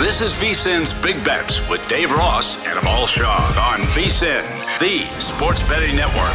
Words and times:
This 0.00 0.22
is 0.22 0.32
VSIN's 0.32 0.94
Big 1.02 1.22
Bets 1.26 1.68
with 1.68 1.86
Dave 1.86 2.10
Ross 2.10 2.56
and 2.64 2.78
Amal 2.78 3.06
Shaw 3.06 3.36
on 3.70 3.80
VSIN, 3.88 4.78
the 4.78 5.04
sports 5.20 5.62
betting 5.68 5.94
network. 5.94 6.34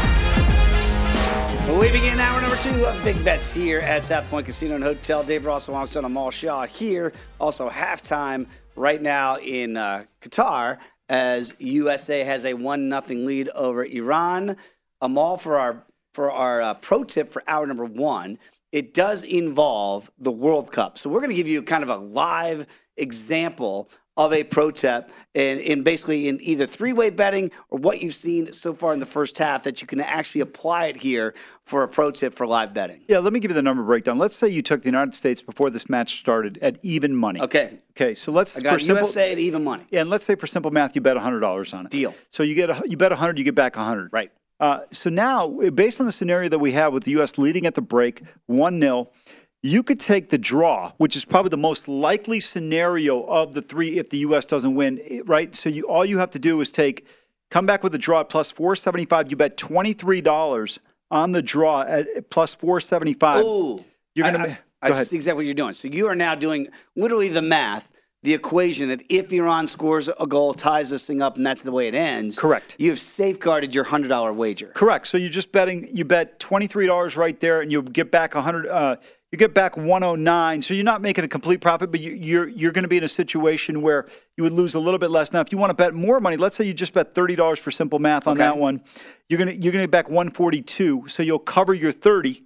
We 1.79 1.91
begin 1.91 2.19
hour 2.19 2.39
number 2.41 2.57
two 2.57 2.85
of 2.85 3.03
Big 3.03 3.25
Bets 3.25 3.55
here 3.55 3.79
at 3.79 4.03
South 4.03 4.29
Point 4.29 4.45
Casino 4.45 4.75
and 4.75 4.83
Hotel. 4.83 5.23
Dave 5.23 5.47
Ross 5.47 5.65
alongside 5.65 6.03
Amal 6.03 6.29
Shaw 6.29 6.67
here. 6.67 7.11
Also 7.39 7.67
halftime 7.67 8.45
right 8.75 9.01
now 9.01 9.39
in 9.39 9.77
uh, 9.77 10.03
Qatar 10.21 10.77
as 11.09 11.55
USA 11.57 12.23
has 12.23 12.45
a 12.45 12.53
one 12.53 12.87
nothing 12.87 13.25
lead 13.25 13.49
over 13.49 13.83
Iran. 13.83 14.57
Amal 15.01 15.37
for 15.37 15.57
our 15.57 15.83
for 16.13 16.31
our 16.31 16.61
uh, 16.61 16.75
pro 16.75 17.03
tip 17.03 17.31
for 17.31 17.41
hour 17.47 17.65
number 17.65 17.85
one. 17.85 18.37
It 18.71 18.93
does 18.93 19.23
involve 19.23 20.11
the 20.19 20.31
World 20.31 20.71
Cup, 20.71 20.99
so 20.99 21.09
we're 21.09 21.21
going 21.21 21.31
to 21.31 21.35
give 21.35 21.47
you 21.47 21.63
kind 21.63 21.81
of 21.81 21.89
a 21.89 21.95
live 21.95 22.67
example 22.97 23.89
of 24.17 24.31
a 24.31 24.43
pro 24.43 24.71
tip 24.71 25.11
and 25.33 25.59
in 25.59 25.83
basically 25.83 26.29
in 26.29 26.37
either 26.41 26.65
three-way 26.65 27.09
betting 27.09 27.51
or 27.69 27.79
what 27.79 28.01
you've 28.01 28.13
seen 28.13 28.51
so 28.53 28.73
far 28.73 28.93
in 28.93 28.99
the 28.99 29.05
first 29.05 29.37
half 29.37 29.63
that 29.63 29.81
you 29.81 29.87
can 29.87 29.99
actually 29.99 30.41
apply 30.41 30.85
it 30.85 30.95
here 30.95 31.33
for 31.65 31.83
a 31.83 31.87
pro 31.87 32.11
tip 32.11 32.33
for 32.33 32.47
live 32.47 32.73
betting. 32.73 33.01
Yeah, 33.09 33.19
let 33.19 33.33
me 33.33 33.39
give 33.41 33.51
you 33.51 33.55
the 33.55 33.61
number 33.61 33.83
breakdown. 33.83 34.17
Let's 34.17 34.37
say 34.37 34.47
you 34.47 34.61
took 34.61 34.81
the 34.81 34.87
United 34.87 35.15
States 35.15 35.41
before 35.41 35.69
this 35.69 35.89
match 35.89 36.19
started 36.19 36.57
at 36.61 36.77
even 36.81 37.13
money. 37.13 37.41
Okay. 37.41 37.79
Okay, 37.91 38.13
so 38.13 38.31
let's 38.31 38.57
I 38.57 38.61
got 38.61 38.73
for 38.73 38.79
simple, 38.79 39.03
USA 39.03 39.31
at 39.31 39.39
even 39.39 39.63
money. 39.63 39.85
Yeah, 39.89 40.01
and 40.01 40.09
let's 40.09 40.25
say 40.25 40.35
for 40.35 40.47
simple 40.47 40.71
math, 40.71 40.95
you 40.95 41.01
bet 41.01 41.17
hundred 41.17 41.41
dollars 41.41 41.73
on 41.73 41.85
it. 41.85 41.91
Deal. 41.91 42.13
So 42.29 42.43
you 42.43 42.55
get 42.55 42.69
a, 42.69 42.83
you 42.85 42.97
bet 42.97 43.11
hundred, 43.11 43.37
you 43.37 43.43
get 43.43 43.55
back 43.55 43.75
hundred. 43.75 44.11
Right. 44.13 44.31
Uh, 44.59 44.79
so 44.91 45.09
now, 45.09 45.49
based 45.71 45.99
on 45.99 46.05
the 46.05 46.11
scenario 46.11 46.47
that 46.47 46.59
we 46.59 46.71
have 46.71 46.93
with 46.93 47.03
the 47.03 47.11
U.S. 47.11 47.37
leading 47.37 47.65
at 47.65 47.75
the 47.75 47.81
break, 47.81 48.23
one 48.45 48.79
0 48.79 49.09
you 49.65 49.81
could 49.81 49.99
take 49.99 50.29
the 50.29 50.37
draw, 50.37 50.91
which 50.97 51.15
is 51.15 51.25
probably 51.25 51.49
the 51.49 51.57
most 51.57 51.87
likely 51.87 52.39
scenario 52.39 53.23
of 53.23 53.53
the 53.53 53.63
three 53.63 53.97
if 53.97 54.11
the 54.11 54.19
U.S. 54.19 54.45
doesn't 54.45 54.75
win, 54.75 55.23
right? 55.25 55.55
So 55.55 55.69
you 55.69 55.87
all 55.87 56.05
you 56.05 56.19
have 56.19 56.29
to 56.31 56.39
do 56.39 56.61
is 56.61 56.69
take, 56.69 57.07
come 57.49 57.65
back 57.65 57.83
with 57.83 57.95
a 57.95 57.97
draw 57.97 58.19
at 58.19 58.29
plus 58.29 58.51
475. 58.51 59.31
You 59.31 59.37
bet 59.37 59.57
$23 59.57 60.77
on 61.09 61.31
the 61.31 61.41
draw 61.41 61.81
at 61.81 62.29
plus 62.29 62.53
475. 62.53 63.43
Ooh. 63.43 63.83
You're 64.13 64.27
I- 64.27 64.31
gonna. 64.31 64.59
I, 64.81 64.89
I 64.89 64.89
ahead. 64.89 65.07
see 65.07 65.15
exactly 65.15 65.37
what 65.37 65.45
you're 65.45 65.55
doing. 65.55 65.73
So 65.73 65.87
you 65.87 66.05
are 66.07 66.15
now 66.15 66.35
doing 66.35 66.67
literally 66.95 67.29
the 67.29 67.41
math, 67.41 67.89
the 68.21 68.35
equation 68.35 68.89
that 68.89 69.01
if 69.09 69.33
Iran 69.33 69.65
scores 69.65 70.09
a 70.09 70.27
goal, 70.27 70.53
ties 70.53 70.91
this 70.91 71.07
thing 71.07 71.23
up, 71.23 71.37
and 71.37 71.45
that's 71.45 71.63
the 71.63 71.71
way 71.71 71.87
it 71.87 71.95
ends. 71.95 72.37
Correct. 72.37 72.75
You 72.77 72.91
have 72.91 72.99
safeguarded 72.99 73.73
your 73.73 73.85
hundred 73.85 74.09
dollar 74.09 74.31
wager. 74.31 74.67
Correct. 74.67 75.07
So 75.07 75.17
you're 75.17 75.31
just 75.31 75.51
betting. 75.51 75.89
You 75.91 76.05
bet 76.05 76.39
twenty 76.39 76.67
three 76.67 76.85
dollars 76.85 77.17
right 77.17 77.39
there, 77.39 77.61
and 77.61 77.71
you 77.71 77.81
get 77.81 78.11
back 78.11 78.35
a 78.35 78.43
hundred. 78.43 78.67
Uh, 78.67 78.97
you 79.35 79.37
get 79.37 79.53
back 79.53 79.75
one 79.75 80.01
hundred 80.01 80.21
nine. 80.21 80.61
So 80.61 80.73
you're 80.73 80.85
not 80.85 81.01
making 81.01 81.25
a 81.25 81.27
complete 81.27 81.59
profit, 81.59 81.91
but 81.91 81.99
you, 81.99 82.13
you're 82.13 82.47
you're 82.47 82.71
going 82.71 82.83
to 82.83 82.87
be 82.89 82.95
in 82.95 83.03
a 83.03 83.09
situation 83.09 83.81
where 83.81 84.05
you 84.37 84.43
would 84.43 84.53
lose 84.53 84.75
a 84.75 84.79
little 84.79 84.97
bit 84.97 85.09
less. 85.09 85.33
Now, 85.33 85.41
if 85.41 85.51
you 85.51 85.57
want 85.57 85.71
to 85.71 85.73
bet 85.73 85.93
more 85.93 86.21
money, 86.21 86.37
let's 86.37 86.55
say 86.55 86.63
you 86.63 86.73
just 86.73 86.93
bet 86.93 87.13
thirty 87.13 87.35
dollars 87.35 87.59
for 87.59 87.69
simple 87.69 87.99
math 87.99 88.27
on 88.27 88.37
Okay. 88.37 88.43
that 88.43 88.57
one, 88.57 88.81
you're 89.27 89.37
gonna 89.37 89.51
you're 89.51 89.73
gonna 89.73 89.83
get 89.83 89.91
back 89.91 90.09
one 90.09 90.29
forty 90.31 90.61
two. 90.61 91.03
So 91.07 91.21
you'll 91.21 91.39
cover 91.39 91.73
your 91.73 91.91
thirty. 91.91 92.43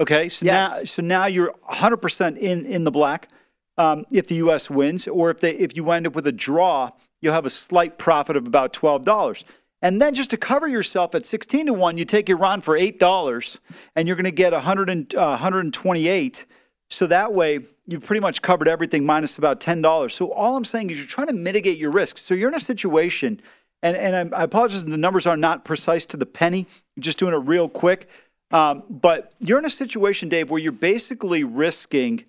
Okay. 0.00 0.30
So 0.30 0.46
now 0.46 0.66
so 0.68 1.02
now 1.02 1.26
you're 1.26 1.54
hundred 1.62 1.98
percent 1.98 2.38
in 2.38 2.64
in 2.64 2.84
the 2.84 2.90
black. 2.90 3.28
Um, 3.76 4.06
if 4.10 4.26
the 4.26 4.36
U.S. 4.36 4.70
wins, 4.70 5.06
or 5.06 5.30
if 5.30 5.40
they 5.40 5.52
if 5.52 5.76
you 5.76 5.84
wind 5.84 6.06
up 6.06 6.14
with 6.14 6.26
a 6.26 6.32
draw, 6.32 6.90
you'll 7.20 7.34
have 7.34 7.46
a 7.46 7.50
slight 7.50 7.98
profit 7.98 8.36
of 8.36 8.46
about 8.46 8.72
twelve 8.72 9.04
dollars. 9.04 9.44
And 9.82 10.00
then 10.00 10.12
just 10.14 10.30
to 10.30 10.36
cover 10.36 10.68
yourself 10.68 11.14
at 11.14 11.24
sixteen 11.24 11.66
to 11.66 11.72
one, 11.72 11.96
you 11.96 12.04
take 12.04 12.28
Iran 12.28 12.60
for 12.60 12.76
eight 12.76 12.98
dollars, 12.98 13.58
and 13.96 14.06
you're 14.06 14.16
going 14.16 14.24
to 14.24 14.30
get 14.30 14.52
100 14.52 14.90
and, 14.90 15.14
uh, 15.14 15.28
128. 15.30 16.44
So 16.90 17.06
that 17.06 17.32
way, 17.32 17.60
you've 17.86 18.04
pretty 18.04 18.20
much 18.20 18.42
covered 18.42 18.68
everything 18.68 19.06
minus 19.06 19.38
about 19.38 19.60
ten 19.60 19.80
dollars. 19.80 20.14
So 20.14 20.32
all 20.32 20.56
I'm 20.56 20.64
saying 20.64 20.90
is 20.90 20.98
you're 20.98 21.06
trying 21.06 21.28
to 21.28 21.32
mitigate 21.32 21.78
your 21.78 21.92
risk. 21.92 22.18
So 22.18 22.34
you're 22.34 22.48
in 22.50 22.54
a 22.54 22.60
situation, 22.60 23.40
and 23.82 23.96
and 23.96 24.16
I'm- 24.16 24.32
I 24.34 24.42
apologize, 24.44 24.84
the 24.84 24.96
numbers 24.96 25.26
are 25.26 25.36
not 25.36 25.64
precise 25.64 26.04
to 26.06 26.16
the 26.16 26.26
penny. 26.26 26.66
I'm 26.96 27.02
just 27.02 27.18
doing 27.18 27.32
it 27.32 27.38
real 27.38 27.68
quick. 27.68 28.10
Um, 28.50 28.82
but 28.90 29.32
you're 29.38 29.60
in 29.60 29.64
a 29.64 29.70
situation, 29.70 30.28
Dave, 30.28 30.50
where 30.50 30.60
you're 30.60 30.72
basically 30.72 31.44
risking, 31.44 32.24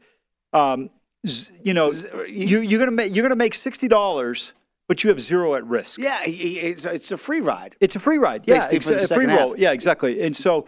um, 0.54 0.92
you 1.64 1.74
know, 1.74 1.92
you, 2.28 2.60
you're 2.62 2.80
gonna 2.80 2.92
make 2.92 3.16
you're 3.16 3.24
gonna 3.24 3.36
make 3.36 3.56
sixty 3.56 3.88
dollars, 3.88 4.54
but 4.92 5.06
you 5.06 5.10
have 5.10 5.22
zero 5.22 5.56
at 5.56 5.66
risk. 5.66 5.98
Yeah, 5.98 6.20
it's, 6.26 6.84
it's 6.84 7.14
a 7.14 7.18
free 7.18 7.40
ride. 7.40 7.76
It's 7.80 7.96
a 7.96 8.00
free 8.00 8.18
ride. 8.18 8.44
Yeah, 8.46 8.66
it's 8.70 8.90
a 8.90 9.08
free 9.08 9.26
roll. 9.26 9.52
half. 9.52 9.58
Yeah, 9.58 9.72
exactly. 9.72 10.22
And 10.22 10.36
so 10.36 10.66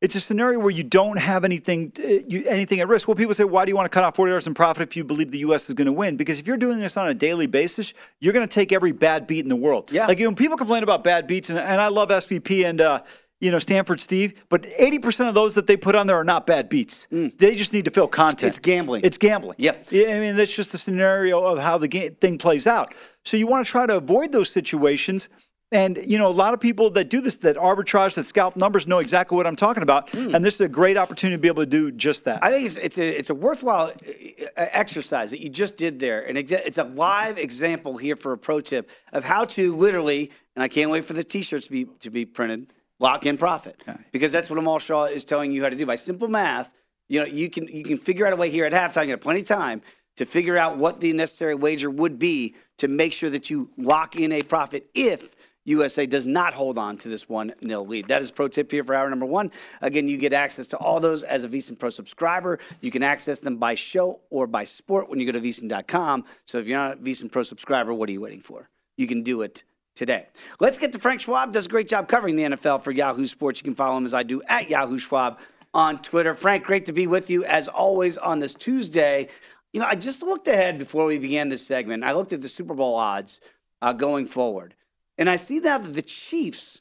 it's 0.00 0.16
a 0.16 0.20
scenario 0.20 0.58
where 0.58 0.72
you 0.72 0.82
don't 0.82 1.16
have 1.16 1.44
anything 1.44 1.92
uh, 2.00 2.08
you, 2.26 2.42
anything 2.48 2.80
at 2.80 2.88
risk. 2.88 3.06
Well, 3.06 3.14
people 3.14 3.34
say, 3.34 3.44
why 3.44 3.64
do 3.64 3.70
you 3.70 3.76
want 3.76 3.84
to 3.84 3.94
cut 3.94 4.02
off 4.02 4.16
forty 4.16 4.30
dollars 4.30 4.48
in 4.48 4.54
profit 4.54 4.82
if 4.82 4.96
you 4.96 5.04
believe 5.04 5.30
the 5.30 5.38
U.S. 5.38 5.68
is 5.68 5.76
going 5.76 5.86
to 5.86 5.92
win? 5.92 6.16
Because 6.16 6.40
if 6.40 6.48
you're 6.48 6.56
doing 6.56 6.80
this 6.80 6.96
on 6.96 7.06
a 7.06 7.14
daily 7.14 7.46
basis, 7.46 7.94
you're 8.18 8.32
going 8.32 8.44
to 8.44 8.52
take 8.52 8.72
every 8.72 8.90
bad 8.90 9.28
beat 9.28 9.44
in 9.44 9.48
the 9.48 9.54
world. 9.54 9.92
Yeah. 9.92 10.08
Like 10.08 10.18
you 10.18 10.28
know, 10.28 10.34
people 10.34 10.56
complain 10.56 10.82
about 10.82 11.04
bad 11.04 11.28
beats, 11.28 11.48
and, 11.48 11.56
and 11.56 11.80
I 11.80 11.86
love 11.86 12.08
SVP 12.08 12.68
and. 12.68 12.80
Uh, 12.80 13.02
you 13.42 13.50
know 13.50 13.58
Stanford 13.58 14.00
Steve, 14.00 14.44
but 14.48 14.64
eighty 14.78 15.00
percent 15.00 15.28
of 15.28 15.34
those 15.34 15.54
that 15.56 15.66
they 15.66 15.76
put 15.76 15.94
on 15.94 16.06
there 16.06 16.16
are 16.16 16.24
not 16.24 16.46
bad 16.46 16.68
beats. 16.68 17.08
They 17.10 17.56
just 17.56 17.72
need 17.72 17.84
to 17.84 17.90
fill 17.90 18.06
content. 18.06 18.40
Mm. 18.40 18.46
it's 18.46 18.58
gambling. 18.60 19.04
It's 19.04 19.18
gambling. 19.18 19.56
Yep. 19.58 19.88
Yeah, 19.90 20.14
I 20.14 20.20
mean, 20.20 20.36
that's 20.36 20.54
just 20.54 20.70
the 20.70 20.78
scenario 20.78 21.44
of 21.44 21.58
how 21.58 21.76
the 21.76 21.88
game, 21.88 22.14
thing 22.14 22.38
plays 22.38 22.66
out. 22.66 22.94
So 23.24 23.36
you 23.36 23.48
want 23.48 23.66
to 23.66 23.70
try 23.70 23.84
to 23.86 23.96
avoid 23.96 24.32
those 24.32 24.48
situations. 24.48 25.28
And 25.72 25.98
you 26.04 26.18
know, 26.18 26.28
a 26.28 26.30
lot 26.30 26.54
of 26.54 26.60
people 26.60 26.90
that 26.90 27.08
do 27.10 27.20
this, 27.20 27.36
that 27.36 27.56
arbitrage, 27.56 28.14
that 28.14 28.24
scalp 28.24 28.56
numbers, 28.56 28.86
know 28.86 28.98
exactly 29.00 29.36
what 29.36 29.46
I'm 29.46 29.56
talking 29.56 29.82
about. 29.82 30.08
Mm. 30.08 30.34
And 30.34 30.44
this 30.44 30.54
is 30.54 30.60
a 30.60 30.68
great 30.68 30.96
opportunity 30.96 31.36
to 31.36 31.40
be 31.40 31.48
able 31.48 31.62
to 31.62 31.68
do 31.68 31.90
just 31.90 32.24
that. 32.26 32.44
I 32.44 32.52
think 32.52 32.66
it's 32.66 32.76
it's 32.76 32.98
a 32.98 33.18
it's 33.18 33.30
a 33.30 33.34
worthwhile 33.34 33.88
uh, 33.88 34.66
exercise 34.72 35.30
that 35.30 35.40
you 35.40 35.48
just 35.48 35.76
did 35.76 35.98
there, 35.98 36.24
and 36.28 36.38
it's 36.38 36.78
a 36.78 36.84
live 36.84 37.38
example 37.38 37.96
here 37.96 38.14
for 38.14 38.32
a 38.32 38.38
pro 38.38 38.60
tip 38.60 38.88
of 39.12 39.24
how 39.24 39.46
to 39.46 39.74
literally. 39.74 40.30
And 40.54 40.62
I 40.62 40.68
can't 40.68 40.90
wait 40.90 41.06
for 41.06 41.14
the 41.14 41.24
T-shirts 41.24 41.66
to 41.66 41.72
be 41.72 41.86
to 42.00 42.10
be 42.10 42.24
printed. 42.24 42.72
Lock 43.02 43.26
in 43.26 43.36
profit 43.36 43.82
okay. 43.86 43.98
because 44.12 44.30
that's 44.30 44.48
what 44.48 44.58
Amal 44.58 44.78
Shaw 44.78 45.06
is 45.06 45.24
telling 45.24 45.50
you 45.50 45.62
how 45.62 45.68
to 45.68 45.76
do 45.76 45.84
by 45.84 45.96
simple 45.96 46.28
math. 46.28 46.70
You 47.08 47.20
know, 47.20 47.26
you 47.26 47.50
can 47.50 47.66
you 47.66 47.82
can 47.82 47.98
figure 47.98 48.26
out 48.26 48.32
a 48.32 48.36
way 48.36 48.48
here 48.48 48.64
at 48.64 48.72
halftime. 48.72 49.06
You 49.06 49.10
have 49.10 49.20
plenty 49.20 49.40
of 49.40 49.48
time 49.48 49.82
to 50.16 50.24
figure 50.24 50.56
out 50.56 50.78
what 50.78 51.00
the 51.00 51.12
necessary 51.12 51.56
wager 51.56 51.90
would 51.90 52.18
be 52.18 52.54
to 52.78 52.86
make 52.86 53.12
sure 53.12 53.28
that 53.30 53.50
you 53.50 53.68
lock 53.76 54.16
in 54.16 54.30
a 54.30 54.42
profit 54.42 54.88
if 54.94 55.34
USA 55.64 56.06
does 56.06 56.26
not 56.26 56.54
hold 56.54 56.78
on 56.78 56.96
to 56.98 57.08
this 57.08 57.28
1 57.28 57.54
nil 57.60 57.86
lead. 57.86 58.08
That 58.08 58.20
is 58.20 58.30
pro 58.30 58.48
tip 58.48 58.70
here 58.70 58.82
for 58.84 58.94
hour 58.94 59.08
number 59.08 59.26
one. 59.26 59.50
Again, 59.80 60.08
you 60.08 60.16
get 60.16 60.32
access 60.32 60.66
to 60.68 60.76
all 60.76 61.00
those 61.00 61.22
as 61.22 61.44
a 61.44 61.48
VSiN 61.48 61.78
Pro 61.78 61.88
subscriber. 61.88 62.58
You 62.80 62.90
can 62.90 63.02
access 63.02 63.40
them 63.40 63.56
by 63.56 63.74
show 63.74 64.20
or 64.30 64.46
by 64.46 64.64
sport 64.64 65.08
when 65.08 65.20
you 65.20 65.26
go 65.26 65.32
to 65.32 65.40
VSiN.com. 65.40 66.24
So 66.44 66.58
if 66.58 66.66
you're 66.66 66.78
not 66.78 66.98
a 66.98 67.00
VSiN 67.00 67.30
Pro 67.30 67.42
subscriber, 67.42 67.94
what 67.94 68.08
are 68.08 68.12
you 68.12 68.20
waiting 68.20 68.40
for? 68.40 68.68
You 68.96 69.06
can 69.06 69.22
do 69.22 69.42
it 69.42 69.64
today. 69.94 70.26
Let's 70.60 70.78
get 70.78 70.92
to 70.92 70.98
Frank 70.98 71.20
Schwab. 71.20 71.52
Does 71.52 71.66
a 71.66 71.68
great 71.68 71.88
job 71.88 72.08
covering 72.08 72.36
the 72.36 72.44
NFL 72.44 72.82
for 72.82 72.90
Yahoo 72.90 73.26
Sports. 73.26 73.60
You 73.60 73.64
can 73.64 73.74
follow 73.74 73.96
him 73.96 74.04
as 74.04 74.14
I 74.14 74.22
do 74.22 74.42
at 74.48 74.70
Yahoo 74.70 74.98
Schwab 74.98 75.40
on 75.74 75.98
Twitter. 75.98 76.34
Frank, 76.34 76.64
great 76.64 76.84
to 76.86 76.92
be 76.92 77.06
with 77.06 77.30
you 77.30 77.44
as 77.44 77.68
always 77.68 78.18
on 78.18 78.38
this 78.38 78.54
Tuesday. 78.54 79.28
You 79.72 79.80
know, 79.80 79.86
I 79.86 79.94
just 79.94 80.22
looked 80.22 80.48
ahead 80.48 80.78
before 80.78 81.06
we 81.06 81.18
began 81.18 81.48
this 81.48 81.66
segment. 81.66 82.04
I 82.04 82.12
looked 82.12 82.32
at 82.32 82.42
the 82.42 82.48
Super 82.48 82.74
Bowl 82.74 82.94
odds 82.94 83.40
uh, 83.80 83.92
going 83.92 84.26
forward. 84.26 84.74
And 85.18 85.28
I 85.28 85.36
see 85.36 85.60
now 85.60 85.78
that 85.78 85.94
the 85.94 86.02
Chiefs 86.02 86.80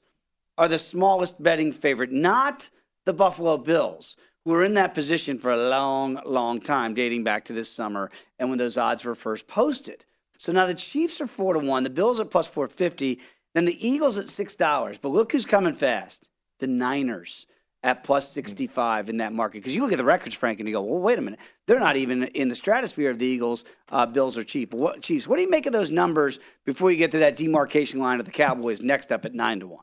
are 0.57 0.67
the 0.67 0.77
smallest 0.77 1.41
betting 1.41 1.73
favorite, 1.73 2.11
not 2.11 2.69
the 3.05 3.13
Buffalo 3.13 3.57
Bills, 3.57 4.15
who 4.43 4.51
were 4.51 4.63
in 4.63 4.73
that 4.75 4.93
position 4.93 5.37
for 5.37 5.51
a 5.51 5.69
long, 5.69 6.19
long 6.25 6.59
time, 6.59 6.93
dating 6.93 7.23
back 7.23 7.45
to 7.45 7.53
this 7.53 7.69
summer 7.69 8.11
and 8.39 8.49
when 8.49 8.57
those 8.57 8.77
odds 8.77 9.05
were 9.05 9.15
first 9.15 9.47
posted. 9.47 10.05
So 10.41 10.51
now 10.51 10.65
the 10.65 10.73
Chiefs 10.73 11.21
are 11.21 11.27
four 11.27 11.53
to 11.53 11.59
one, 11.59 11.83
the 11.83 11.91
Bills 11.91 12.19
are 12.19 12.25
plus 12.25 12.47
four 12.47 12.65
fifty, 12.67 13.19
then 13.53 13.65
the 13.65 13.87
Eagles 13.87 14.17
at 14.17 14.27
six 14.27 14.55
dollars. 14.55 14.97
But 14.97 15.09
look 15.09 15.33
who's 15.33 15.45
coming 15.45 15.75
fast: 15.75 16.29
the 16.57 16.65
Niners 16.65 17.45
at 17.83 18.03
plus 18.03 18.31
65 18.31 19.09
in 19.09 19.17
that 19.17 19.33
market. 19.33 19.59
Because 19.59 19.75
you 19.75 19.83
look 19.83 19.91
at 19.91 19.99
the 19.99 20.03
records, 20.03 20.35
Frank, 20.35 20.59
and 20.59 20.67
you 20.67 20.73
go, 20.73 20.83
well, 20.83 20.99
wait 20.99 21.17
a 21.17 21.21
minute. 21.21 21.39
They're 21.65 21.79
not 21.79 21.95
even 21.95 22.23
in 22.25 22.47
the 22.47 22.55
stratosphere 22.55 23.09
of 23.09 23.17
the 23.17 23.25
Eagles, 23.25 23.63
uh, 23.91 24.05
Bills, 24.05 24.37
or 24.37 24.43
Chiefs. 24.43 24.73
What, 24.73 25.01
Chiefs. 25.01 25.27
What 25.27 25.37
do 25.37 25.41
you 25.43 25.49
make 25.49 25.65
of 25.65 25.73
those 25.73 25.89
numbers 25.89 26.39
before 26.63 26.91
you 26.91 26.97
get 26.97 27.09
to 27.11 27.19
that 27.19 27.35
demarcation 27.35 27.99
line 27.99 28.19
of 28.19 28.25
the 28.25 28.31
Cowboys 28.31 28.81
next 28.81 29.11
up 29.11 29.25
at 29.25 29.33
9 29.33 29.61
to 29.61 29.67
1? 29.67 29.79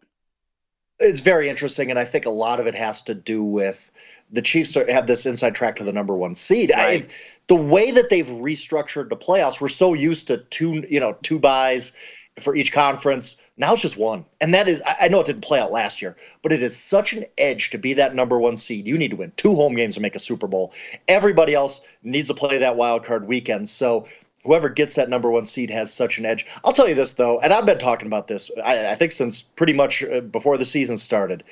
It's 1.00 1.20
very 1.20 1.48
interesting, 1.48 1.90
and 1.90 1.98
I 1.98 2.04
think 2.04 2.26
a 2.26 2.30
lot 2.30 2.58
of 2.60 2.66
it 2.66 2.74
has 2.74 3.02
to 3.02 3.14
do 3.14 3.42
with 3.42 3.90
the 4.30 4.42
Chiefs 4.42 4.74
have 4.74 5.06
this 5.06 5.26
inside 5.26 5.54
track 5.54 5.76
to 5.76 5.84
the 5.84 5.92
number 5.92 6.16
one 6.16 6.34
seed. 6.34 6.72
Right. 6.74 7.04
I, 7.04 7.06
the 7.46 7.56
way 7.56 7.90
that 7.92 8.10
they've 8.10 8.26
restructured 8.26 9.08
the 9.08 9.16
playoffs, 9.16 9.60
we're 9.60 9.68
so 9.68 9.94
used 9.94 10.26
to 10.26 10.38
two, 10.38 10.84
you 10.88 11.00
know, 11.00 11.16
two 11.22 11.38
buys 11.38 11.92
for 12.36 12.54
each 12.54 12.72
conference 12.72 13.36
now 13.58 13.72
it's 13.72 13.82
just 13.82 13.96
one. 13.96 14.24
And 14.40 14.54
that 14.54 14.68
is, 14.68 14.80
I 15.00 15.08
know 15.08 15.20
it 15.20 15.26
didn't 15.26 15.42
play 15.42 15.58
out 15.58 15.72
last 15.72 16.00
year, 16.00 16.16
but 16.42 16.52
it 16.52 16.62
is 16.62 16.80
such 16.80 17.12
an 17.12 17.24
edge 17.36 17.70
to 17.70 17.78
be 17.78 17.92
that 17.94 18.14
number 18.14 18.38
one 18.38 18.56
seed. 18.56 18.86
You 18.86 18.96
need 18.96 19.10
to 19.10 19.16
win 19.16 19.32
two 19.36 19.56
home 19.56 19.74
games 19.74 19.96
to 19.96 20.00
make 20.00 20.14
a 20.14 20.20
Super 20.20 20.46
Bowl. 20.46 20.72
Everybody 21.08 21.54
else 21.54 21.80
needs 22.04 22.28
to 22.28 22.34
play 22.34 22.58
that 22.58 22.76
wild 22.76 23.04
card 23.04 23.26
weekend. 23.26 23.68
So 23.68 24.06
whoever 24.48 24.70
gets 24.70 24.94
that 24.94 25.10
number 25.10 25.30
one 25.30 25.44
seed 25.44 25.68
has 25.68 25.92
such 25.92 26.16
an 26.16 26.24
edge. 26.24 26.46
I'll 26.64 26.72
tell 26.72 26.88
you 26.88 26.94
this, 26.94 27.12
though, 27.12 27.38
and 27.40 27.52
I've 27.52 27.66
been 27.66 27.76
talking 27.76 28.06
about 28.06 28.28
this, 28.28 28.50
I, 28.64 28.92
I 28.92 28.94
think, 28.94 29.12
since 29.12 29.42
pretty 29.42 29.74
much 29.74 30.02
uh, 30.02 30.22
before 30.22 30.56
the 30.56 30.64
season 30.64 30.96
started. 30.96 31.44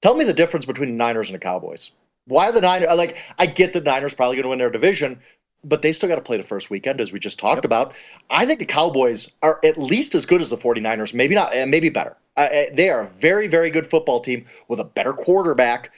Tell 0.00 0.14
me 0.14 0.24
the 0.24 0.32
difference 0.32 0.64
between 0.64 0.88
the 0.88 0.96
Niners 0.96 1.28
and 1.28 1.34
the 1.34 1.38
Cowboys. 1.38 1.90
Why 2.24 2.50
the 2.50 2.62
Niners? 2.62 2.88
Like, 2.96 3.18
I 3.38 3.44
get 3.44 3.74
the 3.74 3.82
Niners 3.82 4.14
probably 4.14 4.36
going 4.36 4.44
to 4.44 4.48
win 4.48 4.58
their 4.58 4.70
division, 4.70 5.20
but 5.64 5.82
they 5.82 5.92
still 5.92 6.08
got 6.08 6.14
to 6.14 6.22
play 6.22 6.38
the 6.38 6.42
first 6.42 6.70
weekend, 6.70 6.98
as 6.98 7.12
we 7.12 7.18
just 7.18 7.38
talked 7.38 7.58
yep. 7.58 7.66
about. 7.66 7.92
I 8.30 8.46
think 8.46 8.58
the 8.58 8.64
Cowboys 8.64 9.28
are 9.42 9.60
at 9.62 9.76
least 9.76 10.14
as 10.14 10.24
good 10.24 10.40
as 10.40 10.48
the 10.48 10.56
49ers, 10.56 11.12
maybe 11.12 11.34
not, 11.34 11.52
and 11.52 11.70
maybe 11.70 11.90
better. 11.90 12.16
Uh, 12.38 12.48
they 12.72 12.88
are 12.88 13.02
a 13.02 13.06
very, 13.06 13.48
very 13.48 13.70
good 13.70 13.86
football 13.86 14.18
team 14.18 14.46
with 14.66 14.80
a 14.80 14.84
better 14.84 15.12
quarterback. 15.12 15.92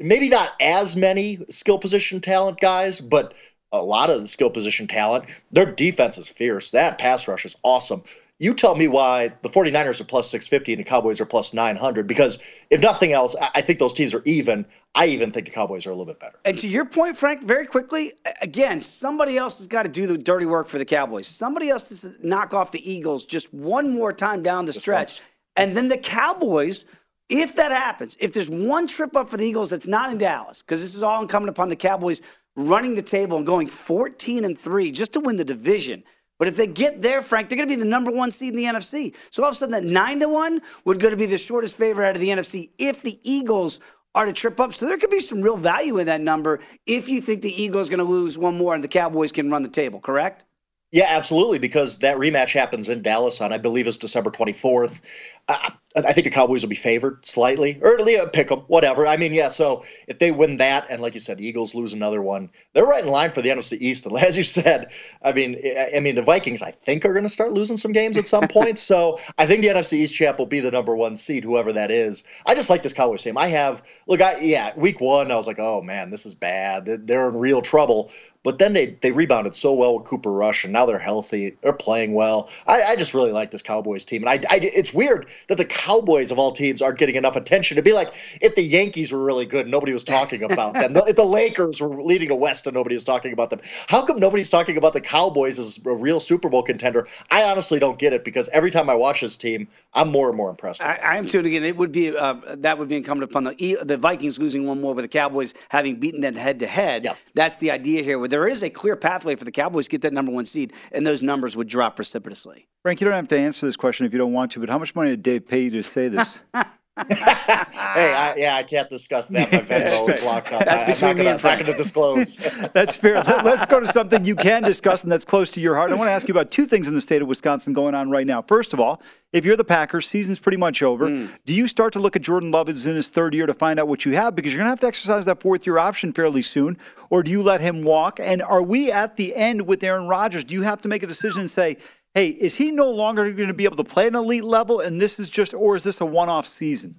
Maybe 0.00 0.28
not 0.28 0.54
as 0.60 0.96
many 0.96 1.38
skill 1.48 1.78
position 1.78 2.20
talent 2.20 2.58
guys, 2.58 3.00
but 3.00 3.34
a 3.72 3.82
lot 3.82 4.10
of 4.10 4.20
the 4.20 4.28
skill 4.28 4.50
position 4.50 4.86
talent. 4.86 5.26
Their 5.52 5.66
defense 5.66 6.18
is 6.18 6.28
fierce. 6.28 6.70
That 6.70 6.98
pass 6.98 7.28
rush 7.28 7.44
is 7.44 7.56
awesome 7.62 8.02
you 8.40 8.54
tell 8.54 8.74
me 8.74 8.88
why 8.88 9.28
the 9.42 9.50
49ers 9.50 10.00
are 10.00 10.04
plus 10.04 10.30
650 10.30 10.72
and 10.72 10.80
the 10.80 10.84
Cowboys 10.84 11.20
are 11.20 11.26
plus 11.26 11.52
900 11.52 12.06
because 12.06 12.38
if 12.70 12.80
nothing 12.80 13.12
else, 13.12 13.36
I 13.38 13.60
think 13.60 13.78
those 13.78 13.92
teams 13.92 14.14
are 14.14 14.22
even. 14.24 14.64
I 14.94 15.06
even 15.06 15.30
think 15.30 15.46
the 15.46 15.52
Cowboys 15.52 15.86
are 15.86 15.90
a 15.90 15.92
little 15.92 16.06
bit 16.06 16.18
better. 16.18 16.38
And 16.44 16.58
to 16.58 16.66
your 16.66 16.84
point, 16.84 17.16
Frank, 17.16 17.44
very 17.44 17.66
quickly, 17.66 18.12
again, 18.40 18.80
somebody 18.80 19.36
else 19.36 19.58
has 19.58 19.68
got 19.68 19.84
to 19.84 19.88
do 19.88 20.06
the 20.08 20.18
dirty 20.18 20.46
work 20.46 20.66
for 20.66 20.78
the 20.78 20.84
Cowboys. 20.84 21.28
Somebody 21.28 21.68
else 21.68 21.90
has 21.90 22.00
to 22.00 22.14
knock 22.26 22.54
off 22.54 22.72
the 22.72 22.90
Eagles 22.90 23.24
just 23.24 23.54
one 23.54 23.94
more 23.94 24.12
time 24.12 24.42
down 24.42 24.64
the 24.64 24.72
stretch. 24.72 25.20
And 25.54 25.76
then 25.76 25.86
the 25.86 25.98
Cowboys, 25.98 26.86
if 27.28 27.54
that 27.56 27.70
happens, 27.70 28.16
if 28.18 28.32
there's 28.32 28.50
one 28.50 28.88
trip 28.88 29.14
up 29.14 29.28
for 29.28 29.36
the 29.36 29.44
Eagles 29.44 29.70
that's 29.70 29.86
not 29.86 30.10
in 30.10 30.18
Dallas, 30.18 30.62
because 30.62 30.80
this 30.80 30.96
is 30.96 31.04
all 31.04 31.22
incumbent 31.22 31.50
upon 31.50 31.68
the 31.68 31.76
Cowboys 31.76 32.20
running 32.56 32.94
the 32.94 33.02
table 33.02 33.36
and 33.36 33.46
going 33.46 33.68
14 33.68 34.44
and 34.44 34.58
3 34.58 34.90
just 34.90 35.12
to 35.14 35.20
win 35.20 35.36
the 35.36 35.44
division– 35.44 36.04
but 36.40 36.48
if 36.48 36.56
they 36.56 36.66
get 36.66 37.02
there, 37.02 37.20
Frank, 37.20 37.50
they're 37.50 37.58
going 37.58 37.68
to 37.68 37.76
be 37.76 37.80
the 37.80 37.86
number 37.86 38.10
one 38.10 38.30
seed 38.30 38.54
in 38.54 38.56
the 38.56 38.64
NFC. 38.64 39.14
So 39.30 39.42
all 39.42 39.50
of 39.50 39.54
a 39.54 39.58
sudden, 39.58 39.72
that 39.72 39.84
nine 39.84 40.20
to 40.20 40.28
one 40.30 40.62
would 40.86 40.98
go 40.98 41.10
to 41.10 41.16
be 41.16 41.26
the 41.26 41.36
shortest 41.36 41.76
favorite 41.76 42.08
out 42.08 42.16
of 42.16 42.22
the 42.22 42.30
NFC 42.30 42.70
if 42.78 43.02
the 43.02 43.20
Eagles 43.22 43.78
are 44.14 44.24
to 44.24 44.32
trip 44.32 44.58
up. 44.58 44.72
So 44.72 44.86
there 44.86 44.96
could 44.96 45.10
be 45.10 45.20
some 45.20 45.42
real 45.42 45.58
value 45.58 45.98
in 45.98 46.06
that 46.06 46.22
number 46.22 46.60
if 46.86 47.10
you 47.10 47.20
think 47.20 47.42
the 47.42 47.62
Eagles 47.62 47.88
are 47.88 47.96
going 47.96 48.06
to 48.06 48.10
lose 48.10 48.38
one 48.38 48.56
more 48.56 48.74
and 48.74 48.82
the 48.82 48.88
Cowboys 48.88 49.32
can 49.32 49.50
run 49.50 49.62
the 49.62 49.68
table. 49.68 50.00
Correct? 50.00 50.46
Yeah, 50.92 51.06
absolutely, 51.08 51.60
because 51.60 51.98
that 51.98 52.16
rematch 52.16 52.52
happens 52.52 52.88
in 52.88 53.02
Dallas 53.02 53.40
on, 53.40 53.52
I 53.52 53.58
believe, 53.58 53.86
is 53.86 53.96
December 53.96 54.30
24th. 54.30 55.00
Uh, 55.46 55.70
I 55.96 56.12
think 56.12 56.24
the 56.24 56.30
Cowboys 56.30 56.62
will 56.62 56.68
be 56.68 56.76
favored 56.76 57.26
slightly, 57.26 57.78
or 57.80 58.00
uh, 58.00 58.26
pick 58.26 58.48
them, 58.48 58.60
whatever. 58.68 59.06
I 59.06 59.16
mean, 59.16 59.32
yeah. 59.32 59.48
So 59.48 59.84
if 60.06 60.18
they 60.18 60.30
win 60.30 60.58
that, 60.58 60.86
and 60.88 61.02
like 61.02 61.14
you 61.14 61.20
said, 61.20 61.40
Eagles 61.40 61.74
lose 61.74 61.92
another 61.92 62.22
one, 62.22 62.50
they're 62.72 62.86
right 62.86 63.02
in 63.02 63.10
line 63.10 63.30
for 63.30 63.42
the 63.42 63.48
NFC 63.48 63.80
East. 63.80 64.06
And 64.06 64.16
as 64.22 64.36
you 64.36 64.44
said, 64.44 64.90
I 65.22 65.32
mean, 65.32 65.60
I 65.94 65.98
mean, 66.00 66.14
the 66.14 66.22
Vikings, 66.22 66.62
I 66.62 66.70
think, 66.70 67.04
are 67.04 67.12
going 67.12 67.24
to 67.24 67.28
start 67.28 67.52
losing 67.52 67.76
some 67.76 67.92
games 67.92 68.16
at 68.18 68.26
some 68.26 68.46
point. 68.48 68.78
so 68.78 69.18
I 69.38 69.46
think 69.46 69.62
the 69.62 69.68
NFC 69.68 69.94
East 69.94 70.14
champ 70.14 70.38
will 70.38 70.46
be 70.46 70.60
the 70.60 70.70
number 70.70 70.94
one 70.94 71.16
seed, 71.16 71.44
whoever 71.44 71.72
that 71.72 71.90
is. 71.90 72.22
I 72.46 72.54
just 72.54 72.70
like 72.70 72.82
this 72.82 72.92
Cowboys 72.92 73.22
team. 73.22 73.36
I 73.36 73.48
have 73.48 73.82
look, 74.06 74.20
I 74.20 74.38
yeah, 74.40 74.72
week 74.76 75.00
one, 75.00 75.30
I 75.32 75.36
was 75.36 75.46
like, 75.48 75.58
oh 75.58 75.82
man, 75.82 76.10
this 76.10 76.26
is 76.26 76.34
bad. 76.34 76.84
They're 76.84 77.28
in 77.28 77.36
real 77.36 77.62
trouble. 77.62 78.10
But 78.42 78.58
then 78.58 78.72
they 78.72 78.96
they 79.02 79.10
rebounded 79.10 79.54
so 79.54 79.74
well 79.74 79.98
with 79.98 80.06
Cooper 80.06 80.32
Rush, 80.32 80.64
and 80.64 80.72
now 80.72 80.86
they're 80.86 80.98
healthy. 80.98 81.56
They're 81.62 81.74
playing 81.74 82.14
well. 82.14 82.48
I, 82.66 82.82
I 82.82 82.96
just 82.96 83.12
really 83.12 83.32
like 83.32 83.50
this 83.50 83.60
Cowboys 83.60 84.02
team, 84.04 84.22
and 84.26 84.30
I, 84.30 84.40
I 84.50 84.56
it's 84.56 84.94
weird 84.94 85.26
that 85.48 85.58
the 85.58 85.64
Cowboys 85.66 86.30
of 86.30 86.38
all 86.38 86.52
teams 86.52 86.80
aren't 86.80 86.98
getting 86.98 87.16
enough 87.16 87.36
attention. 87.36 87.76
To 87.76 87.82
be 87.82 87.92
like 87.92 88.14
if 88.40 88.54
the 88.54 88.62
Yankees 88.62 89.12
were 89.12 89.22
really 89.22 89.44
good, 89.44 89.62
and 89.62 89.70
nobody 89.70 89.92
was 89.92 90.04
talking 90.04 90.42
about 90.42 90.72
them. 90.72 90.96
if 91.06 91.16
the 91.16 91.24
Lakers 91.24 91.82
were 91.82 92.02
leading 92.02 92.28
the 92.28 92.34
West 92.34 92.66
and 92.66 92.74
nobody 92.74 92.94
was 92.94 93.04
talking 93.04 93.34
about 93.34 93.50
them, 93.50 93.60
how 93.88 94.06
come 94.06 94.18
nobody's 94.18 94.48
talking 94.48 94.78
about 94.78 94.94
the 94.94 95.02
Cowboys 95.02 95.58
as 95.58 95.78
a 95.84 95.92
real 95.92 96.18
Super 96.18 96.48
Bowl 96.48 96.62
contender? 96.62 97.08
I 97.30 97.44
honestly 97.44 97.78
don't 97.78 97.98
get 97.98 98.14
it 98.14 98.24
because 98.24 98.48
every 98.54 98.70
time 98.70 98.88
I 98.88 98.94
watch 98.94 99.20
this 99.20 99.36
team, 99.36 99.68
I'm 99.92 100.10
more 100.10 100.28
and 100.28 100.36
more 100.36 100.48
impressed. 100.48 100.80
I, 100.80 101.18
am 101.18 101.26
too. 101.26 101.40
again, 101.40 101.64
it 101.64 101.76
would 101.76 101.92
be 101.92 102.16
uh, 102.16 102.36
that 102.58 102.78
would 102.78 102.88
be 102.88 102.96
incumbent 102.96 103.30
upon 103.30 103.44
the 103.44 103.78
the 103.82 103.98
Vikings 103.98 104.38
losing 104.38 104.66
one 104.66 104.80
more, 104.80 104.94
with 104.94 105.04
the 105.04 105.08
Cowboys 105.08 105.52
having 105.68 105.96
beaten 105.96 106.22
them 106.22 106.36
head 106.36 106.60
to 106.60 106.66
head. 106.66 107.06
That's 107.34 107.58
the 107.58 107.70
idea 107.70 108.02
here. 108.02 108.18
Where 108.18 108.29
there 108.30 108.46
is 108.46 108.62
a 108.62 108.70
clear 108.70 108.96
pathway 108.96 109.34
for 109.34 109.44
the 109.44 109.52
Cowboys 109.52 109.86
to 109.86 109.90
get 109.90 110.02
that 110.02 110.12
number 110.12 110.32
one 110.32 110.44
seed, 110.44 110.72
and 110.92 111.06
those 111.06 111.22
numbers 111.22 111.56
would 111.56 111.68
drop 111.68 111.96
precipitously. 111.96 112.66
Frank, 112.82 113.00
you 113.00 113.04
don't 113.04 113.14
have 113.14 113.28
to 113.28 113.38
answer 113.38 113.66
this 113.66 113.76
question 113.76 114.06
if 114.06 114.12
you 114.12 114.18
don't 114.18 114.32
want 114.32 114.52
to, 114.52 114.60
but 114.60 114.68
how 114.68 114.78
much 114.78 114.94
money 114.94 115.10
did 115.10 115.22
Dave 115.22 115.46
pay 115.46 115.64
you 115.64 115.70
to 115.70 115.82
say 115.82 116.08
this? 116.08 116.38
hey, 117.08 118.12
I, 118.14 118.34
yeah, 118.36 118.56
I 118.56 118.62
can't 118.62 118.88
discuss 118.88 119.28
that. 119.28 119.52
My 119.52 120.26
locked 120.30 120.52
up. 120.52 120.64
That's 120.64 120.84
between 120.84 121.18
me 121.18 121.26
and 121.26 121.40
Frank. 121.40 121.64
to 121.66 121.72
disclose. 121.72 122.36
that's 122.72 122.94
fair. 122.94 123.16
Let, 123.16 123.46
us 123.46 123.66
go 123.66 123.80
to 123.80 123.86
something 123.86 124.24
you 124.24 124.36
can 124.36 124.62
discuss 124.62 125.02
and 125.02 125.10
that's 125.10 125.24
close 125.24 125.50
to 125.52 125.60
your 125.60 125.74
heart. 125.74 125.90
I 125.90 125.94
want 125.94 126.08
to 126.08 126.12
ask 126.12 126.28
you 126.28 126.32
about 126.32 126.50
two 126.50 126.66
things 126.66 126.86
in 126.88 126.94
the 126.94 127.00
state 127.00 127.22
of 127.22 127.28
Wisconsin 127.28 127.72
going 127.72 127.94
on 127.94 128.10
right 128.10 128.26
now. 128.26 128.42
First 128.42 128.72
of 128.72 128.80
all, 128.80 129.02
if 129.32 129.44
you're 129.44 129.56
the 129.56 129.64
Packers, 129.64 130.08
season's 130.08 130.38
pretty 130.38 130.58
much 130.58 130.82
over. 130.82 131.08
Mm. 131.08 131.36
Do 131.46 131.54
you 131.54 131.66
start 131.66 131.92
to 131.92 132.00
look 132.00 132.16
at 132.16 132.22
Jordan 132.22 132.50
Love 132.50 132.68
as 132.68 132.86
in 132.86 132.96
his 132.96 133.08
third 133.08 133.34
year 133.34 133.46
to 133.46 133.54
find 133.54 133.78
out 133.78 133.88
what 133.88 134.04
you 134.04 134.12
have 134.12 134.34
because 134.34 134.52
you're 134.52 134.58
going 134.58 134.66
to 134.66 134.70
have 134.70 134.80
to 134.80 134.86
exercise 134.86 135.26
that 135.26 135.40
fourth 135.40 135.66
year 135.66 135.78
option 135.78 136.12
fairly 136.12 136.42
soon, 136.42 136.76
or 137.10 137.22
do 137.22 137.30
you 137.30 137.42
let 137.42 137.60
him 137.60 137.82
walk? 137.82 138.18
And 138.20 138.42
are 138.42 138.62
we 138.62 138.90
at 138.90 139.16
the 139.16 139.34
end 139.34 139.66
with 139.66 139.82
Aaron 139.84 140.06
Rodgers? 140.06 140.44
Do 140.44 140.54
you 140.54 140.62
have 140.62 140.82
to 140.82 140.88
make 140.88 141.02
a 141.02 141.06
decision 141.06 141.40
and 141.40 141.50
say? 141.50 141.76
Hey, 142.14 142.28
is 142.28 142.56
he 142.56 142.72
no 142.72 142.90
longer 142.90 143.30
going 143.32 143.48
to 143.48 143.54
be 143.54 143.64
able 143.64 143.76
to 143.76 143.84
play 143.84 144.08
an 144.08 144.16
elite 144.16 144.44
level? 144.44 144.80
And 144.80 145.00
this 145.00 145.20
is 145.20 145.30
just, 145.30 145.54
or 145.54 145.76
is 145.76 145.84
this 145.84 146.00
a 146.00 146.06
one 146.06 146.28
off 146.28 146.46
season? 146.46 146.96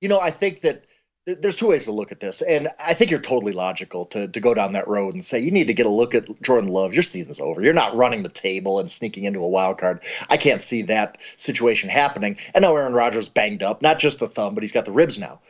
You 0.00 0.08
know, 0.08 0.18
I 0.18 0.30
think 0.30 0.62
that 0.62 0.84
there's 1.26 1.54
two 1.54 1.68
ways 1.68 1.84
to 1.84 1.92
look 1.92 2.12
at 2.12 2.20
this, 2.20 2.40
and 2.42 2.68
I 2.84 2.94
think 2.94 3.10
you're 3.10 3.20
totally 3.20 3.52
logical 3.52 4.06
to 4.06 4.26
to 4.28 4.40
go 4.40 4.54
down 4.54 4.72
that 4.72 4.88
road 4.88 5.14
and 5.14 5.24
say 5.24 5.38
you 5.38 5.50
need 5.50 5.66
to 5.66 5.74
get 5.74 5.86
a 5.86 5.90
look 5.90 6.14
at 6.14 6.26
Jordan 6.42 6.70
Love. 6.70 6.94
Your 6.94 7.02
season's 7.02 7.40
over. 7.40 7.62
You're 7.62 7.74
not 7.74 7.94
running 7.94 8.22
the 8.22 8.30
table 8.30 8.80
and 8.80 8.90
sneaking 8.90 9.24
into 9.24 9.40
a 9.40 9.48
wild 9.48 9.78
card. 9.78 10.02
I 10.28 10.36
can't 10.36 10.62
see 10.62 10.82
that 10.82 11.18
situation 11.36 11.88
happening. 11.88 12.38
And 12.54 12.62
now 12.62 12.74
Aaron 12.74 12.94
Rodgers 12.94 13.28
banged 13.28 13.62
up, 13.62 13.82
not 13.82 13.98
just 13.98 14.18
the 14.18 14.28
thumb, 14.28 14.54
but 14.54 14.62
he's 14.62 14.72
got 14.72 14.86
the 14.86 14.92
ribs 14.92 15.18
now. 15.18 15.40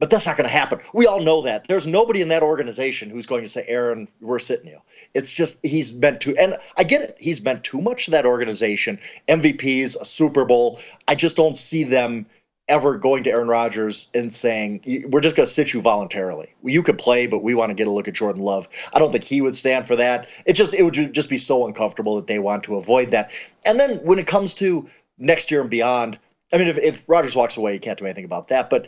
But 0.00 0.10
that's 0.10 0.26
not 0.26 0.36
going 0.36 0.48
to 0.48 0.52
happen. 0.52 0.80
We 0.94 1.06
all 1.06 1.20
know 1.20 1.42
that. 1.42 1.66
There's 1.66 1.86
nobody 1.86 2.20
in 2.20 2.28
that 2.28 2.44
organization 2.44 3.10
who's 3.10 3.26
going 3.26 3.42
to 3.42 3.48
say, 3.48 3.64
Aaron, 3.66 4.06
we're 4.20 4.38
sitting 4.38 4.68
you. 4.68 4.78
It's 5.14 5.30
just 5.30 5.58
he's 5.64 5.92
meant 5.92 6.20
to, 6.20 6.36
and 6.36 6.56
I 6.76 6.84
get 6.84 7.02
it. 7.02 7.16
He's 7.18 7.42
meant 7.42 7.64
too 7.64 7.80
much 7.80 8.04
to 8.04 8.12
that 8.12 8.24
organization. 8.24 9.00
MVPs, 9.26 10.00
a 10.00 10.04
Super 10.04 10.44
Bowl. 10.44 10.78
I 11.08 11.16
just 11.16 11.36
don't 11.36 11.58
see 11.58 11.82
them 11.82 12.26
ever 12.68 12.98
going 12.98 13.24
to 13.24 13.30
Aaron 13.30 13.48
Rodgers 13.48 14.06
and 14.14 14.32
saying, 14.32 15.06
"We're 15.08 15.20
just 15.20 15.34
going 15.34 15.46
to 15.46 15.52
sit 15.52 15.72
you 15.72 15.80
voluntarily. 15.80 16.54
You 16.62 16.82
could 16.82 16.98
play, 16.98 17.26
but 17.26 17.42
we 17.42 17.54
want 17.54 17.70
to 17.70 17.74
get 17.74 17.88
a 17.88 17.90
look 17.90 18.06
at 18.06 18.14
Jordan 18.14 18.42
Love." 18.42 18.68
I 18.92 19.00
don't 19.00 19.10
think 19.10 19.24
he 19.24 19.40
would 19.40 19.56
stand 19.56 19.88
for 19.88 19.96
that. 19.96 20.28
It 20.44 20.52
just 20.52 20.74
it 20.74 20.82
would 20.84 21.12
just 21.12 21.28
be 21.28 21.38
so 21.38 21.66
uncomfortable 21.66 22.14
that 22.16 22.28
they 22.28 22.38
want 22.38 22.62
to 22.64 22.76
avoid 22.76 23.10
that. 23.10 23.32
And 23.66 23.80
then 23.80 23.96
when 24.04 24.20
it 24.20 24.28
comes 24.28 24.54
to 24.54 24.88
next 25.18 25.50
year 25.50 25.60
and 25.60 25.70
beyond, 25.70 26.18
I 26.52 26.58
mean, 26.58 26.68
if, 26.68 26.78
if 26.78 27.08
Rodgers 27.08 27.34
walks 27.34 27.56
away, 27.56 27.74
you 27.74 27.80
can't 27.80 27.98
do 27.98 28.04
anything 28.04 28.24
about 28.24 28.48
that. 28.48 28.70
But 28.70 28.86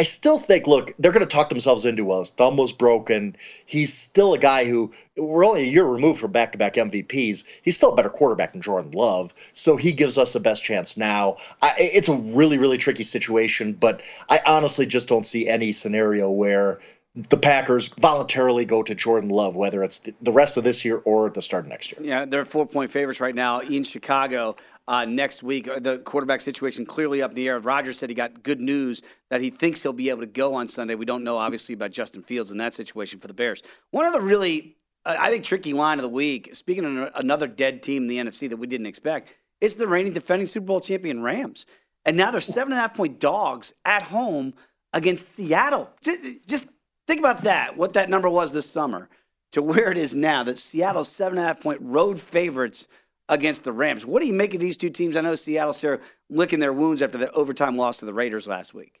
I 0.00 0.02
still 0.02 0.38
think, 0.38 0.66
look, 0.66 0.94
they're 0.98 1.12
going 1.12 1.26
to 1.26 1.26
talk 1.26 1.50
themselves 1.50 1.84
into 1.84 2.10
his 2.18 2.30
thumb 2.30 2.56
was 2.56 2.72
broken. 2.72 3.36
He's 3.66 3.92
still 3.92 4.32
a 4.32 4.38
guy 4.38 4.64
who 4.64 4.92
we're 5.14 5.44
only 5.44 5.64
a 5.64 5.66
year 5.66 5.84
removed 5.84 6.20
from 6.20 6.32
back-to-back 6.32 6.72
MVPs. 6.72 7.44
He's 7.60 7.76
still 7.76 7.92
a 7.92 7.94
better 7.94 8.08
quarterback 8.08 8.52
than 8.52 8.62
Jordan 8.62 8.92
Love, 8.92 9.34
so 9.52 9.76
he 9.76 9.92
gives 9.92 10.16
us 10.16 10.32
the 10.32 10.40
best 10.40 10.64
chance 10.64 10.96
now. 10.96 11.36
I, 11.60 11.74
it's 11.76 12.08
a 12.08 12.14
really, 12.14 12.56
really 12.56 12.78
tricky 12.78 13.02
situation, 13.02 13.74
but 13.74 14.00
I 14.30 14.40
honestly 14.46 14.86
just 14.86 15.06
don't 15.06 15.26
see 15.26 15.46
any 15.46 15.70
scenario 15.70 16.30
where 16.30 16.80
the 17.14 17.36
Packers 17.36 17.88
voluntarily 17.88 18.64
go 18.64 18.82
to 18.82 18.94
Jordan 18.94 19.28
Love, 19.28 19.54
whether 19.54 19.82
it's 19.82 20.00
the 20.22 20.32
rest 20.32 20.56
of 20.56 20.64
this 20.64 20.82
year 20.82 21.02
or 21.04 21.28
the 21.28 21.42
start 21.42 21.64
of 21.64 21.68
next 21.68 21.92
year. 21.92 22.00
Yeah, 22.02 22.24
they're 22.24 22.46
four 22.46 22.64
point 22.64 22.90
favorites 22.90 23.20
right 23.20 23.34
now 23.34 23.60
in 23.60 23.84
Chicago 23.84 24.56
uh, 24.90 25.04
next 25.04 25.42
week. 25.42 25.68
Uh, 25.68 25.78
the 25.78 25.98
quarterback 26.00 26.40
situation 26.40 26.84
clearly 26.84 27.22
up 27.22 27.30
in 27.30 27.36
the 27.36 27.48
air. 27.48 27.58
Rodgers 27.60 27.98
said 27.98 28.10
he 28.10 28.14
got 28.14 28.42
good 28.42 28.60
news 28.60 29.00
that 29.30 29.40
he 29.40 29.48
thinks 29.48 29.82
he'll 29.82 29.92
be 29.92 30.10
able 30.10 30.20
to 30.20 30.26
go 30.26 30.54
on 30.54 30.68
Sunday. 30.68 30.94
We 30.94 31.06
don't 31.06 31.24
know, 31.24 31.38
obviously, 31.38 31.74
about 31.74 31.92
Justin 31.92 32.22
Fields 32.22 32.50
in 32.50 32.58
that 32.58 32.74
situation 32.74 33.20
for 33.20 33.28
the 33.28 33.34
Bears. 33.34 33.62
One 33.92 34.04
of 34.04 34.12
the 34.12 34.20
really, 34.20 34.76
uh, 35.06 35.16
I 35.18 35.30
think, 35.30 35.44
tricky 35.44 35.72
line 35.72 35.98
of 35.98 36.02
the 36.02 36.08
week, 36.08 36.54
speaking 36.54 36.84
of 36.84 37.10
another 37.14 37.46
dead 37.46 37.82
team 37.82 38.02
in 38.02 38.08
the 38.08 38.18
NFC 38.18 38.50
that 38.50 38.56
we 38.56 38.66
didn't 38.66 38.86
expect, 38.86 39.34
is 39.60 39.76
the 39.76 39.86
reigning 39.86 40.12
defending 40.12 40.46
Super 40.46 40.66
Bowl 40.66 40.80
champion 40.80 41.22
Rams. 41.22 41.66
And 42.04 42.16
now 42.16 42.30
they're 42.30 42.40
seven 42.40 42.72
and 42.72 42.78
a 42.78 42.82
half 42.82 42.96
point 42.96 43.20
dogs 43.20 43.72
at 43.84 44.02
home 44.02 44.54
against 44.92 45.28
Seattle. 45.28 45.90
Just 46.02 46.66
Think 47.10 47.18
about 47.18 47.42
that, 47.42 47.76
what 47.76 47.94
that 47.94 48.08
number 48.08 48.30
was 48.30 48.52
this 48.52 48.70
summer 48.70 49.08
to 49.50 49.62
where 49.62 49.90
it 49.90 49.98
is 49.98 50.14
now. 50.14 50.44
That 50.44 50.56
Seattle's 50.56 51.08
seven 51.08 51.38
and 51.38 51.44
a 51.44 51.48
half 51.48 51.60
point 51.60 51.80
road 51.82 52.20
favorites 52.20 52.86
against 53.30 53.64
the 53.64 53.72
Rams. 53.72 54.04
What 54.04 54.20
do 54.20 54.28
you 54.28 54.34
make 54.34 54.52
of 54.52 54.60
these 54.60 54.76
two 54.76 54.90
teams? 54.90 55.16
I 55.16 55.22
know 55.22 55.34
Seattle's 55.34 55.78
still 55.78 55.98
licking 56.28 56.58
their 56.58 56.72
wounds 56.72 57.00
after 57.00 57.16
the 57.16 57.30
overtime 57.32 57.76
loss 57.76 57.98
to 57.98 58.04
the 58.04 58.12
Raiders 58.12 58.46
last 58.46 58.74
week. 58.74 59.00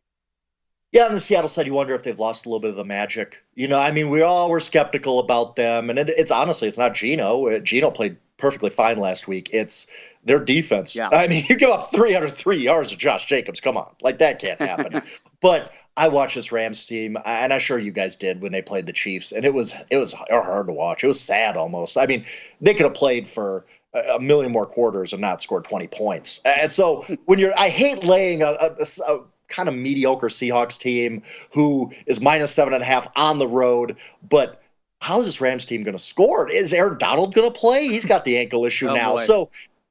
Yeah, 0.92 1.04
on 1.04 1.12
the 1.12 1.20
Seattle 1.20 1.48
side, 1.48 1.66
you 1.66 1.74
wonder 1.74 1.94
if 1.94 2.02
they've 2.02 2.18
lost 2.18 2.46
a 2.46 2.48
little 2.48 2.60
bit 2.60 2.70
of 2.70 2.76
the 2.76 2.84
magic. 2.84 3.44
You 3.54 3.68
know, 3.68 3.78
I 3.78 3.92
mean, 3.92 4.10
we 4.10 4.22
all 4.22 4.50
were 4.50 4.58
skeptical 4.58 5.20
about 5.20 5.54
them, 5.54 5.88
and 5.88 5.98
it, 5.98 6.08
it's 6.08 6.32
honestly, 6.32 6.66
it's 6.66 6.78
not 6.78 6.94
Geno. 6.94 7.60
Geno 7.60 7.90
played 7.90 8.16
perfectly 8.38 8.70
fine 8.70 8.98
last 8.98 9.28
week. 9.28 9.50
It's 9.52 9.86
their 10.24 10.40
defense. 10.40 10.96
Yeah. 10.96 11.10
I 11.12 11.28
mean, 11.28 11.44
you 11.48 11.56
give 11.56 11.70
up 11.70 11.92
303 11.92 12.58
yards 12.58 12.90
to 12.90 12.96
Josh 12.96 13.26
Jacobs. 13.26 13.60
Come 13.60 13.76
on, 13.76 13.94
like 14.02 14.18
that 14.18 14.40
can't 14.40 14.60
happen. 14.60 15.02
but 15.40 15.72
I 15.96 16.08
watched 16.08 16.34
this 16.34 16.50
Rams 16.50 16.84
team, 16.84 17.16
and 17.24 17.52
I'm 17.52 17.60
sure 17.60 17.78
you 17.78 17.92
guys 17.92 18.16
did 18.16 18.40
when 18.40 18.50
they 18.50 18.62
played 18.62 18.86
the 18.86 18.92
Chiefs, 18.92 19.30
and 19.30 19.44
it 19.44 19.54
was 19.54 19.74
it 19.90 19.96
was 19.96 20.12
hard 20.12 20.66
to 20.66 20.72
watch. 20.72 21.04
It 21.04 21.08
was 21.08 21.20
sad 21.20 21.56
almost. 21.56 21.96
I 21.96 22.06
mean, 22.06 22.24
they 22.60 22.74
could 22.74 22.86
have 22.86 22.94
played 22.94 23.28
for 23.28 23.64
a 23.94 24.20
million 24.20 24.52
more 24.52 24.66
quarters 24.66 25.12
and 25.12 25.20
not 25.20 25.42
scored 25.42 25.64
20 25.64 25.88
points. 25.88 26.40
And 26.44 26.70
so 26.70 27.04
when 27.24 27.38
you're, 27.38 27.52
I 27.58 27.68
hate 27.68 28.04
laying 28.04 28.42
a, 28.42 28.46
a, 28.46 28.86
a 29.06 29.20
kind 29.48 29.68
of 29.68 29.74
mediocre 29.74 30.28
Seahawks 30.28 30.78
team 30.78 31.22
who 31.52 31.92
is 32.06 32.20
minus 32.20 32.52
seven 32.52 32.72
and 32.72 32.82
a 32.82 32.86
half 32.86 33.08
on 33.16 33.38
the 33.38 33.48
road, 33.48 33.96
but 34.28 34.62
how 35.00 35.20
is 35.20 35.26
this 35.26 35.40
Rams 35.40 35.64
team 35.64 35.82
going 35.82 35.96
to 35.96 36.02
score? 36.02 36.48
Is 36.48 36.72
Aaron 36.72 36.98
Donald 36.98 37.34
going 37.34 37.50
to 37.50 37.58
play? 37.58 37.88
He's 37.88 38.04
got 38.04 38.24
the 38.24 38.38
ankle 38.38 38.64
issue 38.64 38.88
oh, 38.88 38.94
now. 38.94 39.14
Boy. 39.16 39.22
So 39.22 39.50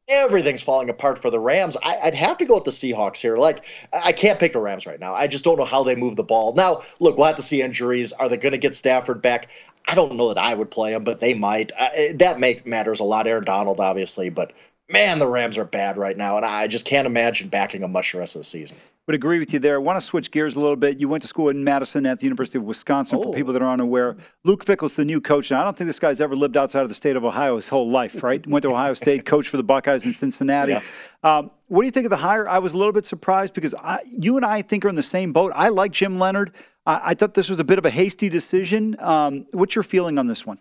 everything's 0.10 0.62
falling 0.62 0.90
apart 0.90 1.20
for 1.20 1.30
the 1.30 1.40
Rams. 1.40 1.78
I, 1.84 2.00
would 2.06 2.16
have 2.16 2.38
to 2.40 2.46
go 2.46 2.56
with 2.56 2.64
the 2.64 2.72
Seahawks 2.72 3.18
here. 3.18 3.38
Like, 3.38 3.66
I 3.94 4.12
can't 4.12 4.40
pick 4.40 4.54
the 4.54 4.60
Rams 4.60 4.86
right 4.86 5.00
now. 5.00 5.14
I 5.14 5.28
just 5.28 5.44
don't 5.44 5.58
know 5.58 5.66
how 5.66 5.84
they 5.84 5.96
move 5.96 6.16
the 6.16 6.24
ball. 6.24 6.54
Now, 6.54 6.84
look, 7.00 7.18
we'll 7.18 7.28
have 7.28 7.36
to 7.38 7.42
see 7.42 7.62
injuries. 7.62 8.12
Are 8.12 8.30
they 8.30 8.38
going 8.38 8.52
to 8.54 8.58
get 8.58 8.76
Stafford 8.76 9.22
back? 9.22 9.50
I 9.90 9.96
don't 9.96 10.16
know 10.16 10.28
that 10.28 10.38
I 10.38 10.54
would 10.54 10.70
play 10.70 10.94
him, 10.94 11.04
but 11.04 11.20
they 11.20 11.34
might. 11.34 11.72
Uh, 11.78 11.90
that 12.16 12.40
make, 12.40 12.68
matters 12.68 13.00
a 13.00 13.04
lot. 13.04 13.26
Aaron 13.26 13.44
Donald, 13.44 13.80
obviously, 13.80 14.30
but 14.30 14.54
man, 14.90 15.20
the 15.20 15.28
Rams 15.28 15.58
are 15.58 15.66
bad 15.66 15.98
right 15.98 16.18
now, 16.18 16.38
and 16.38 16.46
I 16.46 16.68
just 16.68 16.86
can't 16.86 17.06
imagine 17.06 17.50
backing 17.50 17.82
them 17.82 17.92
much 17.92 18.12
the 18.12 18.20
rest 18.20 18.36
of 18.36 18.42
the 18.42 18.46
season 18.46 18.78
would 19.10 19.16
agree 19.16 19.40
with 19.40 19.52
you 19.52 19.58
there. 19.58 19.74
I 19.74 19.78
want 19.80 19.98
to 19.98 20.02
switch 20.02 20.30
gears 20.30 20.56
a 20.56 20.60
little 20.60 20.76
bit. 20.76 21.00
You 21.00 21.10
went 21.10 21.24
to 21.24 21.28
school 21.28 21.50
in 21.50 21.64
Madison 21.64 22.06
at 22.06 22.20
the 22.20 22.26
University 22.26 22.60
of 22.60 22.64
Wisconsin. 22.64 23.18
Oh. 23.18 23.24
For 23.24 23.34
people 23.34 23.54
that 23.54 23.62
are 23.64 23.72
unaware, 23.72 24.16
Luke 24.44 24.64
Fickell's 24.64 24.96
the 24.96 25.04
new 25.04 25.20
coach. 25.20 25.50
and 25.50 25.60
I 25.60 25.64
don't 25.64 25.76
think 25.76 25.88
this 25.88 25.98
guy's 25.98 26.22
ever 26.22 26.36
lived 26.36 26.56
outside 26.56 26.84
of 26.84 26.90
the 26.90 26.94
state 26.94 27.16
of 27.16 27.26
Ohio 27.26 27.56
his 27.56 27.68
whole 27.68 27.90
life, 27.90 28.22
right? 28.22 28.46
Went 28.46 28.62
to 28.62 28.70
Ohio 28.70 28.94
State, 28.94 29.26
coached 29.26 29.50
for 29.50 29.58
the 29.58 29.64
Buckeyes 29.64 30.06
in 30.06 30.14
Cincinnati. 30.14 30.74
Yeah. 30.74 30.82
Um, 31.24 31.50
what 31.70 31.82
do 31.82 31.86
you 31.88 31.92
think 31.92 32.06
of 32.06 32.12
the 32.12 32.18
hire? 32.18 32.48
I 32.48 32.60
was 32.60 32.74
a 32.74 32.78
little 32.78 32.94
bit 32.94 33.08
surprised 33.08 33.56
because 33.56 33.74
I, 33.74 33.98
you 34.06 34.38
and 34.38 34.46
I 34.46 34.62
think 34.62 34.86
are 34.86 34.90
in 34.90 34.96
the 34.96 35.02
same 35.02 35.34
boat. 35.34 35.54
I 35.56 35.70
like 35.70 35.92
Jim 35.92 36.20
Leonhard. 36.20 36.54
I, 36.86 37.02
I 37.06 37.14
thought 37.16 37.34
this 37.34 37.50
was 37.50 37.60
a 37.60 37.64
bit 37.64 37.80
of 37.80 37.88
a 37.88 37.90
hasty 37.90 38.30
decision. 38.30 38.96
Um, 39.00 39.48
what's 39.54 39.74
your 39.74 39.82
feeling 39.82 40.20
on 40.20 40.28
this 40.28 40.46
one? 40.46 40.60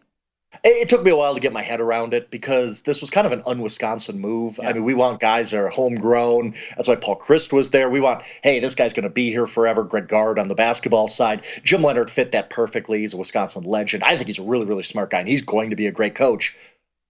It 0.65 0.89
took 0.89 1.03
me 1.03 1.11
a 1.11 1.17
while 1.17 1.35
to 1.35 1.41
get 1.41 1.53
my 1.53 1.63
head 1.63 1.81
around 1.81 2.15
it 2.15 2.31
because 2.31 2.83
this 2.83 3.03
was 3.03 3.11
kind 3.11 3.27
of 3.27 3.33
an 3.33 3.43
un-Wisconsin 3.47 4.19
move. 4.19 4.59
Yeah. 4.61 4.71
I 4.71 4.73
mean, 4.73 4.85
we 4.85 4.95
want 4.95 5.21
guys 5.21 5.51
that 5.51 5.59
are 5.59 5.69
homegrown. 5.69 6.55
That's 6.75 6.89
why 6.89 6.97
Paul 6.97 7.19
Chryst 7.19 7.53
was 7.53 7.69
there. 7.71 7.91
We 7.91 8.01
want, 8.01 8.23
hey, 8.43 8.59
this 8.59 8.75
guy's 8.75 8.95
going 8.95 9.05
to 9.05 9.11
be 9.11 9.31
here 9.31 9.47
forever. 9.47 9.85
Greg 9.85 10.09
Gard 10.09 10.39
on 10.39 10.49
the 10.49 10.55
basketball 10.55 11.07
side. 11.07 11.45
Jim 11.63 11.83
Leonhard 11.83 12.11
fit 12.11 12.33
that 12.33 12.49
perfectly. 12.49 13.01
He's 13.01 13.13
a 13.13 13.19
Wisconsin 13.19 13.65
legend. 13.65 14.03
I 14.03 14.17
think 14.17 14.27
he's 14.27 14.39
a 14.39 14.43
really, 14.43 14.65
really 14.65 14.83
smart 14.83 15.11
guy, 15.11 15.21
and 15.21 15.29
he's 15.29 15.43
going 15.43 15.71
to 15.71 15.77
be 15.77 15.87
a 15.87 15.93
great 15.93 16.15
coach. 16.15 16.57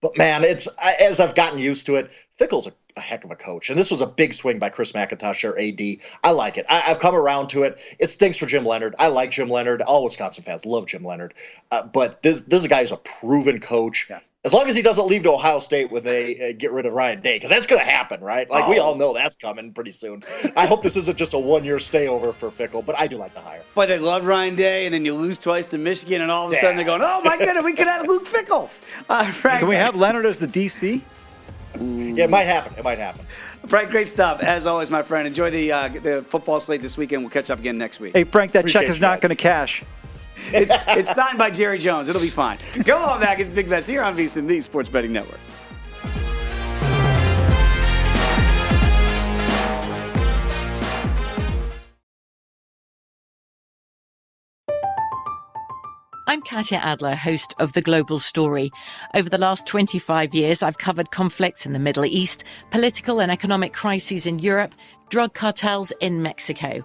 But 0.01 0.17
man, 0.17 0.45
it's 0.45 0.69
as 0.81 1.19
I've 1.19 1.35
gotten 1.35 1.59
used 1.59 1.87
to 1.87 1.97
it. 1.97 2.11
Fickell's 2.37 2.69
a, 2.69 2.73
a, 2.97 3.01
heck 3.01 3.25
of 3.25 3.33
a 3.33 3.37
coach, 3.37 3.69
and 3.69 3.77
this 3.77 3.91
was 3.91 4.01
a 4.01 4.07
big 4.07 4.33
swing 4.33 4.61
by 4.61 4.69
Chris 4.69 4.93
McIntosh, 4.93 5.43
or 5.43 5.59
AD. 5.59 5.99
I 6.23 6.31
like 6.31 6.57
it. 6.57 6.67
I, 6.69 6.79
have 6.79 7.01
come 7.01 7.17
around 7.17 7.49
to 7.49 7.65
it. 7.65 7.79
It 7.99 8.11
stinks 8.11 8.39
for 8.39 8.47
Jim 8.47 8.65
Leonhard. 8.65 8.95
I 8.97 9.09
like 9.09 9.33
Jim 9.33 9.49
Leonhard. 9.49 9.83
All 9.83 10.05
Wisconsin 10.05 10.45
fans 10.45 10.65
love 10.65 10.87
Jim 10.87 11.03
Leonhard, 11.03 11.35
uh, 11.73 11.83
but 11.83 12.23
this 12.23 12.43
this 12.43 12.61
is 12.61 12.65
a 12.65 12.69
guy 12.69 12.81
who's 12.81 12.93
a 12.93 12.97
proven 12.97 13.59
coach. 13.59 14.07
Yeah. 14.09 14.21
As 14.45 14.55
long 14.55 14.69
as 14.69 14.77
he 14.77 14.83
doesn't 14.83 15.09
leave 15.09 15.25
to 15.25 15.33
Ohio 15.33 15.59
State 15.59 15.91
with 15.91 16.05
they 16.05 16.51
uh, 16.51 16.53
get 16.57 16.71
rid 16.71 16.87
of 16.87 16.93
Ryan 16.93 17.21
Day, 17.21 17.37
because 17.37 17.51
that's 17.51 17.67
going 17.67 17.81
to 17.81 17.85
happen, 17.85 18.21
right? 18.21 18.49
Like 18.49 18.67
oh. 18.67 18.71
we 18.71 18.79
all 18.79 18.95
know 18.95 19.13
that's 19.13 19.35
coming 19.35 19.73
pretty 19.73 19.91
soon. 19.91 20.23
I 20.57 20.65
hope 20.65 20.85
this 20.85 20.97
isn't 20.97 21.19
just 21.19 21.35
a 21.35 21.39
one 21.39 21.65
year 21.65 21.77
stayover 21.77 22.33
for 22.33 22.49
Fickell, 22.49 22.87
but 22.87 22.97
I 22.99 23.09
do 23.09 23.17
like 23.17 23.35
the 23.35 23.41
hire. 23.41 23.63
But 23.75 23.89
they 23.89 23.99
love 23.99 24.25
Ryan 24.25 24.55
Day, 24.55 24.85
and 24.85 24.95
then 24.95 25.05
you 25.05 25.15
lose 25.15 25.39
twice 25.39 25.69
to 25.71 25.79
Michigan, 25.79 26.23
and 26.23 26.31
all 26.31 26.47
of 26.47 26.53
a 26.53 26.55
yeah. 26.55 26.61
sudden 26.61 26.77
they're 26.77 26.85
going, 26.85 27.03
"Oh 27.03 27.21
my 27.25 27.37
goodness, 27.37 27.65
we 27.65 27.73
could 27.73 27.89
have 27.89 28.07
Luke 28.07 28.27
Fickell." 28.27 28.71
Uh, 29.09 29.25
Frank, 29.25 29.59
Can 29.59 29.69
we 29.69 29.75
have 29.75 29.97
Leonhard 29.97 30.25
as 30.25 30.39
the 30.39 30.47
DC? 30.47 31.03
Yeah, 31.81 32.25
it 32.25 32.31
might 32.31 32.45
happen. 32.45 32.73
It 32.79 32.85
might 32.85 32.99
happen. 32.99 33.25
Frank, 33.67 33.91
great 33.91 34.09
stuff 34.09 34.41
as 34.41 34.67
always, 34.67 34.89
my 34.89 35.03
friend. 35.03 35.27
Enjoy 35.27 35.51
the 35.51 35.73
uh, 35.73 35.89
the 35.89 36.23
football 36.23 36.61
slate 36.61 36.81
this 36.81 36.97
weekend. 36.97 37.23
We'll 37.23 37.31
catch 37.31 37.51
up 37.51 37.59
again 37.59 37.77
next 37.77 37.99
week. 37.99 38.15
Hey, 38.15 38.23
Frank, 38.23 38.53
that 38.53 38.61
Appreciate 38.61 38.83
check 38.83 38.91
is 38.91 39.01
not 39.01 39.21
going 39.21 39.31
to 39.31 39.43
cash. 39.43 39.83
It's, 40.53 40.73
it's 40.89 41.15
signed 41.15 41.39
by 41.39 41.51
Jerry 41.51 41.79
Jones. 41.79 42.09
It'll 42.09 42.23
be 42.23 42.31
fine. 42.31 42.59
Go 42.85 42.99
on 42.99 43.21
back. 43.21 43.39
It's 43.39 43.49
Big 43.49 43.69
Bets 43.69 43.87
here 43.87 44.03
on 44.03 44.17
VSiN, 44.17 44.47
the 44.47 44.61
Sports 44.61 44.89
Betting 44.89 45.13
Network. 45.13 45.41
I'm 56.31 56.43
Katya 56.43 56.77
Adler, 56.83 57.15
host 57.15 57.55
of 57.59 57.73
The 57.73 57.81
Global 57.81 58.19
Story. 58.19 58.71
Over 59.15 59.31
the 59.31 59.39
last 59.39 59.67
25 59.67 60.35
years, 60.35 60.63
I've 60.63 60.77
covered 60.77 61.11
conflicts 61.11 61.65
in 61.65 61.73
the 61.73 61.79
Middle 61.79 62.05
East, 62.05 62.45
political 62.71 63.23
and 63.23 63.33
economic 63.33 63.73
crises 63.73 64.27
in 64.27 64.39
Europe, 64.39 64.75
drug 65.09 65.33
cartels 65.33 65.91
in 66.01 66.23
Mexico. 66.23 66.85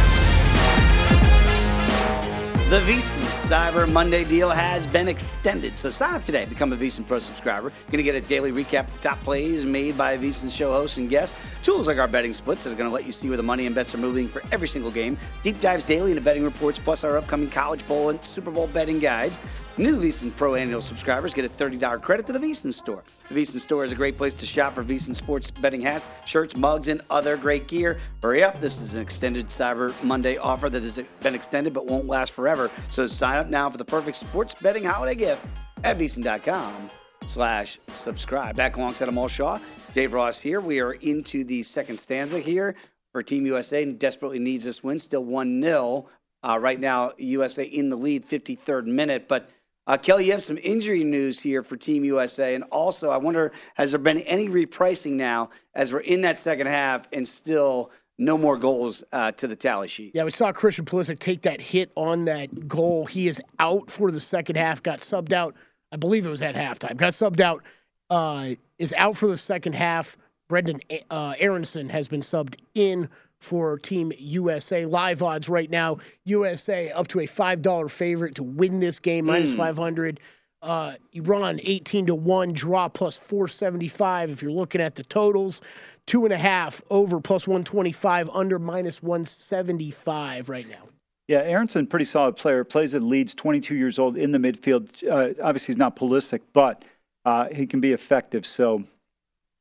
The 2.71 2.79
VSIN 2.79 3.25
Cyber 3.27 3.91
Monday 3.91 4.23
deal 4.23 4.49
has 4.49 4.87
been 4.87 5.09
extended. 5.09 5.75
So 5.75 5.89
sign 5.89 6.13
up 6.13 6.23
today, 6.23 6.45
become 6.45 6.71
a 6.71 6.77
VSIN 6.77 7.05
Pro 7.05 7.19
subscriber. 7.19 7.67
You're 7.67 7.91
going 7.91 7.97
to 7.97 8.03
get 8.03 8.15
a 8.15 8.21
daily 8.21 8.53
recap 8.53 8.87
of 8.87 8.93
the 8.93 8.99
top 8.99 9.19
plays 9.23 9.65
made 9.65 9.97
by 9.97 10.17
VSIN 10.17 10.49
show 10.55 10.71
hosts 10.71 10.95
and 10.97 11.09
guests. 11.09 11.37
Tools 11.63 11.89
like 11.89 11.97
our 11.97 12.07
betting 12.07 12.31
splits 12.31 12.63
that 12.63 12.71
are 12.71 12.75
going 12.75 12.89
to 12.89 12.93
let 12.93 13.05
you 13.05 13.11
see 13.11 13.27
where 13.27 13.35
the 13.35 13.43
money 13.43 13.65
and 13.65 13.75
bets 13.75 13.93
are 13.93 13.97
moving 13.97 14.25
for 14.25 14.41
every 14.53 14.69
single 14.69 14.89
game. 14.89 15.17
Deep 15.43 15.59
dives 15.59 15.83
daily 15.83 16.11
into 16.11 16.23
betting 16.23 16.45
reports, 16.45 16.79
plus 16.79 17.03
our 17.03 17.17
upcoming 17.17 17.49
College 17.49 17.85
Bowl 17.89 18.07
and 18.07 18.23
Super 18.23 18.51
Bowl 18.51 18.67
betting 18.67 18.99
guides. 18.99 19.41
New 19.77 19.99
VSIN 19.99 20.35
Pro 20.35 20.55
annual 20.55 20.79
subscribers 20.79 21.33
get 21.33 21.43
a 21.43 21.49
$30 21.49 22.01
credit 22.01 22.25
to 22.27 22.33
the 22.33 22.39
VSIN 22.39 22.73
store. 22.73 23.03
The 23.29 23.35
VSIN 23.35 23.59
store 23.59 23.83
is 23.83 23.91
a 23.91 23.95
great 23.95 24.17
place 24.17 24.33
to 24.35 24.45
shop 24.45 24.75
for 24.75 24.83
VSIN 24.83 25.15
sports 25.15 25.49
betting 25.49 25.81
hats, 25.81 26.09
shirts, 26.25 26.55
mugs, 26.55 26.87
and 26.87 27.01
other 27.09 27.35
great 27.35 27.67
gear. 27.67 27.97
Hurry 28.21 28.43
up, 28.43 28.61
this 28.61 28.79
is 28.79 28.93
an 28.93 29.01
extended 29.01 29.47
Cyber 29.47 29.91
Monday 30.03 30.37
offer 30.37 30.69
that 30.69 30.83
has 30.83 30.99
been 31.21 31.35
extended 31.35 31.73
but 31.73 31.85
won't 31.85 32.05
last 32.05 32.31
forever. 32.33 32.60
So 32.89 33.07
sign 33.07 33.37
up 33.37 33.47
now 33.47 33.69
for 33.69 33.77
the 33.77 33.85
perfect 33.85 34.17
sports 34.17 34.53
betting 34.53 34.83
holiday 34.83 35.15
gift 35.15 35.47
at 35.83 35.97
VSIN.com 35.97 36.89
slash 37.25 37.79
subscribe. 37.93 38.55
Back 38.55 38.77
alongside 38.77 39.07
Amal 39.07 39.27
Shaw, 39.27 39.59
Dave 39.93 40.13
Ross 40.13 40.39
here. 40.39 40.61
We 40.61 40.79
are 40.79 40.93
into 40.93 41.43
the 41.43 41.63
second 41.63 41.97
stanza 41.97 42.39
here 42.39 42.75
for 43.11 43.21
Team 43.21 43.45
USA 43.45 43.83
and 43.83 43.99
desperately 43.99 44.39
needs 44.39 44.63
this 44.63 44.83
win. 44.83 44.99
Still 44.99 45.23
1 45.23 45.61
0. 45.61 46.07
Uh, 46.43 46.57
right 46.59 46.79
now, 46.79 47.11
USA 47.17 47.63
in 47.63 47.89
the 47.89 47.95
lead, 47.95 48.25
53rd 48.25 48.85
minute. 48.85 49.27
But 49.27 49.49
uh, 49.85 49.97
Kelly, 49.97 50.25
you 50.25 50.31
have 50.31 50.43
some 50.43 50.57
injury 50.63 51.03
news 51.03 51.39
here 51.39 51.63
for 51.63 51.75
Team 51.75 52.03
USA. 52.03 52.55
And 52.55 52.63
also, 52.65 53.09
I 53.09 53.17
wonder, 53.17 53.51
has 53.75 53.91
there 53.91 53.99
been 53.99 54.19
any 54.19 54.47
repricing 54.47 55.13
now 55.13 55.49
as 55.75 55.93
we're 55.93 55.99
in 55.99 56.21
that 56.21 56.39
second 56.39 56.67
half 56.67 57.07
and 57.11 57.27
still 57.27 57.91
no 58.21 58.37
more 58.37 58.57
goals 58.57 59.03
uh, 59.11 59.31
to 59.33 59.47
the 59.47 59.55
tally 59.55 59.87
sheet? 59.87 60.11
Yeah, 60.13 60.23
we 60.23 60.31
saw 60.31 60.51
Christian 60.51 60.85
Pulisic 60.85 61.19
take 61.19 61.41
that 61.41 61.59
hit 61.59 61.91
on 61.95 62.25
that 62.25 62.67
goal. 62.67 63.05
He 63.05 63.27
is 63.27 63.41
out 63.59 63.89
for 63.89 64.11
the 64.11 64.19
second 64.19 64.55
half, 64.57 64.81
got 64.83 64.99
subbed 64.99 65.33
out. 65.33 65.55
I 65.91 65.97
believe 65.97 66.25
it 66.25 66.29
was 66.29 66.41
at 66.41 66.55
halftime. 66.55 66.95
Got 66.97 67.13
subbed 67.13 67.39
out, 67.41 67.63
uh, 68.09 68.51
is 68.79 68.93
out 68.97 69.17
for 69.17 69.27
the 69.27 69.37
second 69.37 69.73
half. 69.73 70.17
Brenden 70.49 70.81
uh, 71.09 71.33
Aaronson 71.39 71.89
has 71.89 72.07
been 72.07 72.19
subbed 72.21 72.55
in 72.75 73.09
for 73.39 73.77
Team 73.77 74.11
USA. 74.19 74.85
Live 74.85 75.23
odds 75.23 75.49
right 75.49 75.69
now 75.69 75.97
USA 76.25 76.91
up 76.91 77.07
to 77.07 77.19
a 77.21 77.25
$5 77.25 77.89
favorite 77.91 78.35
to 78.35 78.43
win 78.43 78.79
this 78.79 78.99
game, 78.99 79.25
Mm. 79.25 79.57
500. 79.57 80.19
Uh, 80.61 80.93
Iran 81.13 81.59
18 81.63 82.05
to 82.05 82.13
1, 82.15 82.53
draw 82.53 82.87
plus 82.87 83.17
475 83.17 84.29
if 84.29 84.43
you're 84.43 84.51
looking 84.51 84.79
at 84.79 84.93
the 84.93 85.03
totals. 85.03 85.59
Two 86.07 86.25
and 86.25 86.33
a 86.33 86.37
half 86.37 86.81
over 86.89 87.19
plus 87.21 87.47
125, 87.47 88.29
under 88.33 88.59
minus 88.59 89.01
175 89.01 90.49
right 90.49 90.67
now. 90.69 90.83
Yeah, 91.27 91.39
Aaronson, 91.39 91.87
pretty 91.87 92.05
solid 92.05 92.35
player. 92.35 92.63
Plays 92.63 92.93
at 92.93 93.01
Leeds, 93.01 93.33
22 93.35 93.75
years 93.75 93.97
old 93.97 94.17
in 94.17 94.31
the 94.31 94.37
midfield. 94.37 95.07
Uh, 95.07 95.33
obviously, 95.41 95.67
he's 95.73 95.77
not 95.77 95.95
Pulisic, 95.95 96.41
but 96.51 96.83
uh, 97.23 97.47
he 97.53 97.65
can 97.65 97.79
be 97.79 97.93
effective. 97.93 98.45
So, 98.45 98.83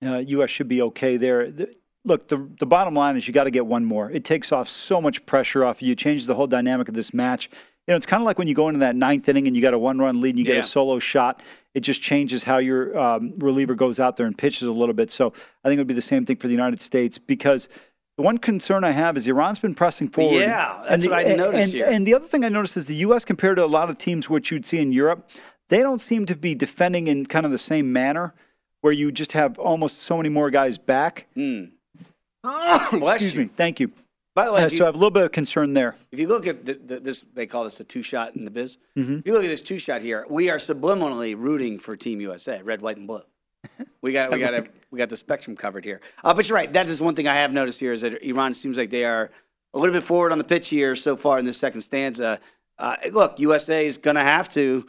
uh, 0.05 0.17
U.S. 0.17 0.51
should 0.51 0.67
be 0.67 0.83
okay 0.83 1.17
there. 1.17 1.51
The, 1.51 1.73
look, 2.05 2.29
the 2.29 2.49
the 2.59 2.67
bottom 2.67 2.95
line 2.95 3.17
is 3.17 3.29
you 3.29 3.35
got 3.35 3.45
to 3.45 3.51
get 3.51 3.67
one 3.67 3.85
more. 3.85 4.11
It 4.11 4.25
takes 4.25 4.51
off 4.51 4.69
so 4.69 5.01
much 5.01 5.25
pressure 5.27 5.65
off 5.65 5.83
you. 5.83 5.95
Changes 5.95 6.27
the 6.27 6.35
whole 6.35 6.47
dynamic 6.47 6.89
of 6.89 6.95
this 6.95 7.15
match. 7.15 7.51
You 7.87 7.93
know, 7.93 7.97
it's 7.97 8.07
kind 8.07 8.23
of 8.23 8.27
like 8.27 8.39
when 8.39 8.47
you 8.47 8.55
go 8.55 8.69
into 8.69 8.81
that 8.81 8.95
ninth 8.95 9.29
inning 9.29 9.47
and 9.47 9.57
you 9.57 9.63
got 9.63 9.75
a 9.75 9.79
one-run 9.79 10.21
lead 10.21 10.31
and 10.31 10.39
you 10.39 10.45
get 10.45 10.55
Yeah. 10.55 10.61
a 10.61 10.65
solo 10.65 10.99
shot. 10.99 11.43
It 11.75 11.81
just 11.81 12.01
changes 12.03 12.45
how 12.45 12.59
your 12.59 12.97
um, 12.99 13.35
reliever 13.39 13.75
goes 13.75 13.99
out 13.99 14.17
there 14.17 14.27
and 14.27 14.37
pitches 14.37 14.69
a 14.69 14.73
little 14.73 14.95
bit. 14.95 15.11
So, 15.11 15.33
I 15.65 15.69
think 15.69 15.79
it 15.79 15.81
would 15.81 15.87
be 15.89 15.95
the 15.95 16.03
same 16.03 16.25
thing 16.25 16.37
for 16.37 16.47
the 16.47 16.55
United 16.55 16.81
States 16.81 17.19
because. 17.19 17.69
The 18.17 18.25
one 18.25 18.37
concern 18.37 18.85
I 18.85 18.91
have 18.91 19.17
is 19.17 19.27
Iran's 19.27 19.61
been 19.61 19.75
pressing 19.75 20.09
forward. 20.11 20.41
Yeah, 20.41 20.83
that's 20.87 20.91
and 20.93 21.03
the, 21.05 21.09
what 21.09 21.27
I 21.27 21.35
noticed 21.37 21.69
and, 21.73 21.75
here. 21.75 21.87
and 21.91 22.07
the 22.07 22.13
other 22.13 22.27
thing 22.27 22.45
I 22.45 22.51
noticed 22.51 22.77
is 22.77 22.85
the 22.85 22.97
U.S. 22.97 23.25
compared 23.25 23.57
to 23.57 23.65
a 23.65 23.67
lot 23.67 23.89
of 23.89 23.97
teams 23.97 24.29
which 24.29 24.51
you'd 24.51 24.67
see 24.67 24.77
in 24.77 24.93
Europe, 24.93 25.31
they 25.71 25.79
don't 25.81 26.01
seem 26.01 26.27
to 26.27 26.37
be 26.37 26.55
defending 26.55 27.07
in 27.07 27.25
kind 27.25 27.47
of 27.47 27.53
the 27.53 27.57
same 27.57 27.95
manner, 27.95 28.35
where 28.83 28.93
you 28.93 29.11
just 29.11 29.33
have 29.33 29.59
almost 29.59 30.03
so 30.03 30.19
many 30.19 30.29
more 30.29 30.51
guys 30.51 30.77
back. 30.77 31.29
Bless 31.35 31.71
Excuse 32.43 33.35
you. 33.35 33.41
me. 33.43 33.47
Thank 33.57 33.81
you. 33.81 33.91
By 34.35 34.47
the 34.47 34.53
way, 34.53 34.63
Uh, 34.63 34.67
if 34.67 34.73
you- 34.73 34.79
so 34.79 34.85
I 34.85 34.87
have 34.89 34.95
a 34.95 34.99
little 34.99 35.11
bit 35.11 35.25
of 35.25 35.33
concern 35.33 35.73
there. 35.73 35.97
If 36.13 36.21
you 36.21 36.29
look 36.29 36.47
at 36.47 36.65
the, 36.65 36.75
the, 36.75 37.01
this, 37.01 37.25
they 37.35 37.47
call 37.47 37.65
this 37.65 37.81
a 37.81 37.85
two 37.85 38.03
shot 38.03 38.37
in 38.37 38.45
the 38.45 38.51
biz. 38.51 38.79
Mm-hmm. 38.97 39.19
If 39.19 39.27
you 39.27 39.33
look 39.33 39.45
at 39.45 39.49
this 39.51 39.61
two 39.63 39.79
shot 39.79 40.03
here, 40.03 40.25
we 40.29 40.51
are 40.51 40.57
subliminally 40.59 41.35
rooting 41.37 41.79
for 41.79 41.97
Team 41.97 42.21
USA, 42.21 42.63
red, 42.63 42.81
white, 42.81 42.97
and 42.97 43.07
blue. 43.07 43.23
We 44.03 44.13
got 44.13 44.33
we 44.33 44.39
got 44.39 44.55
a, 44.55 44.65
we 44.91 44.97
got 44.99 45.11
the 45.11 45.17
spectrum 45.17 45.55
covered 45.57 45.85
here. 45.85 46.01
Uh, 46.25 46.33
but 46.33 46.49
you're 46.49 46.57
right. 46.57 46.73
That 46.73 46.87
is 46.87 47.03
one 47.03 47.15
thing 47.15 47.29
I 47.29 47.35
have 47.35 47.53
noticed 47.53 47.79
here 47.79 47.93
is 47.93 48.01
that 48.01 48.23
Iran 48.27 48.55
seems 48.55 48.79
like 48.79 48.89
they 48.89 49.05
are 49.05 49.31
a 49.75 49.79
little 49.79 49.93
bit 49.95 50.03
forward 50.03 50.33
on 50.33 50.39
the 50.39 50.45
pitch 50.45 50.71
here 50.71 50.97
so 50.97 51.15
far 51.17 51.39
in 51.39 51.45
this 51.45 51.59
second 51.59 51.83
stanza. 51.83 52.41
Uh, 52.79 52.97
look, 53.13 53.39
USA 53.39 53.85
is 53.85 53.99
going 53.99 54.17
to 54.17 54.23
have 54.23 54.49
to 54.51 54.87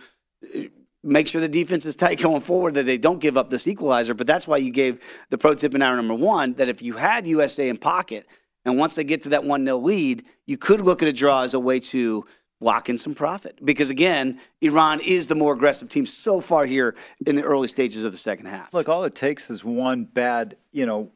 uh, 0.56 0.60
make 1.04 1.28
sure 1.28 1.42
the 1.42 1.50
defense 1.50 1.86
is 1.86 1.98
tight 1.98 2.20
going 2.22 2.40
forward, 2.40 2.76
that 2.76 2.86
they 2.86 2.98
don't 2.98 3.20
give 3.20 3.38
up 3.38 3.50
this 3.50 3.68
equalizer. 3.68 4.14
But 4.14 4.28
that's 4.28 4.48
why 4.48 4.58
you 4.58 4.72
gave 4.72 5.04
the 5.30 5.38
pro 5.38 5.54
tip 5.56 5.76
in 5.76 5.82
hour 5.82 5.98
number 5.98 6.14
one 6.14 6.54
that 6.54 6.70
if 6.70 6.82
you 6.82 6.94
had 6.94 7.28
USA 7.28 7.68
in 7.68 7.78
pocket, 7.78 8.26
and 8.66 8.78
once 8.78 8.96
they 8.96 9.04
get 9.04 9.22
to 9.24 9.30
that 9.30 9.44
1 9.44 9.64
0 9.66 9.78
lead, 9.78 10.26
you 10.46 10.58
could 10.58 10.82
look 10.82 11.02
at 11.02 11.08
a 11.08 11.14
draw 11.14 11.42
as 11.42 11.54
a 11.54 11.60
way 11.60 11.80
to 11.80 12.26
lock 12.60 12.90
in 12.90 12.98
some 12.98 13.16
profit. 13.16 13.60
Because 13.64 13.90
again, 13.90 14.40
Iran 14.62 15.00
is 15.02 15.28
the 15.28 15.36
more 15.36 15.54
aggressive 15.54 15.90
team 15.90 16.06
so 16.06 16.40
far 16.40 16.66
here 16.66 16.96
in 17.26 17.36
the 17.36 17.44
early 17.44 17.68
stages 17.68 18.04
of 18.06 18.12
the 18.12 18.18
second 18.18 18.46
half. 18.46 18.74
Look, 18.74 18.88
all 18.88 19.04
it 19.04 19.16
takes 19.16 19.50
is 19.50 19.64
one 19.64 20.06
bad, 20.06 20.58
you 20.72 20.86
know, 20.86 21.12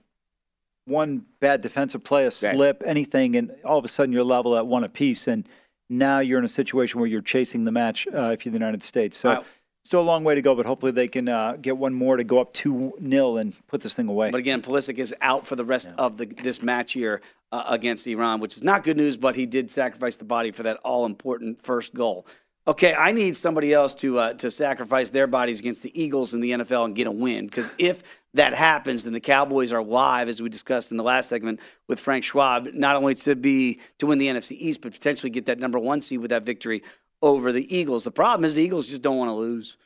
one 0.85 1.25
bad 1.39 1.61
defensive 1.61 2.03
play, 2.03 2.25
a 2.25 2.31
slip, 2.31 2.83
anything, 2.85 3.35
and 3.35 3.51
all 3.63 3.77
of 3.77 3.85
a 3.85 3.87
sudden 3.87 4.11
you're 4.11 4.23
level 4.23 4.55
at 4.57 4.67
one 4.67 4.83
apiece, 4.83 5.27
and 5.27 5.47
now 5.89 6.19
you're 6.19 6.39
in 6.39 6.45
a 6.45 6.49
situation 6.49 6.99
where 6.99 7.09
you're 7.09 7.21
chasing 7.21 7.63
the 7.63 7.71
match 7.71 8.07
uh, 8.07 8.31
if 8.31 8.45
you're 8.45 8.51
the 8.51 8.57
United 8.57 8.83
States. 8.83 9.17
So. 9.17 9.29
Wow. 9.29 9.43
Still 9.85 10.01
a 10.01 10.01
long 10.01 10.23
way 10.23 10.33
to 10.33 10.41
go, 10.41 10.55
but 10.55 10.65
hopefully 10.65 10.91
they 10.91 11.07
can 11.07 11.29
uh, 11.29 11.57
get 11.61 11.77
one 11.77 11.93
more 11.93 12.17
to 12.17 12.23
go 12.23 12.41
up 12.41 12.53
2 12.53 12.95
0 13.07 13.37
and 13.37 13.55
put 13.67 13.81
this 13.81 13.93
thing 13.93 14.07
away. 14.07 14.31
But 14.31 14.39
again, 14.39 14.63
Pulisic 14.63 14.97
is 14.97 15.13
out 15.21 15.45
for 15.45 15.55
the 15.55 15.63
rest 15.63 15.93
of 15.99 16.17
the, 16.17 16.25
this 16.25 16.63
match 16.63 16.93
here 16.93 17.21
uh, 17.51 17.65
against 17.67 18.07
Iran, 18.07 18.39
which 18.39 18.57
is 18.57 18.63
not 18.63 18.83
good 18.83 18.97
news. 18.97 19.15
But 19.15 19.35
he 19.35 19.45
did 19.45 19.69
sacrifice 19.69 20.17
the 20.17 20.25
body 20.25 20.49
for 20.49 20.63
that 20.63 20.77
all 20.77 21.05
important 21.05 21.61
first 21.61 21.93
goal. 21.93 22.25
okay, 22.67 22.95
I 22.95 23.11
need 23.11 23.35
somebody 23.35 23.73
else 23.73 23.93
to 23.95 24.17
uh, 24.17 24.33
to 24.33 24.49
sacrifice 24.49 25.11
their 25.11 25.27
bodies 25.27 25.59
against 25.59 25.83
the 25.83 25.91
Eagles 26.01 26.33
in 26.33 26.41
the 26.41 26.49
NFL 26.53 26.85
and 26.85 26.95
get 26.95 27.05
a 27.05 27.11
win. 27.11 27.45
Because 27.45 27.71
if 27.77 28.01
that 28.33 28.55
happens, 28.55 29.03
then 29.03 29.13
the 29.13 29.19
Cowboys 29.19 29.71
are 29.71 29.83
live, 29.83 30.29
as 30.29 30.41
we 30.41 30.49
discussed 30.49 30.89
in 30.89 30.97
the 30.97 31.03
last 31.03 31.29
segment 31.29 31.59
with 31.87 31.99
Frank 31.99 32.23
Schwab, 32.23 32.69
not 32.73 32.95
only 32.95 33.13
to 33.13 33.35
be 33.35 33.79
to 33.99 34.07
win 34.07 34.17
the 34.17 34.29
NFC 34.29 34.53
East, 34.53 34.81
but 34.81 34.93
potentially 34.93 35.29
get 35.29 35.45
that 35.45 35.59
number 35.59 35.77
one 35.77 36.01
seed 36.01 36.21
with 36.21 36.31
that 36.31 36.43
victory 36.43 36.81
over 37.21 37.51
the 37.51 37.75
Eagles. 37.75 38.03
The 38.03 38.11
problem 38.11 38.45
is 38.45 38.55
the 38.55 38.63
Eagles 38.63 38.87
just 38.87 39.01
don't 39.01 39.17
want 39.17 39.29
to 39.29 39.33
lose. 39.33 39.77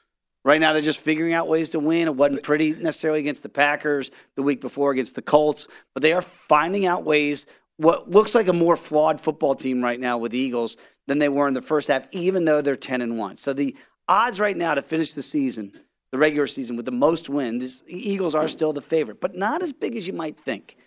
Right 0.46 0.62
now, 0.62 0.72
they're 0.72 0.82
just 0.82 1.02
figuring 1.02 1.34
out 1.34 1.48
ways 1.48 1.70
to 1.70 1.80
win. 1.80 2.08
It 2.08 2.16
wasn't 2.16 2.44
pretty 2.44 2.72
necessarily 2.72 3.20
against 3.20 3.44
the 3.44 3.50
Packers 3.50 4.10
the 4.36 4.42
week 4.42 4.62
before 4.62 4.92
against 4.92 5.16
the 5.16 5.22
Colts, 5.22 5.68
but 5.94 6.02
they 6.02 6.14
are 6.14 6.22
finding 6.22 6.86
out 6.86 7.04
ways. 7.04 7.46
What 7.78 8.10
looks 8.10 8.34
like 8.34 8.48
a 8.48 8.54
more 8.54 8.78
flawed 8.78 9.20
football 9.20 9.54
team 9.54 9.82
right 9.82 10.00
now 10.00 10.18
with 10.18 10.32
the 10.32 10.38
Eagles 10.38 10.78
than 11.08 11.20
they 11.20 11.30
were 11.30 11.48
in 11.48 11.54
the 11.54 11.62
first 11.62 11.88
half, 11.90 12.08
even 12.12 12.46
though 12.46 12.62
they're 12.62 12.76
10 12.76 13.02
and 13.02 13.18
1. 13.18 13.36
So 13.36 13.52
the 13.52 13.76
odds 14.08 14.40
right 14.40 14.56
now 14.56 14.74
to 14.74 14.82
finish 14.82 15.14
the 15.14 15.22
season, 15.22 15.74
the 16.12 16.18
regular 16.18 16.48
season, 16.48 16.78
with 16.78 16.86
the 16.86 16.92
most 16.92 17.30
wins, 17.30 17.82
the 17.82 18.10
Eagles 18.10 18.36
are 18.36 18.48
still 18.48 18.74
the 18.74 18.82
favorite, 18.82 19.20
but 19.20 19.36
not 19.36 19.62
as 19.62 19.74
big 19.74 19.96
as 19.96 20.08
you 20.08 20.14
might 20.14 20.40
think. 20.40 20.78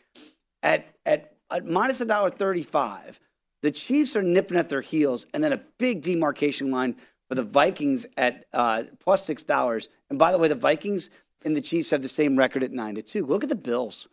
At, 0.62 0.86
at, 1.04 1.34
at 1.50 1.66
minus 1.66 2.00
$1.35, 2.00 3.18
the 3.62 3.70
Chiefs 3.70 4.16
are 4.16 4.22
nipping 4.22 4.58
at 4.58 4.68
their 4.68 4.80
heels, 4.80 5.26
and 5.32 5.42
then 5.42 5.52
a 5.52 5.60
big 5.78 6.02
demarcation 6.02 6.70
line 6.70 6.96
for 7.28 7.34
the 7.34 7.42
Vikings 7.42 8.06
at 8.16 8.46
uh, 8.52 8.82
$6. 9.06 9.88
And 10.10 10.18
by 10.18 10.32
the 10.32 10.38
way, 10.38 10.48
the 10.48 10.54
Vikings 10.54 11.10
and 11.44 11.56
the 11.56 11.60
Chiefs 11.60 11.90
have 11.90 12.02
the 12.02 12.08
same 12.08 12.36
record 12.36 12.62
at 12.62 12.72
9 12.72 12.96
to 12.96 13.02
2. 13.02 13.26
Look 13.26 13.42
at 13.42 13.48
the 13.48 13.56
Bills. 13.56 14.08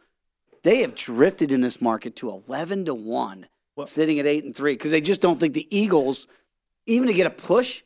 They 0.64 0.82
have 0.82 0.96
drifted 0.96 1.52
in 1.52 1.62
this 1.62 1.82
market 1.82 2.16
to 2.18 2.30
11 2.48 2.86
to 2.86 2.94
1 2.94 3.48
sitting 3.86 4.20
at 4.20 4.26
eight 4.26 4.44
and 4.44 4.56
three 4.56 4.74
because 4.74 4.92
they 4.92 5.02
just 5.02 5.22
don't 5.22 5.40
think 5.40 5.54
the 5.54 5.68
Eagles, 5.76 6.28
even 6.86 7.08
to 7.08 7.14
get 7.14 7.28
a 7.28 7.32
push, 7.32 7.82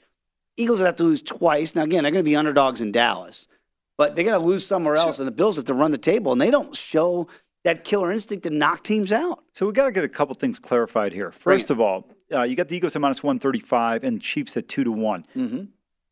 Eagles 0.57 0.79
would 0.79 0.85
have 0.85 0.95
to 0.97 1.03
lose 1.03 1.21
twice. 1.21 1.75
Now 1.75 1.83
again, 1.83 2.03
they're 2.03 2.11
going 2.11 2.23
to 2.23 2.29
be 2.29 2.35
underdogs 2.35 2.81
in 2.81 2.91
Dallas, 2.91 3.47
but 3.97 4.15
they're 4.15 4.25
going 4.25 4.39
to 4.39 4.45
lose 4.45 4.65
somewhere 4.65 4.95
else, 4.95 5.19
and 5.19 5.27
the 5.27 5.31
Bills 5.31 5.55
have 5.57 5.65
to 5.65 5.73
run 5.73 5.91
the 5.91 5.97
table, 5.97 6.31
and 6.31 6.39
they 6.39 6.51
don't 6.51 6.75
show 6.75 7.27
that 7.63 7.83
killer 7.83 8.11
instinct 8.11 8.43
to 8.43 8.49
knock 8.49 8.83
teams 8.83 9.11
out. 9.11 9.43
So 9.53 9.65
we 9.65 9.71
got 9.71 9.85
to 9.85 9.91
get 9.91 10.03
a 10.03 10.09
couple 10.09 10.35
things 10.35 10.59
clarified 10.59 11.13
here. 11.13 11.31
First 11.31 11.69
of 11.69 11.79
all, 11.79 12.09
uh, 12.31 12.43
you 12.43 12.55
got 12.55 12.67
the 12.67 12.75
Eagles 12.75 12.95
at 12.95 13.01
minus 13.01 13.23
one 13.23 13.39
thirty 13.39 13.59
five 13.59 14.03
and 14.03 14.21
Chiefs 14.21 14.57
at 14.57 14.67
two 14.67 14.83
to 14.83 14.91
one. 14.91 15.25
Mm-hmm. 15.35 15.63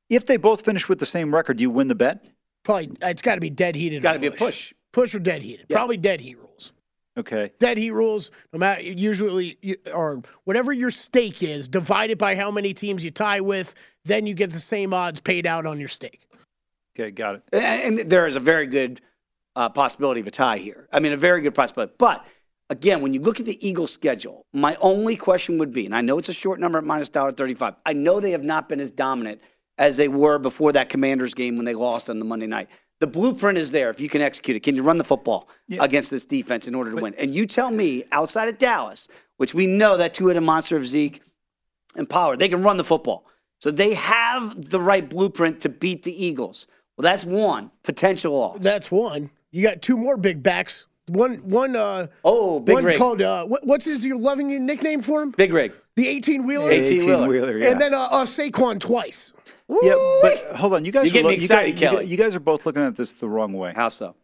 If 0.09 0.25
they 0.25 0.37
both 0.37 0.65
finish 0.65 0.89
with 0.89 0.99
the 0.99 1.05
same 1.05 1.33
record, 1.33 1.57
do 1.57 1.63
you 1.63 1.69
win 1.69 1.87
the 1.87 1.95
bet? 1.95 2.25
Probably 2.63 2.91
it's 3.01 3.21
got 3.21 3.35
to 3.35 3.41
be 3.41 3.49
dead 3.49 3.75
heated. 3.75 4.01
Got 4.01 4.13
to 4.13 4.19
be 4.19 4.27
a 4.27 4.31
push. 4.31 4.73
Push 4.91 5.15
or 5.15 5.19
dead 5.19 5.41
heated. 5.41 5.67
Yeah. 5.69 5.77
Probably 5.77 5.97
dead 5.97 6.21
heat 6.21 6.37
rules. 6.37 6.73
Okay. 7.17 7.51
Dead 7.59 7.77
heat 7.77 7.91
rules, 7.91 8.31
no 8.53 8.59
matter 8.59 8.81
usually 8.81 9.57
or 9.93 10.21
whatever 10.45 10.71
your 10.71 10.91
stake 10.91 11.43
is, 11.43 11.67
divided 11.67 12.17
by 12.17 12.35
how 12.35 12.51
many 12.51 12.73
teams 12.73 13.03
you 13.03 13.11
tie 13.11 13.41
with, 13.41 13.73
then 14.05 14.25
you 14.25 14.33
get 14.33 14.51
the 14.51 14.59
same 14.59 14.93
odds 14.93 15.19
paid 15.19 15.45
out 15.45 15.65
on 15.65 15.79
your 15.79 15.89
stake. 15.89 16.21
Okay, 16.93 17.11
got 17.11 17.35
it. 17.35 17.43
And 17.53 17.99
and 17.99 18.09
there 18.09 18.27
is 18.27 18.35
a 18.35 18.39
very 18.39 18.67
good 18.67 19.01
uh, 19.55 19.69
possibility 19.69 20.21
of 20.21 20.27
a 20.27 20.31
tie 20.31 20.57
here. 20.57 20.87
I 20.91 20.99
mean, 20.99 21.13
a 21.13 21.17
very 21.17 21.41
good 21.41 21.55
possibility. 21.55 21.93
But 21.97 22.25
again, 22.69 23.01
when 23.01 23.13
you 23.13 23.21
look 23.21 23.39
at 23.39 23.45
the 23.45 23.67
Eagles' 23.67 23.91
schedule, 23.91 24.45
my 24.53 24.77
only 24.81 25.15
question 25.15 25.57
would 25.57 25.73
be, 25.73 25.85
and 25.85 25.95
I 25.95 26.01
know 26.01 26.17
it's 26.17 26.29
a 26.29 26.33
short 26.33 26.59
number 26.59 26.77
at 26.77 26.83
minus 26.83 27.09
dollar 27.09 27.31
thirty-five. 27.31 27.75
I 27.85 27.93
know 27.93 28.19
they 28.19 28.31
have 28.31 28.43
not 28.43 28.69
been 28.69 28.79
as 28.79 28.91
dominant 28.91 29.41
as 29.77 29.97
they 29.97 30.07
were 30.07 30.37
before 30.39 30.71
that 30.73 30.89
Commanders 30.89 31.33
game 31.33 31.55
when 31.55 31.65
they 31.65 31.73
lost 31.73 32.09
on 32.09 32.19
the 32.19 32.25
Monday 32.25 32.47
night. 32.47 32.69
The 32.99 33.07
blueprint 33.07 33.57
is 33.57 33.71
there 33.71 33.89
if 33.89 33.99
you 33.99 34.09
can 34.09 34.21
execute 34.21 34.55
it. 34.55 34.59
Can 34.59 34.75
you 34.75 34.83
run 34.83 34.99
the 34.99 35.03
football 35.03 35.49
against 35.79 36.11
this 36.11 36.23
defense 36.23 36.67
in 36.67 36.75
order 36.75 36.91
to 36.91 36.97
win? 36.97 37.15
And 37.17 37.33
you 37.33 37.47
tell 37.47 37.71
me, 37.71 38.03
outside 38.11 38.47
of 38.47 38.59
Dallas, 38.59 39.07
which 39.37 39.55
we 39.55 39.65
know 39.65 39.97
that 39.97 40.13
two-headed 40.13 40.43
monster 40.43 40.77
of 40.77 40.85
Zeke 40.85 41.19
and 41.95 42.07
Pollard, 42.07 42.37
they 42.37 42.47
can 42.47 42.61
run 42.61 42.77
the 42.77 42.83
football. 42.83 43.25
So 43.59 43.71
they 43.71 43.95
have 43.95 44.69
the 44.69 44.79
right 44.79 45.09
blueprint 45.09 45.59
to 45.61 45.69
beat 45.69 46.03
the 46.03 46.25
Eagles. 46.25 46.67
Well, 46.95 47.03
that's 47.03 47.25
one 47.25 47.71
potential 47.81 48.37
loss. 48.37 48.59
That's 48.59 48.91
one. 48.91 49.31
You 49.51 49.61
got 49.63 49.81
two 49.81 49.97
more 49.97 50.17
big 50.17 50.41
backs. 50.43 50.85
One, 51.07 51.35
one. 51.49 51.75
Uh, 51.75 52.07
oh, 52.23 52.59
Big 52.59 52.73
one 52.75 52.85
Rig. 52.85 52.97
called. 52.97 53.21
Uh, 53.21 53.43
what, 53.45 53.61
what's 53.65 53.85
his 53.85 54.05
your 54.05 54.17
loving 54.17 54.65
nickname 54.65 55.01
for 55.01 55.21
him? 55.21 55.31
Big 55.31 55.53
Rig. 55.53 55.73
The 55.97 56.07
eighteen 56.07 56.45
wheeler. 56.45 56.71
18 56.71 57.27
wheeler, 57.27 57.57
yeah. 57.57 57.69
And 57.71 57.81
then 57.81 57.93
uh, 57.93 58.03
uh, 58.11 58.25
Saquon 58.25 58.79
twice. 58.79 59.33
Yeah, 59.69 59.93
but 60.21 60.55
hold 60.55 60.73
on. 60.73 60.85
You 60.85 60.91
guys 60.91 61.05
You're 61.05 61.11
are 61.11 61.13
getting 61.13 61.25
lo- 61.25 61.31
excited, 61.31 61.67
you 61.67 61.73
guys, 61.73 61.81
Kelly. 61.81 62.03
guys- 62.03 62.11
You 62.11 62.17
guys 62.17 62.35
are 62.35 62.39
both 62.41 62.65
looking 62.65 62.81
at 62.83 62.95
this 62.95 63.13
the 63.13 63.27
wrong 63.27 63.53
way. 63.53 63.73
How 63.75 63.89
so? 63.89 64.15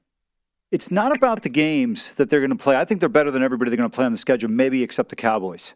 It's 0.71 0.91
not 0.91 1.15
about 1.15 1.43
the 1.43 1.49
games 1.49 2.13
that 2.15 2.29
they're 2.29 2.41
going 2.41 2.49
to 2.51 2.61
play. 2.61 2.75
I 2.75 2.83
think 2.85 2.99
they're 2.99 3.07
better 3.09 3.31
than 3.31 3.41
everybody 3.43 3.69
they're 3.69 3.77
going 3.77 3.89
to 3.89 3.95
play 3.95 4.05
on 4.05 4.11
the 4.11 4.17
schedule, 4.17 4.49
maybe 4.49 4.83
except 4.83 5.07
the 5.09 5.15
Cowboys. 5.15 5.73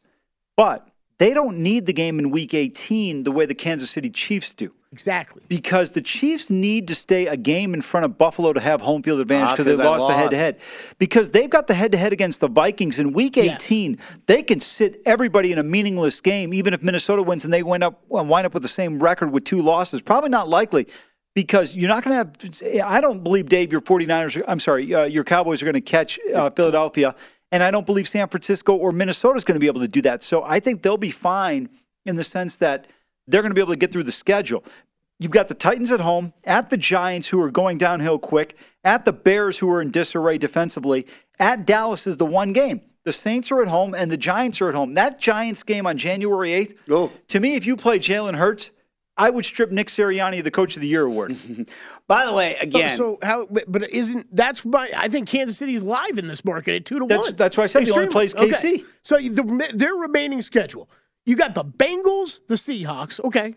But 0.58 0.86
they 1.18 1.34
don't 1.34 1.58
need 1.60 1.86
the 1.86 1.94
game 1.94 2.20
in 2.20 2.32
week 2.32 2.54
18 2.54 3.24
the 3.24 3.32
way 3.32 3.46
the 3.46 3.56
Kansas 3.56 3.90
City 3.92 4.10
Chiefs 4.10 4.54
do. 4.54 4.74
Exactly. 4.92 5.42
Because 5.48 5.92
the 5.92 6.02
Chiefs 6.02 6.50
need 6.50 6.88
to 6.90 6.96
stay 6.96 7.28
a 7.28 7.38
game 7.38 7.74
in 7.74 7.82
front 7.82 8.04
of 8.06 8.18
Buffalo 8.18 8.52
to 8.52 8.60
have 8.60 8.82
home 8.82 9.02
field 9.02 9.22
advantage 9.22 9.48
Ah, 9.48 9.52
because 9.54 9.66
'cause 9.66 9.78
they 9.78 9.84
that 9.84 9.90
lost 9.90 10.08
the 10.08 10.14
head 10.14 10.32
to 10.32 10.36
head. 10.38 10.58
Because 10.98 11.32
they've 11.32 11.50
got 11.50 11.68
the 11.68 11.74
head 11.74 11.94
to 11.94 11.98
head 11.98 12.12
against 12.12 12.42
the 12.42 12.50
Vikings 12.50 13.00
in 13.00 13.14
week 13.14 13.38
18. 13.38 13.98
They 14.26 14.44
can 14.44 14.60
sit 14.60 15.02
everybody 15.06 15.54
in 15.54 15.60
a 15.60 15.64
meaningless 15.64 16.20
game, 16.20 16.54
even 16.54 16.74
if 16.74 16.84
Minnesota 16.84 17.24
wins 17.24 17.46
and 17.46 17.54
they 17.54 17.64
wind 17.64 17.84
up 17.86 18.02
wind 18.10 18.46
up 18.46 18.54
with 18.54 18.64
the 18.64 18.70
same 18.70 19.00
record 19.02 19.32
with 19.32 19.46
two 19.46 19.62
losses. 19.62 20.02
Probably 20.02 20.30
not 20.30 20.50
likely. 20.50 20.88
Because 21.34 21.78
you're 21.78 21.88
not 21.88 22.04
going 22.04 22.26
to 22.26 22.72
have, 22.76 22.84
I 22.86 23.00
don't 23.00 23.24
believe, 23.24 23.48
Dave, 23.48 23.72
your 23.72 23.80
49ers, 23.80 24.44
I'm 24.50 24.60
sorry, 24.60 24.94
uh, 24.94 25.06
your 25.06 25.24
Cowboys 25.24 25.62
are 25.62 25.66
going 25.66 25.76
to 25.76 25.80
catch 25.80 26.20
uh, 26.36 26.50
Philadelphia. 26.50 27.16
And 27.52 27.62
I 27.62 27.72
don't 27.72 27.86
believe 27.86 28.08
San 28.08 28.28
Francisco 28.28 28.76
or 28.76 28.92
Minnesota 28.92 29.36
is 29.36 29.44
going 29.44 29.56
to 29.56 29.60
be 29.60 29.68
able 29.68 29.82
to 29.82 29.88
do 29.88 30.02
that. 30.04 30.24
So 30.24 30.44
I 30.44 30.60
think 30.60 30.82
they'll 30.82 30.98
be 30.98 31.12
fine 31.12 31.70
in 32.06 32.16
the 32.16 32.24
sense 32.24 32.58
that 32.58 32.88
they're 33.28 33.42
going 33.42 33.52
to 33.52 33.56
be 33.56 33.62
able 33.62 33.74
to 33.74 33.80
get 33.80 33.92
through 33.92 34.04
the 34.04 34.12
schedule. 34.12 34.64
You've 35.20 35.32
got 35.32 35.50
the 35.50 35.54
Titans 35.54 35.92
at 35.92 36.00
home, 36.00 36.34
at 36.46 36.72
the 36.72 36.78
Giants, 36.78 37.28
who 37.28 37.40
are 37.42 37.52
going 37.52 37.78
downhill 37.78 38.18
quick, 38.18 38.58
at 38.84 39.06
the 39.06 39.14
Bears, 39.14 39.60
who 39.60 39.70
are 39.70 39.82
in 39.82 39.92
disarray 39.92 40.40
defensively. 40.40 41.06
At 41.40 41.68
Dallas 41.68 42.08
is 42.08 42.18
the 42.18 42.26
one 42.26 42.54
game. 42.54 42.82
The 43.04 43.14
Saints 43.14 43.52
are 43.52 43.62
at 43.62 43.68
home, 43.68 43.94
and 43.94 44.12
the 44.12 44.18
Giants 44.18 44.62
are 44.62 44.70
at 44.70 44.76
home. 44.76 44.96
That 44.96 45.20
Giants 45.20 45.62
game 45.62 45.86
on 45.86 45.98
January 45.98 46.50
8th, 46.50 46.76
to 47.28 47.40
me, 47.40 47.56
if 47.56 47.68
you 47.68 47.76
play 47.76 48.00
Jalen 48.00 48.36
Hurts, 48.36 48.72
I 49.18 49.30
would 49.30 49.46
strip 49.46 49.72
Nick 49.72 49.88
Sirianni 49.88 50.40
of 50.40 50.46
the 50.46 50.52
Coach 50.52 50.76
of 50.76 50.82
the 50.82 50.88
Year 50.88 51.04
award. 51.06 51.36
By 52.08 52.26
the 52.26 52.34
way, 52.34 52.56
again, 52.60 52.96
So 52.98 53.20
how? 53.22 53.46
But, 53.50 53.66
but 53.72 53.90
isn't 53.92 54.34
that's 54.36 54.64
my? 54.66 54.90
I 54.96 55.08
think 55.10 55.28
Kansas 55.28 55.58
City's 55.58 55.84
live 55.84 56.18
in 56.18 56.28
this 56.28 56.44
market 56.46 56.76
at 56.76 56.86
two 56.86 57.00
to 57.00 57.06
That's- 57.06 57.28
one. 57.28 57.36
that's 57.36 57.58
why 57.58 57.66
I 57.66 57.68
said 57.68 57.84
he 57.84 57.92
only 57.92 58.08
plays 58.08 58.34
Okay. 58.36 58.48
KC. 58.50 58.86
So 59.02 59.18
the, 59.18 59.72
their 59.74 59.94
remaining 59.96 60.42
schedule, 60.42 60.90
you 61.26 61.36
got 61.36 61.54
the 61.54 61.64
Bengals, 61.64 62.42
the 62.48 62.56
Seahawks, 62.56 63.20
okay, 63.26 63.56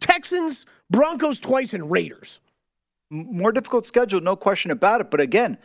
Texans, 0.00 0.66
Broncos 0.90 1.38
twice, 1.40 1.72
and 1.74 1.90
Raiders. 1.90 2.40
More 3.10 3.52
difficult 3.52 3.86
schedule, 3.86 4.20
no 4.20 4.34
question 4.36 4.70
about 4.70 5.00
it. 5.00 5.10
But 5.10 5.20
again, 5.20 5.56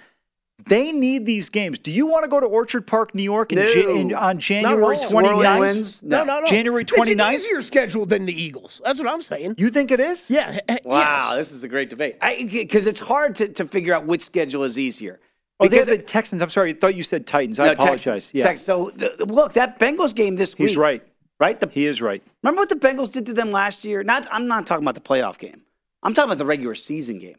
they 0.65 0.91
need 0.91 1.25
these 1.25 1.49
games. 1.49 1.79
Do 1.79 1.91
you 1.91 2.05
want 2.07 2.23
to 2.23 2.29
go 2.29 2.39
to 2.39 2.45
Orchard 2.45 2.85
Park, 2.87 3.13
New 3.15 3.23
York, 3.23 3.51
in 3.51 3.59
No. 3.59 3.63
Ja- 3.65 3.89
in- 3.89 4.13
on 4.15 4.39
January 4.39 4.95
at 4.95 5.01
all. 5.13 5.21
29th? 5.21 6.03
No, 6.03 6.19
No. 6.19 6.23
no, 6.25 6.39
no. 6.41 6.45
January 6.45 6.81
It's 6.83 6.91
29th? 6.91 7.27
an 7.29 7.33
easier 7.35 7.61
schedule 7.61 8.05
than 8.05 8.25
the 8.25 8.33
Eagles. 8.33 8.81
That's 8.83 8.99
what 8.99 9.07
I'm 9.11 9.21
saying. 9.21 9.55
You 9.57 9.69
think 9.69 9.91
it 9.91 9.99
is? 9.99 10.29
Yeah. 10.29 10.51
he- 10.53 10.59
he- 10.69 10.79
wow, 10.85 11.27
yes. 11.29 11.35
this 11.37 11.51
is 11.51 11.63
a 11.63 11.67
great 11.67 11.89
debate. 11.89 12.17
Because 12.19 12.87
it's 12.87 12.99
hard 12.99 13.35
to, 13.35 13.47
to 13.49 13.65
figure 13.65 13.93
out 13.93 14.05
which 14.05 14.21
schedule 14.21 14.63
is 14.63 14.77
easier. 14.77 15.19
Oh, 15.61 15.67
Because 15.67 15.87
the 15.87 15.97
Texans. 15.97 16.41
I'm 16.41 16.49
sorry. 16.49 16.69
I 16.69 16.73
thought 16.73 16.95
you 16.95 17.03
said 17.03 17.27
Titans. 17.27 17.59
I 17.59 17.65
No, 17.67 17.71
apologize. 17.73 18.03
Texans. 18.03 18.31
Yeah. 18.33 18.43
Tex- 18.43 18.61
so 18.61 18.91
the, 18.95 19.15
the- 19.19 19.25
look, 19.25 19.53
that 19.53 19.77
Bengals 19.79 20.15
game 20.15 20.35
this 20.37 20.57
week. 20.57 20.69
He's 20.69 20.77
right. 20.77 21.03
Right? 21.39 21.59
The, 21.59 21.67
He 21.67 21.85
is 21.85 22.01
right. 22.01 22.21
remember 22.43 22.61
what 22.61 22.69
the 22.69 22.75
Bengals 22.75 23.11
did 23.11 23.25
to 23.27 23.33
them 23.33 23.51
last 23.51 23.85
year? 23.85 24.03
Not. 24.03 24.27
I'm 24.31 24.47
not 24.47 24.65
talking 24.65 24.83
about 24.83 24.95
the 24.95 25.01
playoff 25.01 25.37
game. 25.37 25.61
I'm 26.03 26.13
talking 26.13 26.29
about 26.29 26.37
the 26.37 26.45
regular 26.45 26.75
season 26.75 27.17
game. 27.19 27.35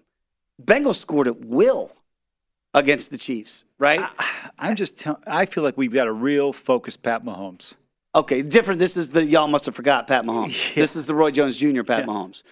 Bengals 0.62 0.96
scored 0.96 1.26
at 1.28 1.40
will 1.44 1.92
against 2.74 3.10
the 3.10 3.18
Chiefs. 3.18 3.64
Right? 3.78 4.06
I'm 4.58 4.76
just 4.76 4.98
telling. 4.98 5.22
I 5.26 5.46
feel 5.46 5.64
like 5.64 5.76
we've 5.76 5.92
got 5.92 6.06
a 6.06 6.12
real 6.12 6.52
focused 6.52 7.02
Pat 7.02 7.24
Mahomes. 7.24 7.74
Okay, 8.14 8.42
different. 8.42 8.80
This 8.80 8.96
is 8.96 9.10
the 9.10 9.24
y'all 9.24 9.48
must 9.48 9.66
have 9.66 9.74
forgot 9.74 10.06
Pat 10.06 10.24
Mahomes. 10.24 10.74
This 10.74 10.96
is 10.96 11.06
the 11.06 11.14
Roy 11.14 11.30
Jones 11.30 11.56
Jr. 11.56 11.82
Pat 11.82 12.06
Mahomes. 12.06 12.42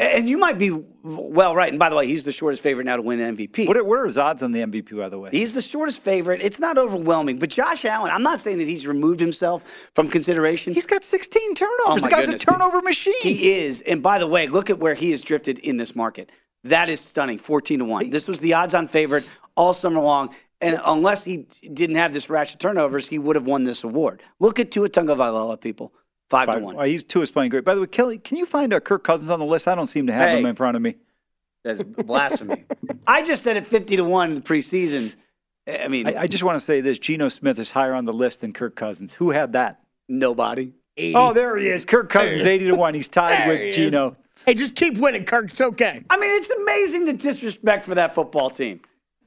And 0.00 0.28
you 0.28 0.38
might 0.38 0.58
be 0.58 0.70
well 1.02 1.56
right. 1.56 1.70
And 1.70 1.78
by 1.78 1.88
the 1.88 1.96
way, 1.96 2.06
he's 2.06 2.22
the 2.22 2.30
shortest 2.30 2.62
favorite 2.62 2.84
now 2.84 2.94
to 2.94 3.02
win 3.02 3.18
MVP. 3.18 3.66
What 3.66 3.76
are, 3.76 3.82
what 3.82 3.98
are 3.98 4.04
his 4.04 4.16
odds 4.16 4.44
on 4.44 4.52
the 4.52 4.60
MVP, 4.60 4.96
by 4.96 5.08
the 5.08 5.18
way? 5.18 5.30
He's 5.32 5.54
the 5.54 5.60
shortest 5.60 6.00
favorite. 6.00 6.40
It's 6.40 6.60
not 6.60 6.78
overwhelming, 6.78 7.40
but 7.40 7.50
Josh 7.50 7.84
Allen. 7.84 8.12
I'm 8.12 8.22
not 8.22 8.40
saying 8.40 8.58
that 8.58 8.68
he's 8.68 8.86
removed 8.86 9.18
himself 9.18 9.64
from 9.96 10.08
consideration. 10.08 10.72
He's 10.72 10.86
got 10.86 11.02
16 11.02 11.54
turnovers. 11.54 11.80
Oh, 11.84 11.98
the 11.98 12.08
guy's 12.08 12.26
goodness. 12.26 12.42
a 12.42 12.46
turnover 12.46 12.80
machine. 12.80 13.14
He 13.22 13.54
is. 13.54 13.80
And 13.80 14.00
by 14.00 14.20
the 14.20 14.28
way, 14.28 14.46
look 14.46 14.70
at 14.70 14.78
where 14.78 14.94
he 14.94 15.10
has 15.10 15.20
drifted 15.20 15.58
in 15.58 15.78
this 15.78 15.96
market. 15.96 16.30
That 16.62 16.88
is 16.88 17.00
stunning. 17.00 17.38
14 17.38 17.80
to 17.80 17.84
1. 17.84 18.10
This 18.10 18.28
was 18.28 18.38
the 18.38 18.54
odds 18.54 18.74
on 18.74 18.86
favorite 18.86 19.28
all 19.58 19.74
summer 19.74 20.00
long. 20.00 20.34
And 20.60 20.80
unless 20.86 21.24
he 21.24 21.46
didn't 21.72 21.96
have 21.96 22.12
this 22.12 22.28
rash 22.30 22.52
of 22.54 22.58
turnovers, 22.58 23.06
he 23.06 23.18
would 23.18 23.36
have 23.36 23.46
won 23.46 23.64
this 23.64 23.84
award. 23.84 24.22
Look 24.40 24.58
at 24.58 24.70
Tua 24.70 24.88
Tagovailoa, 24.88 25.60
people. 25.60 25.92
5 26.30 26.50
to 26.52 26.58
1. 26.58 26.76
oh, 26.78 26.82
he's 26.82 27.04
two 27.04 27.22
is 27.22 27.30
playing 27.30 27.48
great. 27.50 27.64
By 27.64 27.74
the 27.74 27.80
way, 27.80 27.86
Kelly, 27.86 28.18
can 28.18 28.36
you 28.36 28.44
find 28.44 28.72
uh, 28.74 28.80
Kirk 28.80 29.02
Cousins 29.02 29.30
on 29.30 29.38
the 29.38 29.46
list? 29.46 29.66
I 29.66 29.74
don't 29.74 29.86
seem 29.86 30.08
to 30.08 30.12
have 30.12 30.28
Hey. 30.30 30.38
him 30.40 30.46
in 30.46 30.54
front 30.56 30.76
of 30.76 30.82
me. 30.82 30.96
That's 31.64 31.82
blasphemy. 31.82 32.64
I 33.06 33.22
just 33.22 33.42
said 33.44 33.56
it 33.56 33.64
50 33.66 33.96
to 33.96 34.04
1 34.04 34.28
in 34.30 34.34
the 34.34 34.40
preseason. 34.42 35.14
I 35.66 35.88
mean, 35.88 36.06
I, 36.06 36.22
I 36.22 36.26
just 36.26 36.42
want 36.44 36.56
to 36.56 36.60
say 36.60 36.80
this: 36.80 36.98
Geno 36.98 37.28
Smith 37.28 37.58
is 37.58 37.70
higher 37.70 37.94
on 37.94 38.04
the 38.04 38.12
list 38.12 38.40
than 38.42 38.52
Kirk 38.52 38.74
Cousins. 38.76 39.12
Who 39.14 39.30
had 39.30 39.52
that? 39.54 39.80
nobody. 40.08 40.72
80. 40.96 41.14
Oh, 41.16 41.32
there 41.32 41.56
he 41.58 41.68
is. 41.68 41.84
Kirk 41.84 42.08
Cousins, 42.08 42.44
80 42.46 42.68
to 42.68 42.74
1. 42.76 42.94
He's 42.94 43.08
tied 43.08 43.30
There 43.40 43.48
with 43.48 43.60
he 43.60 43.68
is. 43.68 43.76
Geno. 43.92 44.16
Hey, 44.46 44.54
just 44.54 44.74
keep 44.74 44.96
winning, 44.98 45.24
Kirk. 45.24 45.46
It's 45.50 45.60
okay. 45.60 46.02
I 46.10 46.16
mean, 46.18 46.30
it's 46.36 46.48
amazing 46.50 47.04
the 47.04 47.12
disrespect 47.12 47.84
for 47.84 47.94
that 47.94 48.14
football 48.14 48.48
team. 48.50 48.80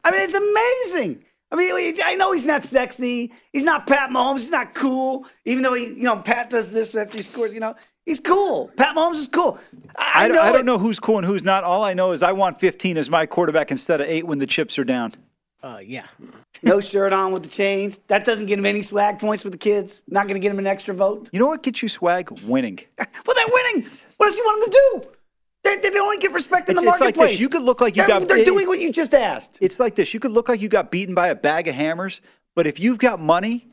I 0.04 0.12
mean, 0.12 0.22
it's 0.22 0.34
amazing. 0.34 1.24
I 1.52 1.58
mean, 1.58 1.96
I 2.04 2.16
know 2.16 2.32
he's 2.32 2.46
not 2.46 2.64
sexy. 2.64 3.34
He's 3.52 3.66
not 3.66 3.86
Pat 3.86 4.10
Mahomes. 4.10 4.40
He's 4.40 4.52
not 4.52 4.74
cool. 4.74 5.26
Even 5.46 5.64
though 5.64 5.74
he, 5.74 5.88
you 5.88 6.04
know, 6.04 6.16
Pat 6.16 6.50
does 6.50 6.72
this 6.72 6.96
after 6.96 7.18
he 7.18 7.22
scores. 7.24 7.54
You 7.54 7.60
know, 7.60 7.76
he's 8.06 8.22
cool. 8.22 8.72
Pat 8.78 8.96
Mahomes 8.96 9.16
is 9.16 9.28
cool. 9.28 9.60
I, 9.98 10.26
I, 10.26 10.28
know. 10.30 10.42
I 10.42 10.54
don't 10.54 10.66
know 10.66 10.78
who's 10.78 11.00
cool 11.00 11.18
and 11.18 11.26
who's 11.26 11.44
not. 11.44 11.66
All 11.66 11.84
I 11.84 11.94
know 11.94 12.14
is 12.14 12.24
I 12.24 12.32
want 12.32 12.60
15 12.60 12.98
as 12.98 13.10
my 13.10 13.26
quarterback 13.26 13.70
instead 13.70 14.00
of 14.00 14.08
eight 14.08 14.26
when 14.26 14.38
the 14.38 14.48
chips 14.48 14.80
are 14.80 14.86
down. 14.86 15.12
Uh, 15.62 15.80
yeah. 15.84 16.06
No 16.64 16.80
shirt 16.80 17.12
on 17.12 17.34
with 17.34 17.44
the 17.44 17.50
chains. 17.50 18.00
That 18.08 18.24
doesn't 18.24 18.48
get 18.48 18.58
him 18.58 18.66
any 18.66 18.82
swag 18.82 19.20
points 19.20 19.44
with 19.44 19.54
the 19.54 19.60
kids. 19.60 20.04
Not 20.08 20.28
going 20.28 20.36
to 20.36 20.40
get 20.40 20.52
him 20.52 20.60
an 20.60 20.68
extra 20.68 20.96
vote. 20.96 21.30
You 21.34 21.40
know 21.40 21.48
what 21.48 21.64
gets 21.64 21.84
you 21.84 21.90
swag? 21.90 22.32
Winning. 22.46 22.80
Well, 23.26 23.36
they're 23.36 23.54
winning. 23.54 23.90
What 24.18 24.28
does 24.28 24.36
he 24.36 24.42
want 24.42 24.62
them 24.62 24.72
to 24.72 25.10
do? 25.12 25.18
They, 25.76 25.90
they 25.90 25.96
don't 25.96 26.22
get 26.22 26.32
respect 26.32 26.70
in 26.70 26.74
It's, 26.74 26.82
the 26.84 26.90
it's 26.90 27.00
like 27.00 27.08
marketplace. 27.16 27.32
this. 27.32 27.40
You 27.42 27.50
could 27.50 27.62
look 27.64 27.82
like 27.82 27.96
you 27.96 28.02
they're, 28.06 28.20
got. 28.20 28.28
They're 28.28 28.38
it- 28.38 28.46
doing 28.46 28.68
what 28.68 28.80
you 28.80 28.92
just 28.92 29.14
asked. 29.14 29.58
It's 29.62 29.80
like 29.80 29.96
this. 29.96 30.14
You 30.14 30.20
could 30.20 30.32
look 30.32 30.50
like 30.50 30.62
you 30.62 30.70
got 30.70 30.92
beaten 30.92 31.16
by 31.16 31.28
a 31.30 31.36
bag 31.36 31.68
of 31.68 31.76
hammers, 31.76 32.22
but 32.56 32.68
if 32.68 32.80
you've 32.80 33.00
got 33.00 33.20
money, 33.20 33.68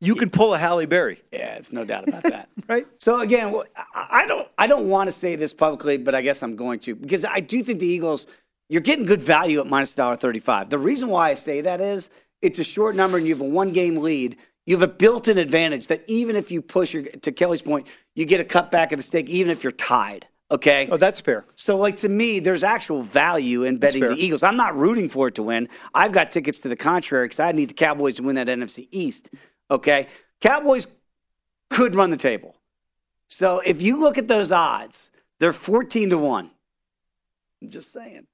you 0.00 0.14
can 0.14 0.30
pull 0.30 0.54
a 0.54 0.58
Halle 0.58 0.86
Berry. 0.86 1.20
Yeah, 1.32 1.56
it's 1.56 1.72
no 1.72 1.84
doubt 1.84 2.08
about 2.08 2.22
that. 2.24 2.48
Right? 2.68 2.86
So 2.98 3.18
again, 3.20 3.52
I 3.94 4.26
don't 4.26 4.46
I 4.56 4.66
don't 4.68 4.88
want 4.88 5.08
to 5.08 5.12
say 5.12 5.34
this 5.34 5.52
publicly, 5.52 5.96
but 5.98 6.14
I 6.14 6.22
guess 6.22 6.42
I'm 6.42 6.54
going 6.56 6.78
to 6.80 6.94
because 6.94 7.24
I 7.24 7.40
do 7.40 7.62
think 7.64 7.80
the 7.80 7.86
Eagles 7.86 8.26
you're 8.68 8.80
getting 8.80 9.04
good 9.04 9.20
value 9.20 9.58
at 9.60 9.66
minus 9.66 9.92
dollar 9.94 10.14
thirty 10.14 10.38
five. 10.38 10.70
The 10.70 10.78
reason 10.78 11.08
why 11.08 11.30
I 11.30 11.34
say 11.34 11.62
that 11.62 11.80
is 11.80 12.10
it's 12.42 12.60
a 12.60 12.64
short 12.64 12.94
number 12.94 13.18
and 13.18 13.26
you 13.26 13.34
have 13.34 13.40
a 13.42 13.48
one 13.48 13.72
game 13.72 13.96
lead. 13.96 14.36
You 14.66 14.76
have 14.76 14.88
a 14.88 14.92
built-in 14.92 15.36
advantage 15.36 15.88
that 15.88 16.04
even 16.06 16.36
if 16.36 16.52
you 16.52 16.62
push 16.62 16.94
your 16.94 17.02
to 17.02 17.32
Kelly's 17.32 17.60
point, 17.62 17.90
you 18.14 18.24
get 18.24 18.38
a 18.40 18.44
cut 18.44 18.70
back 18.70 18.92
of 18.92 18.98
the 18.98 19.02
stake, 19.02 19.28
even 19.28 19.50
if 19.50 19.64
you're 19.64 19.72
tied. 19.72 20.28
Okay. 20.52 20.88
Oh, 20.90 20.96
that's 20.96 21.20
fair. 21.20 21.44
So, 21.54 21.76
like 21.76 21.96
to 21.98 22.08
me, 22.08 22.40
there's 22.40 22.64
actual 22.64 23.02
value 23.02 23.62
in 23.62 23.78
betting 23.78 24.00
the 24.00 24.14
Eagles. 24.14 24.42
I'm 24.42 24.56
not 24.56 24.76
rooting 24.76 25.08
for 25.08 25.28
it 25.28 25.36
to 25.36 25.42
win. 25.42 25.68
I've 25.94 26.12
got 26.12 26.30
tickets 26.30 26.58
to 26.60 26.68
the 26.68 26.76
contrary 26.76 27.26
because 27.26 27.40
I 27.40 27.52
need 27.52 27.70
the 27.70 27.74
Cowboys 27.74 28.16
to 28.16 28.22
win 28.22 28.34
that 28.36 28.48
NFC 28.48 28.88
East. 28.90 29.30
Okay, 29.70 30.08
Cowboys 30.40 30.88
could 31.68 31.94
run 31.94 32.10
the 32.10 32.16
table. 32.16 32.56
So 33.28 33.60
if 33.64 33.80
you 33.80 34.00
look 34.00 34.18
at 34.18 34.26
those 34.26 34.50
odds, 34.50 35.10
they're 35.38 35.52
14 35.52 36.10
to 36.10 36.18
one. 36.18 36.50
I'm 37.62 37.70
just 37.70 37.92
saying, 37.92 38.26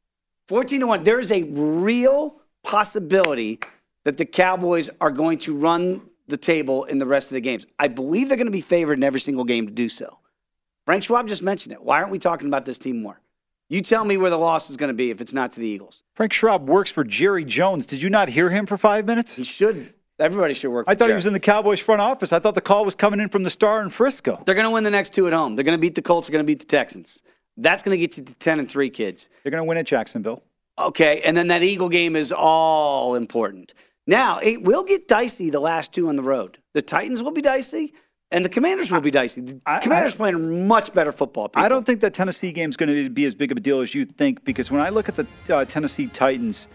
14 0.49 0.81
to 0.81 0.87
one. 0.87 1.03
There 1.03 1.19
is 1.19 1.31
a 1.31 1.43
real 1.43 2.41
possibility 2.65 3.61
that 4.05 4.17
the 4.17 4.25
Cowboys 4.25 4.89
are 5.01 5.11
going 5.11 5.39
to 5.39 5.55
run 5.55 6.01
the 6.29 6.37
table 6.37 6.85
in 6.85 6.99
the 6.99 7.07
rest 7.07 7.31
of 7.31 7.35
the 7.35 7.41
games. 7.41 7.67
I 7.79 7.89
believe 7.89 8.29
they're 8.29 8.37
going 8.37 8.47
to 8.47 8.53
be 8.53 8.61
favored 8.61 8.99
in 8.99 9.05
every 9.05 9.21
single 9.21 9.45
game 9.45 9.67
to 9.67 9.73
do 9.73 9.89
so. 9.89 10.19
Frank 10.87 11.03
Schwab 11.03 11.27
just 11.27 11.43
mentioned 11.43 11.73
it. 11.73 11.83
Why 11.83 11.99
aren't 11.99 12.13
we 12.13 12.19
talking 12.19 12.47
about 12.47 12.65
this 12.65 12.79
team 12.79 13.03
more? 13.03 13.21
You 13.69 13.81
tell 13.81 14.05
me 14.05 14.17
where 14.17 14.31
the 14.31 14.39
loss 14.39 14.71
is 14.71 14.77
going 14.77 14.89
to 14.89 14.95
be 14.95 15.11
if 15.11 15.21
it's 15.21 15.33
not 15.33 15.51
to 15.53 15.61
the 15.61 15.67
Eagles. 15.67 16.05
Frank 16.15 16.33
Schwab 16.33 16.69
works 16.69 16.91
for 16.93 17.03
Jerry 17.03 17.45
Jones. 17.45 17.87
Did 17.87 18.01
you 18.01 18.09
not 18.09 18.29
hear 18.29 18.49
him 18.49 18.67
for 18.67 18.77
five 18.77 19.05
minutes? 19.05 19.33
He 19.33 19.43
should. 19.43 19.93
Everybody 20.21 20.55
should 20.55 20.71
work. 20.71 20.87
I 20.89 20.95
thought 20.95 21.09
he 21.09 21.15
was 21.15 21.27
in 21.27 21.33
the 21.33 21.41
Cowboys 21.41 21.81
front 21.81 22.01
office. 22.01 22.33
I 22.33 22.39
thought 22.39 22.55
the 22.55 22.61
call 22.61 22.85
was 22.85 22.95
coming 22.95 23.19
in 23.19 23.29
from 23.29 23.43
the 23.43 23.51
Star 23.51 23.83
in 23.83 23.91
Frisco. 23.91 24.41
They're 24.47 24.55
going 24.55 24.67
to 24.67 24.71
win 24.71 24.85
the 24.85 24.91
next 24.93 25.13
two 25.13 25.27
at 25.27 25.33
home. 25.33 25.57
They're 25.57 25.65
going 25.65 25.77
to 25.77 25.81
beat 25.81 25.97
the 25.97 26.03
Colts. 26.03 26.29
They're 26.29 26.33
going 26.33 26.45
to 26.45 26.47
beat 26.47 26.61
the 26.61 26.67
Texans. 26.67 27.23
That's 27.57 27.83
going 27.83 27.99
to 27.99 27.99
get 27.99 28.17
you 28.17 28.23
to 28.23 28.35
10 28.35 28.61
and 28.61 28.71
3 28.71 28.89
kids. 28.91 29.29
They're 29.43 29.51
going 29.51 29.65
to 29.65 29.69
win 29.69 29.79
at 29.79 29.87
Jacksonville. 29.87 30.45
Okay. 30.79 31.21
And 31.27 31.37
then 31.37 31.49
that 31.49 31.65
Eagle 31.65 31.89
game 31.89 32.15
is 32.15 32.33
all 32.33 33.17
important. 33.17 33.75
Now, 34.07 34.39
it 34.39 34.63
will 34.63 34.85
get 34.85 35.09
dicey 35.09 35.51
the 35.51 35.61
last 35.61 35.93
two 35.93 36.09
on 36.09 36.15
the 36.15 36.23
road. 36.23 36.59
The 36.75 36.83
Titans 36.83 37.23
will 37.23 37.33
be 37.33 37.43
dicey, 37.43 37.93
and 38.33 38.45
the 38.45 38.49
Commanders 38.49 38.91
will 38.91 39.01
be 39.01 39.11
dicey. 39.11 39.41
The 39.43 39.61
I- 39.67 39.79
Commanders 39.79 40.15
I- 40.15 40.17
playing 40.17 40.67
much 40.69 40.93
better 40.93 41.13
football. 41.13 41.49
People. 41.49 41.63
I 41.63 41.69
don't 41.69 41.85
think 41.87 42.01
that 42.01 42.13
Tennessee 42.15 42.53
game 42.53 42.69
is 42.71 42.77
going 42.77 42.89
to 42.89 43.11
be 43.11 43.25
as 43.25 43.35
big 43.35 43.53
of 43.53 43.57
a 43.59 43.61
deal 43.61 43.81
as 43.81 43.95
you 43.95 44.05
think 44.05 44.45
because 44.45 44.71
when 44.71 44.81
I 44.81 44.89
look 44.91 45.09
at 45.09 45.15
the 45.17 45.27
uh, 45.55 45.65
Tennessee 45.65 46.07
Titans, 46.09 46.67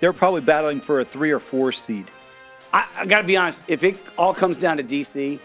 they're 0.00 0.12
probably 0.12 0.40
battling 0.40 0.80
for 0.80 1.00
a 1.00 1.04
three 1.04 1.30
or 1.30 1.38
four 1.38 1.72
seed. 1.72 2.06
I, 2.72 2.86
I 2.98 3.06
got 3.06 3.20
to 3.22 3.26
be 3.26 3.36
honest. 3.36 3.62
If 3.68 3.82
it 3.84 3.96
all 4.18 4.34
comes 4.34 4.58
down 4.58 4.76
to 4.78 4.84
DC 4.84 5.38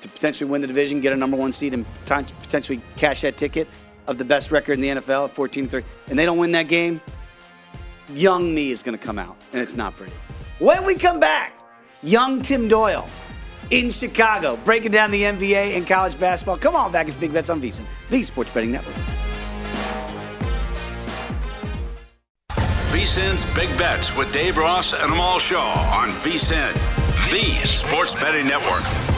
to 0.00 0.08
potentially 0.08 0.48
win 0.48 0.60
the 0.60 0.66
division, 0.66 1.00
get 1.00 1.12
a 1.12 1.16
number 1.16 1.36
one 1.36 1.52
seed, 1.52 1.74
and 1.74 1.84
pot- 2.06 2.32
potentially 2.42 2.80
cash 2.96 3.22
that 3.22 3.36
ticket 3.36 3.68
of 4.06 4.18
the 4.18 4.24
best 4.24 4.52
record 4.52 4.74
in 4.74 4.80
the 4.80 4.88
NFL 4.88 5.24
at 5.24 5.30
14 5.32 5.68
3, 5.68 5.82
and 6.08 6.18
they 6.18 6.24
don't 6.24 6.38
win 6.38 6.52
that 6.52 6.68
game, 6.68 7.00
young 8.10 8.54
me 8.54 8.70
is 8.70 8.82
going 8.82 8.96
to 8.96 9.04
come 9.04 9.18
out, 9.18 9.36
and 9.52 9.60
it's 9.60 9.74
not 9.74 9.94
pretty. 9.96 10.12
When 10.58 10.84
we 10.86 10.94
come 10.94 11.18
back, 11.20 11.52
young 12.02 12.40
Tim 12.40 12.68
Doyle 12.68 13.08
in 13.70 13.90
Chicago, 13.90 14.56
breaking 14.64 14.92
down 14.92 15.10
the 15.10 15.22
NBA 15.22 15.76
and 15.76 15.86
college 15.86 16.18
basketball. 16.18 16.56
Come 16.56 16.76
on 16.76 16.92
back. 16.92 17.08
It's 17.08 17.16
Big 17.16 17.32
Bets 17.32 17.50
on 17.50 17.60
VSiN, 17.60 17.84
the 18.10 18.22
Sports 18.22 18.50
Betting 18.50 18.72
Network. 18.72 18.94
VSIN's 22.90 23.44
Big 23.54 23.68
Bets 23.76 24.16
with 24.16 24.32
Dave 24.32 24.56
Ross 24.56 24.92
and 24.92 25.12
Amal 25.12 25.38
Shaw 25.38 25.74
on 25.92 26.08
VSIN, 26.08 26.72
the 27.30 27.44
Sports 27.66 28.14
Betting 28.14 28.46
Network. 28.46 29.15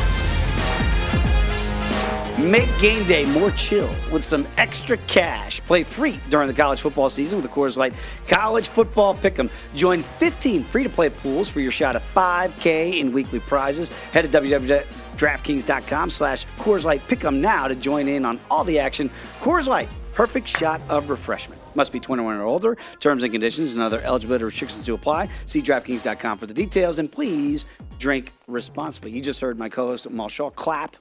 Make 2.39 2.69
game 2.79 3.05
day 3.09 3.27
more 3.27 3.51
chill 3.51 3.91
with 4.13 4.23
some 4.23 4.47
extra 4.59 4.97
cash. 5.09 5.59
Play 5.63 5.83
free 5.83 6.21
during 6.31 6.47
the 6.47 6.55
college 6.55 6.81
football 6.81 7.09
season 7.09 7.37
with 7.37 7.45
the 7.45 7.53
Coors 7.53 7.77
Light 7.77 7.95
College 8.29 8.69
Football 8.69 9.17
Pick'em. 9.17 9.51
Join 9.75 10.05
15 10.05 10.63
free-to-play 10.63 11.11
pools 11.11 11.49
for 11.49 11.59
your 11.59 11.73
shot 11.73 11.97
at 11.97 12.03
5K 12.03 13.01
in 13.01 13.11
weekly 13.13 13.41
prizes. 13.41 13.89
Head 14.13 14.23
to 14.31 14.41
www.draftkings.com 14.41 16.11
slash 16.11 16.47
Coors 16.59 16.85
Light 16.85 17.03
Pick'em 17.09 17.41
now 17.41 17.67
to 17.67 17.75
join 17.75 18.07
in 18.07 18.25
on 18.25 18.39
all 18.53 18.63
the 18.63 18.79
action. 18.79 19.11
Coors 19.41 19.67
Light, 19.67 19.89
perfect 20.15 20.47
shot 20.47 20.81
of 20.89 21.11
refreshment. 21.11 21.61
Must 21.75 21.93
be 21.93 21.99
21 21.99 22.37
or 22.37 22.45
older. 22.45 22.79
Terms 23.01 23.25
and 23.25 23.33
conditions 23.33 23.75
and 23.75 23.83
other 23.83 24.01
eligibility 24.03 24.45
restrictions 24.45 24.85
to 24.85 24.95
apply. 24.95 25.29
See 25.47 25.61
DraftKings.com 25.61 26.39
for 26.39 26.47
the 26.47 26.55
details. 26.55 27.01
And 27.01 27.11
please 27.11 27.67
drink 27.99 28.33
responsibly. 28.47 29.11
You 29.11 29.21
just 29.21 29.41
heard 29.41 29.59
my 29.59 29.69
co-host 29.69 30.07
Amal 30.07 30.29
Shaw 30.29 30.51
clap 30.51 30.95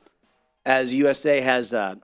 as 0.67 0.93
USA 0.93 1.39
has 1.39 1.73
uh, 1.73 1.95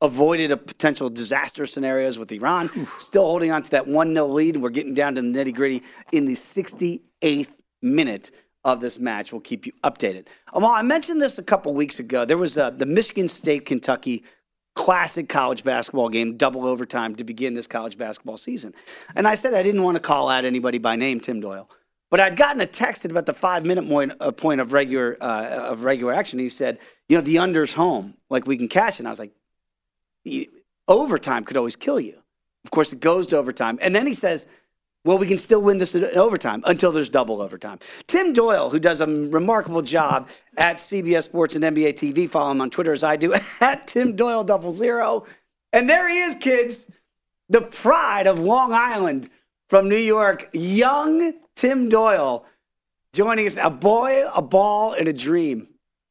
avoided 0.00 0.52
a 0.52 0.56
potential 0.56 1.10
disaster 1.10 1.66
scenarios 1.66 2.18
with 2.18 2.30
Iran, 2.32 2.70
still 2.96 3.24
holding 3.24 3.50
on 3.50 3.62
to 3.64 3.70
that 3.72 3.86
1 3.86 4.14
0 4.14 4.26
lead. 4.28 4.56
We're 4.56 4.70
getting 4.70 4.94
down 4.94 5.16
to 5.16 5.22
the 5.22 5.28
nitty 5.28 5.54
gritty 5.54 5.82
in 6.12 6.24
the 6.24 6.34
68th 6.34 7.60
minute 7.82 8.30
of 8.64 8.80
this 8.80 9.00
match. 9.00 9.32
We'll 9.32 9.40
keep 9.40 9.66
you 9.66 9.72
updated. 9.82 10.28
Amal, 10.52 10.70
I 10.70 10.82
mentioned 10.82 11.20
this 11.20 11.36
a 11.36 11.42
couple 11.42 11.74
weeks 11.74 11.98
ago. 11.98 12.24
There 12.24 12.38
was 12.38 12.56
uh, 12.56 12.70
the 12.70 12.86
Michigan 12.86 13.26
State 13.26 13.66
Kentucky 13.66 14.24
classic 14.74 15.28
college 15.28 15.64
basketball 15.64 16.08
game, 16.08 16.36
double 16.36 16.64
overtime 16.64 17.16
to 17.16 17.24
begin 17.24 17.54
this 17.54 17.66
college 17.66 17.98
basketball 17.98 18.36
season. 18.36 18.72
And 19.16 19.26
I 19.26 19.34
said 19.34 19.52
I 19.52 19.64
didn't 19.64 19.82
want 19.82 19.96
to 19.96 20.00
call 20.00 20.28
out 20.28 20.44
anybody 20.44 20.78
by 20.78 20.94
name, 20.94 21.18
Tim 21.18 21.40
Doyle. 21.40 21.68
But 22.12 22.20
I'd 22.20 22.36
gotten 22.36 22.60
a 22.60 22.66
text 22.66 23.06
at 23.06 23.10
about 23.10 23.24
the 23.24 23.32
five 23.32 23.64
minute 23.64 23.88
point, 23.88 24.12
uh, 24.20 24.32
point 24.32 24.60
of 24.60 24.74
regular 24.74 25.16
uh, 25.18 25.70
of 25.70 25.82
regular 25.82 26.12
action. 26.12 26.38
He 26.38 26.50
said, 26.50 26.78
"You 27.08 27.16
know, 27.16 27.22
the 27.22 27.38
under's 27.38 27.72
home. 27.72 28.18
Like 28.28 28.46
we 28.46 28.58
can 28.58 28.68
cash 28.68 28.96
it." 28.96 28.98
And 28.98 29.08
I 29.08 29.12
was 29.12 29.18
like, 29.18 29.32
"Y- 30.26 30.48
"Overtime 30.86 31.44
could 31.44 31.56
always 31.56 31.74
kill 31.74 31.98
you." 31.98 32.18
Of 32.66 32.70
course, 32.70 32.92
it 32.92 33.00
goes 33.00 33.28
to 33.28 33.38
overtime, 33.38 33.78
and 33.80 33.96
then 33.96 34.06
he 34.06 34.12
says, 34.12 34.46
"Well, 35.06 35.16
we 35.16 35.26
can 35.26 35.38
still 35.38 35.62
win 35.62 35.78
this 35.78 35.94
in 35.94 36.04
overtime 36.04 36.62
until 36.66 36.92
there's 36.92 37.08
double 37.08 37.40
overtime." 37.40 37.78
Tim 38.08 38.34
Doyle, 38.34 38.68
who 38.68 38.78
does 38.78 39.00
a 39.00 39.06
remarkable 39.06 39.80
job 39.80 40.28
at 40.58 40.76
CBS 40.76 41.22
Sports 41.22 41.56
and 41.56 41.64
NBA 41.64 41.94
TV, 41.94 42.28
follow 42.28 42.50
him 42.50 42.60
on 42.60 42.68
Twitter 42.68 42.92
as 42.92 43.02
I 43.02 43.16
do 43.16 43.32
at 43.62 43.86
Tim 43.86 44.16
Doyle 44.16 44.44
Double 44.44 44.72
Zero, 44.72 45.24
and 45.72 45.88
there 45.88 46.10
he 46.10 46.18
is, 46.18 46.34
kids, 46.34 46.88
the 47.48 47.62
pride 47.62 48.26
of 48.26 48.38
Long 48.38 48.74
Island 48.74 49.30
from 49.72 49.88
New 49.88 49.96
York, 49.96 50.50
young 50.52 51.32
Tim 51.56 51.88
Doyle 51.88 52.44
joining 53.14 53.46
us. 53.46 53.56
A 53.56 53.70
boy, 53.70 54.28
a 54.34 54.42
ball, 54.42 54.92
and 54.92 55.08
a 55.08 55.14
dream. 55.14 55.66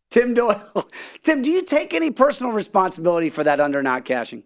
Tim 0.09 0.33
Doyle. 0.33 0.89
Tim, 1.21 1.43
do 1.43 1.51
you 1.51 1.61
take 1.61 1.93
any 1.93 2.09
personal 2.09 2.53
responsibility 2.53 3.29
for 3.29 3.43
that 3.43 3.59
under 3.59 3.83
not 3.83 4.03
cashing? 4.03 4.41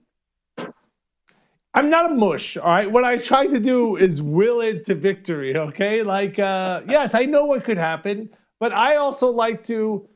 I'm 1.74 1.90
not 1.90 2.12
a 2.12 2.14
mush, 2.14 2.58
all 2.58 2.66
right? 2.66 2.92
What 2.92 3.06
I 3.06 3.16
try 3.16 3.48
to 3.48 3.58
do 3.58 3.96
is 3.96 4.22
will 4.22 4.60
it 4.60 4.86
to 4.88 4.96
victory, 4.96 5.56
okay? 5.56 6.04
Like, 6.04 6.38
uh, 6.38 6.82
yes, 6.86 7.14
I 7.14 7.24
know 7.24 7.46
what 7.46 7.64
could 7.64 7.78
happen, 7.78 8.30
but 8.60 8.74
I 8.74 8.98
also 8.98 9.32
like 9.32 9.64
to 9.68 10.10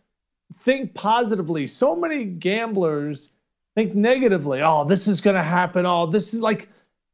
think 0.57 0.93
positively. 0.93 1.67
So 1.67 1.95
many 1.95 2.25
gamblers 2.25 3.29
think 3.75 3.95
negatively. 3.95 4.61
Oh, 4.61 4.83
this 4.83 5.07
is 5.07 5.21
going 5.21 5.37
to 5.37 5.41
happen. 5.41 5.85
Oh, 5.85 6.05
this 6.05 6.33
is 6.33 6.41
like, 6.41 6.67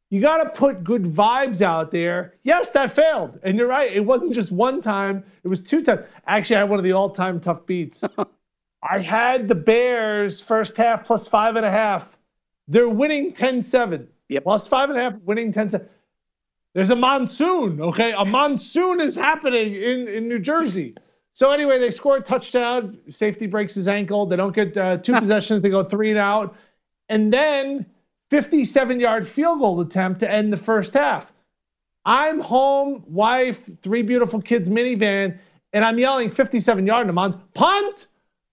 you 0.10 0.22
got 0.22 0.44
to 0.44 0.50
put 0.50 0.84
good 0.84 1.04
vibes 1.04 1.62
out 1.62 1.92
there. 1.92 2.36
Yes, 2.44 2.72
that 2.72 2.96
failed. 2.96 3.40
And 3.44 3.58
you're 3.58 3.68
right. 3.68 3.92
It 3.92 4.06
wasn't 4.06 4.34
just 4.34 4.52
one 4.52 4.82
time, 4.82 5.24
it 5.44 5.48
was 5.48 5.64
two 5.64 5.84
times. 5.84 6.02
Actually, 6.28 6.58
I 6.58 6.60
had 6.60 6.70
one 6.70 6.80
of 6.80 6.84
the 6.84 6.92
all 6.92 7.10
time 7.10 7.40
tough 7.40 7.66
beats. 7.66 8.04
I 8.88 9.00
had 9.00 9.48
the 9.48 9.56
Bears 9.56 10.42
first 10.42 10.78
half 10.78 11.06
plus 11.06 11.28
five 11.28 11.56
and 11.56 11.66
a 11.66 11.72
half. 11.72 12.18
They're 12.68 12.90
winning 12.90 13.34
10 13.34 13.64
7. 13.64 14.08
Yep. 14.30 14.44
Plus 14.44 14.68
five 14.68 14.90
and 14.90 14.98
a 14.98 15.02
half, 15.02 15.14
winning 15.24 15.52
10 15.52 15.72
7. 15.72 15.88
There's 16.74 16.90
a 16.90 16.96
monsoon, 16.96 17.80
okay? 17.82 18.12
A 18.12 18.26
monsoon 18.26 19.00
is 19.00 19.16
happening 19.16 19.76
in, 19.76 20.08
in 20.08 20.28
New 20.28 20.40
Jersey. 20.40 20.96
So 21.32 21.52
anyway, 21.52 21.80
they 21.80 21.90
score 21.90 22.18
a 22.18 22.22
touchdown. 22.22 22.98
Safety 23.10 23.48
breaks 23.48 23.74
his 23.74 23.88
ankle. 23.88 24.26
They 24.26 24.36
don't 24.36 24.54
get 24.54 24.76
uh, 24.78 24.98
two 24.98 25.14
possessions. 25.20 25.62
They 25.62 25.70
go 25.70 25.84
three 25.84 26.10
and 26.10 26.20
out, 26.20 26.56
and 27.10 27.32
then 27.32 27.86
57-yard 28.36 29.26
field 29.26 29.60
goal 29.60 29.80
attempt 29.80 30.20
to 30.20 30.30
end 30.30 30.52
the 30.52 30.58
first 30.58 30.94
half. 30.94 31.32
I'm 32.06 32.42
home, 32.42 33.04
wife, 33.08 33.62
three 33.82 34.02
beautiful 34.02 34.42
kids, 34.42 34.70
minivan, 34.70 35.40
and 35.72 35.86
I'm 35.86 35.98
yelling 35.98 36.30
57 36.30 36.86
yard. 36.86 37.08
I'm 37.08 37.18
on 37.18 37.42
punt, 37.54 38.08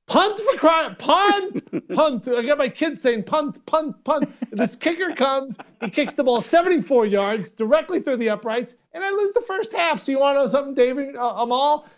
punt 0.06 0.40
for 0.40 0.56
crying, 0.56 0.94
punt, 0.94 1.88
punt. 1.94 2.28
I 2.28 2.42
got 2.42 2.58
my 2.58 2.68
kids 2.68 3.02
saying 3.02 3.24
punt, 3.24 3.64
punt, 3.66 4.02
punt. 4.04 4.28
This 4.52 4.76
kicker 4.76 5.10
comes, 5.16 5.58
he 5.80 5.90
kicks 5.90 6.14
the 6.14 6.22
ball 6.22 6.40
74 6.40 7.06
yards 7.06 7.50
directly 7.50 8.00
through 8.00 8.18
the 8.18 8.30
uprights, 8.30 8.76
and 8.92 9.02
I 9.02 9.10
lose 9.10 9.32
the 9.32 9.42
first 9.42 9.72
half. 9.72 10.00
So 10.00 10.12
you 10.12 10.20
want 10.20 10.36
to 10.36 10.42
know 10.42 10.46
something, 10.46 10.74
David 10.74 11.16
uh, 11.16 11.34
Amal? 11.38 11.88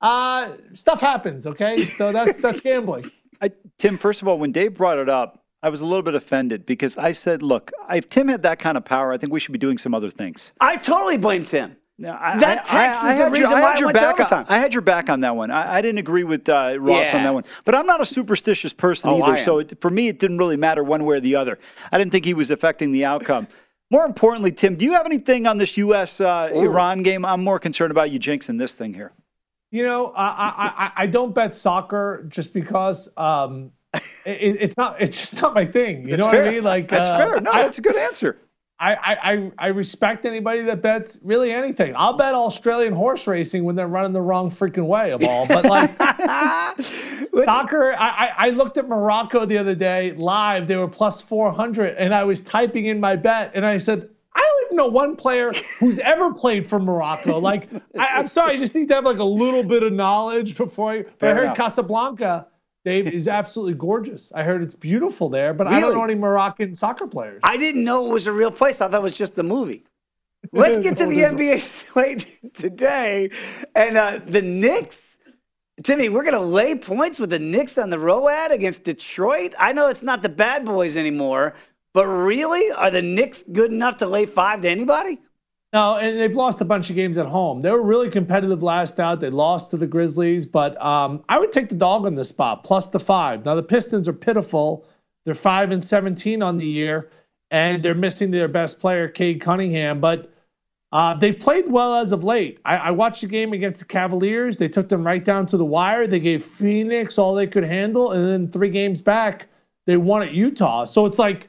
Uh, 0.00 0.52
stuff 0.74 1.00
happens, 1.00 1.46
okay? 1.48 1.74
So 1.74 2.12
that's 2.12 2.40
that's 2.40 2.60
gambling. 2.60 3.04
I, 3.42 3.50
Tim, 3.78 3.98
first 3.98 4.22
of 4.22 4.28
all, 4.28 4.38
when 4.38 4.52
Dave 4.52 4.74
brought 4.74 4.98
it 4.98 5.08
up, 5.08 5.41
I 5.62 5.68
was 5.68 5.80
a 5.80 5.86
little 5.86 6.02
bit 6.02 6.14
offended 6.14 6.66
because 6.66 6.96
I 6.96 7.12
said, 7.12 7.40
look, 7.40 7.70
if 7.90 8.08
Tim 8.08 8.28
had 8.28 8.42
that 8.42 8.58
kind 8.58 8.76
of 8.76 8.84
power, 8.84 9.12
I 9.12 9.16
think 9.16 9.32
we 9.32 9.38
should 9.38 9.52
be 9.52 9.58
doing 9.58 9.78
some 9.78 9.94
other 9.94 10.10
things. 10.10 10.52
I 10.60 10.76
totally 10.76 11.18
blame 11.18 11.44
Tim. 11.44 11.76
No, 11.98 12.16
I, 12.18 12.36
that 12.40 12.64
text 12.64 13.04
is 13.04 13.16
the 13.16 13.26
reason 13.30 13.42
your, 13.42 13.60
why 13.60 13.74
I 13.78 13.84
went 13.84 13.94
back 13.94 14.16
to 14.16 14.22
overtime. 14.22 14.46
On, 14.48 14.54
I 14.56 14.58
had 14.58 14.72
your 14.72 14.80
back 14.82 15.08
on 15.08 15.20
that 15.20 15.36
one. 15.36 15.52
I, 15.52 15.74
I 15.76 15.82
didn't 15.82 15.98
agree 15.98 16.24
with 16.24 16.48
uh, 16.48 16.76
Ross 16.80 17.12
Yeah. 17.12 17.18
on 17.18 17.22
that 17.22 17.34
one. 17.34 17.44
But 17.64 17.76
I'm 17.76 17.86
not 17.86 18.00
a 18.00 18.06
superstitious 18.06 18.72
person 18.72 19.10
Oh, 19.10 19.22
either. 19.22 19.36
So 19.36 19.58
it, 19.60 19.80
for 19.80 19.90
me, 19.90 20.08
it 20.08 20.18
didn't 20.18 20.38
really 20.38 20.56
matter 20.56 20.82
one 20.82 21.04
way 21.04 21.18
or 21.18 21.20
the 21.20 21.36
other. 21.36 21.60
I 21.92 21.98
didn't 21.98 22.10
think 22.10 22.24
he 22.24 22.34
was 22.34 22.50
affecting 22.50 22.90
the 22.90 23.04
outcome. 23.04 23.46
More 23.90 24.04
importantly, 24.04 24.50
Tim, 24.50 24.74
do 24.74 24.84
you 24.84 24.94
have 24.94 25.06
anything 25.06 25.46
on 25.46 25.58
this 25.58 25.76
U.S. 25.76 26.20
Uh, 26.20 26.48
Iran 26.52 27.02
game? 27.02 27.24
I'm 27.24 27.44
more 27.44 27.60
concerned 27.60 27.90
about 27.92 28.10
you 28.10 28.18
jinxing 28.18 28.58
this 28.58 28.72
thing 28.72 28.94
here. 28.94 29.12
You 29.70 29.84
know, 29.84 30.12
I 30.16 30.24
I, 30.26 30.84
I, 30.86 30.92
I 31.02 31.06
don't 31.06 31.34
bet 31.34 31.54
soccer 31.54 32.24
just 32.28 32.52
because 32.52 33.10
um, 33.16 33.70
it, 33.94 34.56
it's 34.60 34.76
not 34.76 35.00
it's 35.00 35.18
just 35.20 35.40
not 35.40 35.54
my 35.54 35.64
thing. 35.64 36.02
You 36.02 36.16
That's 36.16 36.20
know 36.20 36.30
fair. 36.30 36.42
what 36.42 36.48
I 36.48 36.54
mean? 36.54 36.64
Like 36.64 36.88
That's 36.88 37.08
uh, 37.08 37.18
fair. 37.18 37.40
No, 37.40 37.50
I- 37.50 37.62
that's 37.62 37.78
a 37.78 37.82
good 37.82 37.96
answer. 37.96 38.38
I, 38.82 38.94
I, 39.22 39.52
I, 39.58 39.66
respect 39.68 40.26
anybody 40.26 40.62
that 40.62 40.82
bets 40.82 41.16
really 41.22 41.52
anything. 41.52 41.94
I'll 41.96 42.16
bet 42.16 42.34
Australian 42.34 42.92
horse 42.94 43.28
racing 43.28 43.62
when 43.62 43.76
they're 43.76 43.86
running 43.86 44.12
the 44.12 44.20
wrong 44.20 44.50
freaking 44.50 44.86
way 44.86 45.12
of 45.12 45.22
all. 45.22 45.46
But 45.46 45.66
like 45.66 45.90
soccer, 47.44 47.92
I, 47.92 48.08
I, 48.08 48.32
I 48.38 48.50
looked 48.50 48.78
at 48.78 48.88
Morocco 48.88 49.44
the 49.44 49.56
other 49.56 49.76
day 49.76 50.14
live. 50.14 50.66
They 50.66 50.74
were 50.74 50.88
plus 50.88 51.22
400, 51.22 51.94
and 51.96 52.12
I 52.12 52.24
was 52.24 52.42
typing 52.42 52.86
in 52.86 52.98
my 52.98 53.14
bet, 53.14 53.52
and 53.54 53.64
I 53.64 53.78
said, 53.78 54.08
I 54.34 54.40
don't 54.40 54.64
even 54.66 54.76
know 54.78 54.88
one 54.88 55.14
player 55.14 55.52
who's 55.78 56.00
ever 56.00 56.34
played 56.34 56.68
for 56.68 56.80
Morocco. 56.80 57.38
Like, 57.38 57.68
I, 57.96 58.08
I'm 58.08 58.26
sorry, 58.26 58.54
I 58.54 58.56
just 58.56 58.74
need 58.74 58.88
to 58.88 58.94
have 58.94 59.04
like 59.04 59.18
a 59.18 59.24
little 59.24 59.62
bit 59.62 59.84
of 59.84 59.92
knowledge 59.92 60.56
before 60.56 60.90
I. 60.90 61.04
I 61.22 61.26
heard 61.26 61.44
enough. 61.44 61.56
Casablanca. 61.56 62.48
Dave 62.84 63.12
is 63.12 63.28
absolutely 63.28 63.74
gorgeous. 63.74 64.32
I 64.34 64.42
heard 64.42 64.62
it's 64.62 64.74
beautiful 64.74 65.28
there, 65.28 65.54
but 65.54 65.68
I 65.68 65.80
don't 65.80 65.94
know 65.94 66.04
any 66.04 66.16
Moroccan 66.16 66.74
soccer 66.74 67.06
players. 67.06 67.40
I 67.44 67.56
didn't 67.56 67.84
know 67.84 68.10
it 68.10 68.12
was 68.12 68.26
a 68.26 68.32
real 68.32 68.50
place. 68.50 68.80
I 68.80 68.88
thought 68.88 68.98
it 68.98 69.02
was 69.02 69.16
just 69.16 69.36
the 69.36 69.44
movie. 69.44 69.84
Let's 70.50 70.78
get 70.78 70.96
to 70.96 71.06
the 71.06 71.18
NBA 71.18 71.60
slate 71.92 72.54
today. 72.54 73.30
And 73.76 73.96
uh, 73.96 74.18
the 74.24 74.42
Knicks, 74.42 75.16
Timmy, 75.84 76.08
we're 76.08 76.24
going 76.24 76.34
to 76.34 76.40
lay 76.40 76.74
points 76.74 77.20
with 77.20 77.30
the 77.30 77.38
Knicks 77.38 77.78
on 77.78 77.90
the 77.90 78.00
Road 78.00 78.50
against 78.50 78.82
Detroit. 78.82 79.54
I 79.60 79.72
know 79.72 79.88
it's 79.88 80.02
not 80.02 80.22
the 80.22 80.28
bad 80.28 80.64
boys 80.64 80.96
anymore, 80.96 81.54
but 81.94 82.06
really? 82.06 82.72
Are 82.72 82.90
the 82.90 83.02
Knicks 83.02 83.44
good 83.44 83.72
enough 83.72 83.98
to 83.98 84.06
lay 84.06 84.26
five 84.26 84.60
to 84.62 84.68
anybody? 84.68 85.20
No, 85.72 85.96
and 85.96 86.20
they've 86.20 86.34
lost 86.34 86.60
a 86.60 86.66
bunch 86.66 86.90
of 86.90 86.96
games 86.96 87.16
at 87.16 87.24
home. 87.24 87.62
They 87.62 87.70
were 87.70 87.80
really 87.80 88.10
competitive 88.10 88.62
last 88.62 89.00
out. 89.00 89.20
They 89.20 89.30
lost 89.30 89.70
to 89.70 89.78
the 89.78 89.86
Grizzlies, 89.86 90.44
but 90.44 90.80
um, 90.84 91.24
I 91.30 91.38
would 91.38 91.50
take 91.50 91.70
the 91.70 91.74
dog 91.74 92.04
on 92.04 92.14
this 92.14 92.28
spot, 92.28 92.62
plus 92.62 92.90
the 92.90 93.00
five. 93.00 93.46
Now 93.46 93.54
the 93.54 93.62
Pistons 93.62 94.06
are 94.06 94.12
pitiful. 94.12 94.86
They're 95.24 95.34
five 95.34 95.70
and 95.70 95.82
seventeen 95.82 96.42
on 96.42 96.58
the 96.58 96.66
year, 96.66 97.10
and 97.50 97.82
they're 97.82 97.94
missing 97.94 98.30
their 98.30 98.48
best 98.48 98.80
player, 98.80 99.08
Cade 99.08 99.40
Cunningham. 99.40 99.98
But 99.98 100.30
uh, 100.90 101.14
they've 101.14 101.38
played 101.38 101.70
well 101.70 101.94
as 101.94 102.12
of 102.12 102.22
late. 102.22 102.58
I, 102.66 102.76
I 102.76 102.90
watched 102.90 103.22
the 103.22 103.28
game 103.28 103.54
against 103.54 103.78
the 103.80 103.86
Cavaliers. 103.86 104.58
They 104.58 104.68
took 104.68 104.90
them 104.90 105.06
right 105.06 105.24
down 105.24 105.46
to 105.46 105.56
the 105.56 105.64
wire. 105.64 106.06
They 106.06 106.20
gave 106.20 106.44
Phoenix 106.44 107.16
all 107.16 107.34
they 107.34 107.46
could 107.46 107.64
handle, 107.64 108.12
and 108.12 108.28
then 108.28 108.52
three 108.52 108.68
games 108.68 109.00
back, 109.00 109.46
they 109.86 109.96
won 109.96 110.22
at 110.22 110.32
Utah. 110.34 110.84
So 110.84 111.06
it's 111.06 111.18
like 111.18 111.48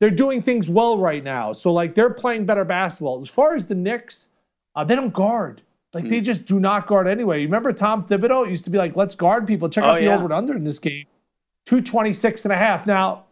they're 0.00 0.10
doing 0.10 0.42
things 0.42 0.68
well 0.68 0.98
right 0.98 1.22
now. 1.24 1.52
So 1.52 1.72
like 1.72 1.94
they're 1.94 2.10
playing 2.10 2.46
better 2.46 2.64
basketball. 2.64 3.22
As 3.22 3.28
far 3.30 3.54
as 3.54 3.66
the 3.66 3.74
Knicks, 3.74 4.26
uh, 4.74 4.84
they 4.84 4.94
don't 4.94 5.12
guard. 5.12 5.62
Like 5.94 6.04
they 6.08 6.20
just 6.20 6.44
do 6.44 6.60
not 6.60 6.86
guard 6.86 7.06
anyway. 7.08 7.40
You 7.40 7.46
remember 7.46 7.72
Tom 7.72 8.04
Thibodeau 8.04 8.50
used 8.50 8.64
to 8.66 8.70
be 8.70 8.76
like, 8.76 8.96
let's 8.96 9.14
guard 9.14 9.46
people. 9.46 9.70
Check 9.70 9.84
Oh, 9.84 9.88
out 9.88 9.98
the 9.98 10.04
yeah. 10.04 10.14
over 10.16 10.24
and 10.24 10.32
under 10.34 10.54
in 10.54 10.62
this 10.64 10.78
game. 10.78 11.06
226 11.64 12.44
and 12.44 12.52
a 12.52 12.56
half. 12.56 12.86
Now, 12.86 13.24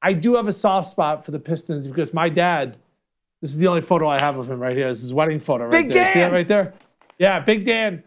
I 0.00 0.14
do 0.14 0.36
have 0.36 0.48
a 0.48 0.52
soft 0.52 0.88
spot 0.90 1.24
for 1.26 1.32
the 1.32 1.38
Pistons 1.38 1.86
because 1.86 2.14
my 2.14 2.30
dad, 2.30 2.78
this 3.42 3.50
is 3.50 3.58
the 3.58 3.66
only 3.66 3.82
photo 3.82 4.08
I 4.08 4.18
have 4.20 4.38
of 4.38 4.50
him 4.50 4.58
right 4.58 4.74
here. 4.76 4.88
This 4.88 4.98
is 4.98 5.04
his 5.04 5.14
wedding 5.14 5.38
photo 5.38 5.64
right 5.64 5.70
Big 5.70 5.90
there. 5.90 6.06
See 6.12 6.18
that 6.20 6.24
Dan! 6.26 6.32
right 6.32 6.48
there? 6.48 6.72
Yeah, 7.18 7.40
Big 7.40 7.66
Dan. 7.66 8.02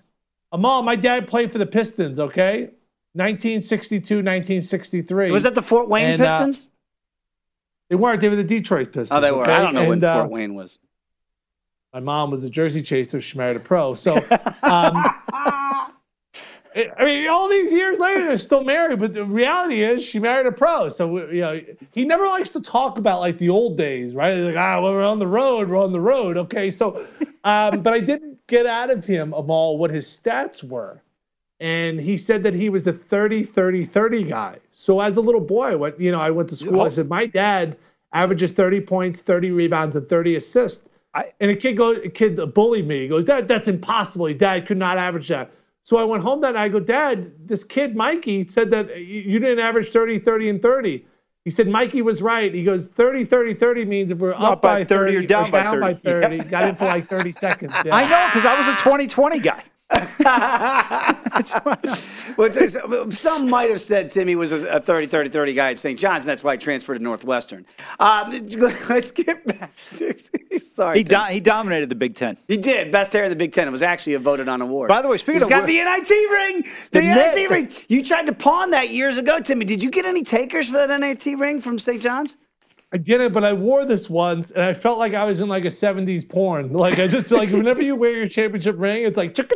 Amal, 0.51 0.81
my 0.81 0.95
dad 0.95 1.27
played 1.27 1.51
for 1.51 1.59
the 1.59 1.65
Pistons, 1.67 2.19
okay? 2.19 2.71
1962, 3.13 4.15
1963. 4.15 5.31
Was 5.31 5.43
that 5.43 5.53
the 5.55 5.61
Fort 5.61 5.89
Wayne 5.89 6.13
And, 6.13 6.21
uh, 6.21 6.27
Pistons? 6.27 6.69
They 7.89 7.95
weren't. 7.95 8.21
They 8.21 8.29
were 8.29 8.35
the 8.35 8.43
Detroit 8.43 8.87
Pistons. 8.87 9.11
oh, 9.11 9.19
they 9.19 9.31
were. 9.31 9.41
okay? 9.41 9.51
I 9.53 9.61
don't 9.61 9.73
know 9.73 9.81
when 9.81 9.93
And, 9.93 10.03
uh, 10.03 10.19
Fort 10.19 10.31
Wayne 10.31 10.55
was. 10.55 10.79
My 11.93 11.99
mom 11.99 12.29
was 12.29 12.43
a 12.43 12.49
jersey 12.49 12.83
chaser. 12.83 13.19
She 13.19 13.35
married 13.37 13.57
a 13.57 13.59
pro. 13.59 13.95
So, 13.95 14.15
um, 14.15 14.21
I 16.75 17.03
mean, 17.03 17.27
all 17.27 17.49
these 17.49 17.73
years 17.73 17.97
later, 17.97 18.27
they're 18.27 18.37
still 18.37 18.63
married. 18.63 18.99
But 18.99 19.13
the 19.13 19.25
reality 19.25 19.81
is, 19.81 20.05
she 20.05 20.19
married 20.19 20.45
a 20.45 20.51
pro. 20.51 20.89
So, 20.89 21.17
you 21.31 21.41
know, 21.41 21.59
he 21.95 22.05
never 22.05 22.27
likes 22.27 22.51
to 22.51 22.61
talk 22.61 22.99
about 22.99 23.21
like 23.21 23.39
the 23.39 23.49
old 23.49 23.75
days, 23.75 24.13
right? 24.13 24.37
He's 24.37 24.45
like, 24.45 24.55
ah, 24.55 24.79
well, 24.79 24.91
we're 24.91 25.03
on 25.03 25.17
the 25.17 25.27
road. 25.27 25.67
We're 25.67 25.83
on 25.83 25.91
the 25.91 25.99
road. 25.99 26.37
Okay. 26.37 26.69
So, 26.69 27.07
um, 27.43 27.81
but 27.81 27.93
I 27.93 27.99
didn't 27.99 28.45
get 28.45 28.67
out 28.67 28.91
of 28.91 29.03
him, 29.03 29.33
Amal, 29.33 29.79
what 29.79 29.89
his 29.89 30.05
stats 30.05 30.63
were. 30.63 31.01
And 31.59 31.99
he 31.99 32.17
said 32.17 32.43
that 32.43 32.53
he 32.53 32.69
was 32.69 32.87
a 32.87 32.93
30, 32.93 33.43
30, 33.43 33.85
30 33.85 34.23
guy. 34.23 34.57
So 34.71 35.01
as 35.01 35.17
a 35.17 35.21
little 35.21 35.41
boy, 35.41 35.71
I 35.71 35.75
went, 35.75 35.99
you 35.99 36.11
know, 36.11 36.21
I 36.21 36.29
went 36.29 36.49
to 36.49 36.55
school. 36.55 36.81
I 36.81 36.85
oh. 36.85 36.89
said, 36.89 37.09
my 37.09 37.25
dad 37.25 37.77
averages 38.13 38.53
30 38.53 38.81
points, 38.81 39.21
30 39.21 39.51
rebounds, 39.51 39.95
and 39.95 40.07
30 40.07 40.35
assists. 40.35 40.87
I, 41.13 41.33
and 41.39 41.51
a 41.51 41.55
kid 41.55 41.73
goes, 41.73 41.97
a 41.97 42.09
kid 42.09 42.39
bullied 42.53 42.87
me. 42.87 43.01
He 43.01 43.07
goes, 43.07 43.25
Dad, 43.25 43.47
that's 43.47 43.67
impossible. 43.67 44.29
Your 44.29 44.37
Dad 44.37 44.67
could 44.67 44.77
not 44.77 44.97
average 44.97 45.27
that. 45.29 45.51
So 45.83 45.97
I 45.97 46.03
went 46.03 46.21
home 46.21 46.41
that 46.41 46.53
night. 46.53 46.65
I 46.65 46.69
go, 46.69 46.79
Dad, 46.79 47.31
this 47.47 47.63
kid, 47.63 47.95
Mikey, 47.95 48.47
said 48.47 48.69
that 48.71 48.95
you 48.97 49.39
didn't 49.39 49.59
average 49.59 49.89
30, 49.89 50.19
30, 50.19 50.49
and 50.49 50.61
30. 50.61 51.05
He 51.45 51.49
said, 51.49 51.67
Mikey 51.67 52.03
was 52.03 52.21
right. 52.21 52.53
He 52.53 52.63
goes, 52.63 52.89
30, 52.89 53.25
30, 53.25 53.55
30 53.55 53.85
means 53.85 54.11
if 54.11 54.19
we're 54.19 54.33
up, 54.33 54.61
by 54.61 54.83
30, 54.83 55.15
or 55.15 55.21
down, 55.23 55.49
by 55.49 55.93
30. 55.93 56.37
Got 56.49 56.69
in 56.69 56.75
for 56.75 56.85
like 56.85 57.05
30 57.05 57.31
seconds. 57.31 57.73
Yeah. 57.83 57.95
I 57.95 58.07
know 58.07 58.27
because 58.27 58.45
I 58.45 58.55
was 58.55 58.67
a 58.67 58.75
2020 58.75 59.39
guy. 59.39 59.63
Well, 62.37 63.11
some 63.11 63.49
might 63.49 63.69
have 63.69 63.79
said 63.79 64.09
Timmy 64.09 64.35
was 64.35 64.51
a 64.51 64.77
a 64.77 64.79
30 64.79 65.07
30 65.07 65.29
30 65.29 65.53
guy 65.53 65.71
at 65.71 65.79
St. 65.79 65.97
John's, 65.97 66.25
and 66.25 66.29
that's 66.29 66.43
why 66.43 66.53
he 66.53 66.57
transferred 66.57 66.97
to 66.97 67.03
Northwestern. 67.03 67.65
Um, 67.99 68.29
let's 68.89 69.11
get 69.11 69.45
back. 69.45 69.71
To, 69.97 70.13
sorry. 70.59 70.99
He, 70.99 71.03
do, 71.03 71.17
he 71.29 71.39
dominated 71.39 71.89
the 71.89 71.95
Big 71.95 72.13
Ten. 72.15 72.37
He 72.47 72.57
did. 72.57 72.91
Best 72.91 73.13
hair 73.13 73.23
in 73.23 73.29
the 73.29 73.35
Big 73.35 73.51
Ten. 73.51 73.67
It 73.67 73.71
was 73.71 73.81
actually 73.81 74.13
a 74.13 74.19
voted 74.19 74.47
on 74.47 74.61
award. 74.61 74.89
By 74.89 75.01
the 75.01 75.07
way, 75.07 75.17
speaking 75.17 75.35
He's 75.35 75.43
of 75.43 75.49
got 75.49 75.67
the 75.67 75.77
NIT 75.77 76.09
ring. 76.09 76.61
The, 76.91 76.99
The 76.99 77.01
NIT 77.01 77.35
net- 77.35 77.49
ring. 77.49 77.69
You 77.87 78.03
tried 78.03 78.27
to 78.27 78.33
pawn 78.33 78.71
that 78.71 78.89
years 78.89 79.17
ago, 79.17 79.39
Timmy. 79.39 79.65
Did 79.65 79.81
you 79.83 79.89
get 79.89 80.05
any 80.05 80.23
takers 80.23 80.67
for 80.67 80.85
that 80.85 80.99
NIT 80.99 81.25
ring 81.39 81.61
from 81.61 81.77
St. 81.79 82.01
John's? 82.01 82.37
I 82.91 82.97
didn't, 82.97 83.33
but 83.33 83.43
I 83.45 83.53
wore 83.53 83.85
this 83.85 84.09
once, 84.09 84.49
and 84.49 84.63
I 84.63 84.73
felt 84.73 84.97
like 84.97 85.13
I 85.13 85.25
was 85.25 85.41
in 85.41 85.47
like 85.47 85.63
a 85.65 85.69
'70s 85.69 86.27
porn. 86.27 86.73
Like 86.73 86.97
I 86.97 87.07
just 87.07 87.31
like 87.31 87.49
whenever 87.51 87.83
you 87.83 87.95
wear 87.95 88.15
your 88.15 88.27
championship 88.27 88.75
ring, 88.79 89.03
it's 89.03 89.17
like 89.17 89.35
chicka 89.35 89.55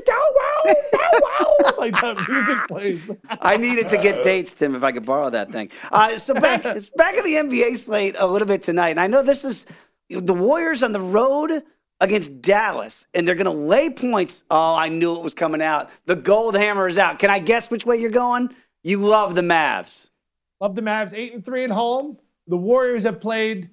wow 0.63 0.76
wow 0.93 1.19
wow, 1.22 1.56
like 1.78 1.93
that 2.02 2.15
music 2.30 2.67
plays. 2.67 3.12
I 3.41 3.58
needed 3.58 3.89
to 3.89 3.98
get 3.98 4.24
dates, 4.24 4.54
Tim, 4.54 4.76
if 4.76 4.84
I 4.84 4.91
could 4.91 5.06
borrow 5.06 5.30
that 5.30 5.52
thing. 5.52 5.72
Uh, 5.91 6.17
so 6.17 6.34
back 6.34 6.63
back 6.96 7.17
in 7.17 7.24
the 7.24 7.36
NBA 7.56 7.78
slate 7.78 8.15
a 8.19 8.28
little 8.28 8.48
bit 8.48 8.62
tonight, 8.62 8.89
and 8.89 9.00
I 9.00 9.08
know 9.08 9.24
this 9.24 9.43
is 9.43 9.65
the 10.10 10.34
Warriors 10.34 10.84
on 10.84 10.91
the 10.91 11.02
road 11.02 11.63
against 12.00 12.41
Dallas, 12.41 13.08
and 13.13 13.28
they're 13.28 13.36
going 13.36 13.46
to 13.46 13.52
lay 13.52 13.89
points. 13.89 14.43
Oh, 14.52 14.76
I 14.76 14.89
knew 14.89 15.15
it 15.15 15.24
was 15.24 15.34
coming 15.34 15.62
out. 15.62 15.89
The 16.06 16.15
gold 16.15 16.56
hammer 16.56 16.88
is 16.88 16.98
out. 16.98 17.19
Can 17.19 17.30
I 17.30 17.39
guess 17.39 17.72
which 17.72 17.86
way 17.86 17.98
you're 17.98 18.12
going? 18.12 18.54
You 18.84 19.00
love 19.00 19.36
the 19.36 19.41
Mavs. 19.41 20.10
Love 20.60 20.76
the 20.76 20.82
Mavs, 20.82 21.13
eight 21.13 21.34
and 21.34 21.43
three 21.43 21.63
at 21.63 21.72
home. 21.72 22.17
The 22.47 22.58
Warriors 22.58 23.03
have 23.03 23.21
played 23.21 23.69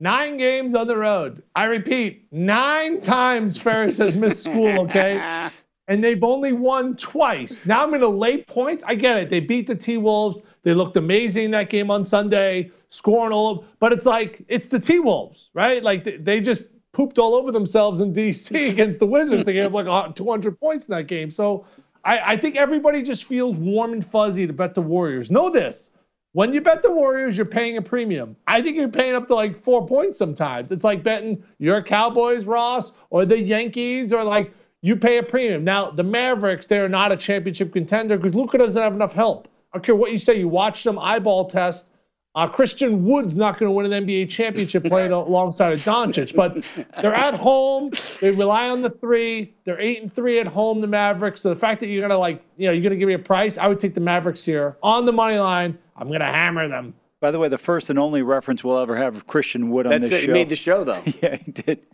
nine 0.00 0.36
games 0.36 0.74
on 0.74 0.86
the 0.86 0.96
road. 0.96 1.42
I 1.54 1.64
repeat, 1.64 2.26
nine 2.32 3.00
times 3.00 3.56
Ferris 3.56 3.98
has 3.98 4.16
missed 4.16 4.44
school. 4.44 4.80
Okay. 4.82 5.48
And 5.88 6.02
they've 6.02 6.22
only 6.22 6.52
won 6.52 6.96
twice. 6.96 7.66
Now 7.66 7.82
I'm 7.82 7.88
going 7.88 8.00
to 8.00 8.08
lay 8.08 8.44
points. 8.44 8.84
I 8.86 8.94
get 8.94 9.16
it. 9.16 9.28
They 9.28 9.40
beat 9.40 9.66
the 9.66 9.74
T 9.74 9.98
Wolves. 9.98 10.40
They 10.62 10.74
looked 10.74 10.96
amazing 10.96 11.50
that 11.50 11.70
game 11.70 11.90
on 11.90 12.04
Sunday, 12.04 12.70
scoring 12.88 13.32
all. 13.32 13.50
Of, 13.50 13.64
but 13.80 13.92
it's 13.92 14.06
like 14.06 14.44
it's 14.46 14.68
the 14.68 14.78
T 14.78 15.00
Wolves, 15.00 15.50
right? 15.54 15.82
Like 15.82 16.04
they, 16.04 16.16
they 16.18 16.40
just 16.40 16.66
pooped 16.92 17.18
all 17.18 17.34
over 17.34 17.50
themselves 17.50 18.00
in 18.00 18.14
DC 18.14 18.70
against 18.72 19.00
the 19.00 19.06
Wizards. 19.06 19.44
They 19.44 19.54
gave 19.54 19.74
like 19.74 20.14
200 20.14 20.58
points 20.58 20.86
in 20.86 20.94
that 20.94 21.08
game. 21.08 21.32
So 21.32 21.66
I, 22.04 22.32
I 22.32 22.36
think 22.36 22.56
everybody 22.56 23.02
just 23.02 23.24
feels 23.24 23.56
warm 23.56 23.92
and 23.92 24.06
fuzzy 24.06 24.46
to 24.46 24.52
bet 24.52 24.74
the 24.74 24.82
Warriors. 24.82 25.30
Know 25.30 25.50
this. 25.50 25.90
When 26.34 26.54
you 26.54 26.62
bet 26.62 26.82
the 26.82 26.90
Warriors, 26.90 27.36
you're 27.36 27.44
paying 27.44 27.76
a 27.76 27.82
premium. 27.82 28.36
I 28.46 28.62
think 28.62 28.76
you're 28.76 28.88
paying 28.88 29.14
up 29.14 29.28
to 29.28 29.34
like 29.34 29.62
four 29.62 29.86
points 29.86 30.16
sometimes. 30.16 30.72
It's 30.72 30.82
like 30.82 31.02
betting 31.02 31.42
your 31.58 31.82
Cowboys, 31.82 32.46
Ross, 32.46 32.92
or 33.10 33.26
the 33.26 33.38
Yankees, 33.38 34.14
or 34.14 34.24
like 34.24 34.54
you 34.80 34.96
pay 34.96 35.18
a 35.18 35.22
premium. 35.22 35.62
Now, 35.62 35.90
the 35.90 36.02
Mavericks, 36.02 36.66
they're 36.66 36.88
not 36.88 37.12
a 37.12 37.18
championship 37.18 37.70
contender 37.70 38.16
because 38.16 38.34
Luka 38.34 38.56
doesn't 38.56 38.80
have 38.80 38.94
enough 38.94 39.12
help. 39.12 39.46
I 39.72 39.76
don't 39.76 39.84
care 39.84 39.94
what 39.94 40.10
you 40.10 40.18
say. 40.18 40.38
You 40.38 40.48
watch 40.48 40.84
them 40.84 40.98
eyeball 40.98 41.50
test. 41.50 41.90
Uh, 42.34 42.48
Christian 42.48 43.04
Wood's 43.04 43.36
not 43.36 43.58
going 43.58 43.68
to 43.68 43.72
win 43.72 43.92
an 43.92 44.06
NBA 44.06 44.30
championship 44.30 44.84
playing 44.84 45.12
alongside 45.12 45.72
of 45.72 45.78
Doncic, 45.80 46.34
but 46.34 46.66
they're 47.02 47.14
at 47.14 47.34
home. 47.34 47.90
They 48.22 48.30
rely 48.30 48.70
on 48.70 48.80
the 48.80 48.88
three. 48.88 49.54
They're 49.64 49.78
eight 49.80 50.00
and 50.00 50.10
three 50.10 50.40
at 50.40 50.46
home. 50.46 50.80
The 50.80 50.86
Mavericks. 50.86 51.42
So 51.42 51.50
the 51.50 51.56
fact 51.60 51.80
that 51.80 51.88
you're 51.88 52.00
gonna 52.00 52.18
like, 52.18 52.42
you 52.56 52.66
know, 52.68 52.72
you're 52.72 52.82
gonna 52.82 52.96
give 52.96 53.08
me 53.08 53.14
a 53.14 53.18
price, 53.18 53.58
I 53.58 53.66
would 53.66 53.78
take 53.80 53.94
the 53.94 54.00
Mavericks 54.00 54.42
here 54.42 54.78
on 54.82 55.04
the 55.04 55.12
money 55.12 55.36
line. 55.38 55.76
I'm 55.94 56.10
gonna 56.10 56.24
hammer 56.24 56.68
them. 56.68 56.94
By 57.20 57.30
the 57.30 57.38
way, 57.38 57.48
the 57.48 57.58
first 57.58 57.90
and 57.90 57.98
only 57.98 58.22
reference 58.22 58.64
we'll 58.64 58.78
ever 58.78 58.96
have 58.96 59.14
of 59.14 59.26
Christian 59.26 59.68
Wood 59.68 59.86
on 59.86 59.90
That's 59.90 60.10
this 60.10 60.12
it. 60.12 60.20
show. 60.22 60.26
He 60.28 60.32
made 60.32 60.48
the 60.48 60.56
show 60.56 60.84
though. 60.84 61.02
yeah, 61.22 61.36
he 61.36 61.52
did. 61.52 61.86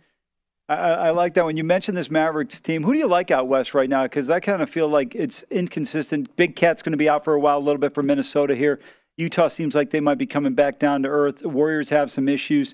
I, 0.69 0.75
I 0.75 0.91
I 0.91 1.09
like 1.11 1.33
that 1.33 1.43
when 1.43 1.57
you 1.57 1.65
mentioned 1.65 1.97
this 1.97 2.09
Mavericks 2.09 2.61
team. 2.61 2.83
Who 2.83 2.93
do 2.93 2.99
you 2.99 3.07
like 3.07 3.29
out 3.29 3.49
west 3.49 3.73
right 3.73 3.89
now? 3.89 4.03
Because 4.03 4.29
I 4.29 4.39
kind 4.39 4.61
of 4.61 4.69
feel 4.69 4.87
like 4.87 5.15
it's 5.15 5.43
inconsistent. 5.51 6.33
Big 6.37 6.55
Cat's 6.55 6.81
going 6.81 6.93
to 6.93 6.97
be 6.97 7.09
out 7.09 7.25
for 7.25 7.33
a 7.33 7.39
while, 7.39 7.57
a 7.57 7.59
little 7.59 7.79
bit 7.79 7.93
for 7.93 8.03
Minnesota 8.03 8.55
here. 8.55 8.79
Utah 9.19 9.49
seems 9.49 9.75
like 9.75 9.89
they 9.89 9.99
might 9.99 10.17
be 10.17 10.25
coming 10.25 10.53
back 10.53 10.79
down 10.79 11.03
to 11.03 11.09
earth. 11.09 11.45
Warriors 11.45 11.89
have 11.89 12.09
some 12.09 12.29
issues. 12.29 12.73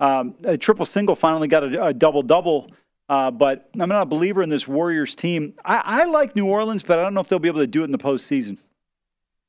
Um, 0.00 0.34
a 0.44 0.56
triple 0.56 0.86
single 0.86 1.14
finally 1.14 1.46
got 1.46 1.62
a, 1.62 1.86
a 1.86 1.94
double 1.94 2.22
double, 2.22 2.72
uh, 3.08 3.30
but 3.30 3.68
I'm 3.78 3.88
not 3.90 4.02
a 4.02 4.06
believer 4.06 4.42
in 4.42 4.48
this 4.48 4.66
Warriors 4.66 5.14
team. 5.14 5.54
I, 5.64 5.82
I 5.84 6.04
like 6.06 6.34
New 6.34 6.46
Orleans, 6.48 6.82
but 6.82 6.98
I 6.98 7.02
don't 7.02 7.12
know 7.14 7.20
if 7.20 7.28
they'll 7.28 7.38
be 7.38 7.48
able 7.48 7.60
to 7.60 7.66
do 7.66 7.82
it 7.82 7.84
in 7.84 7.90
the 7.90 7.98
postseason. 7.98 8.58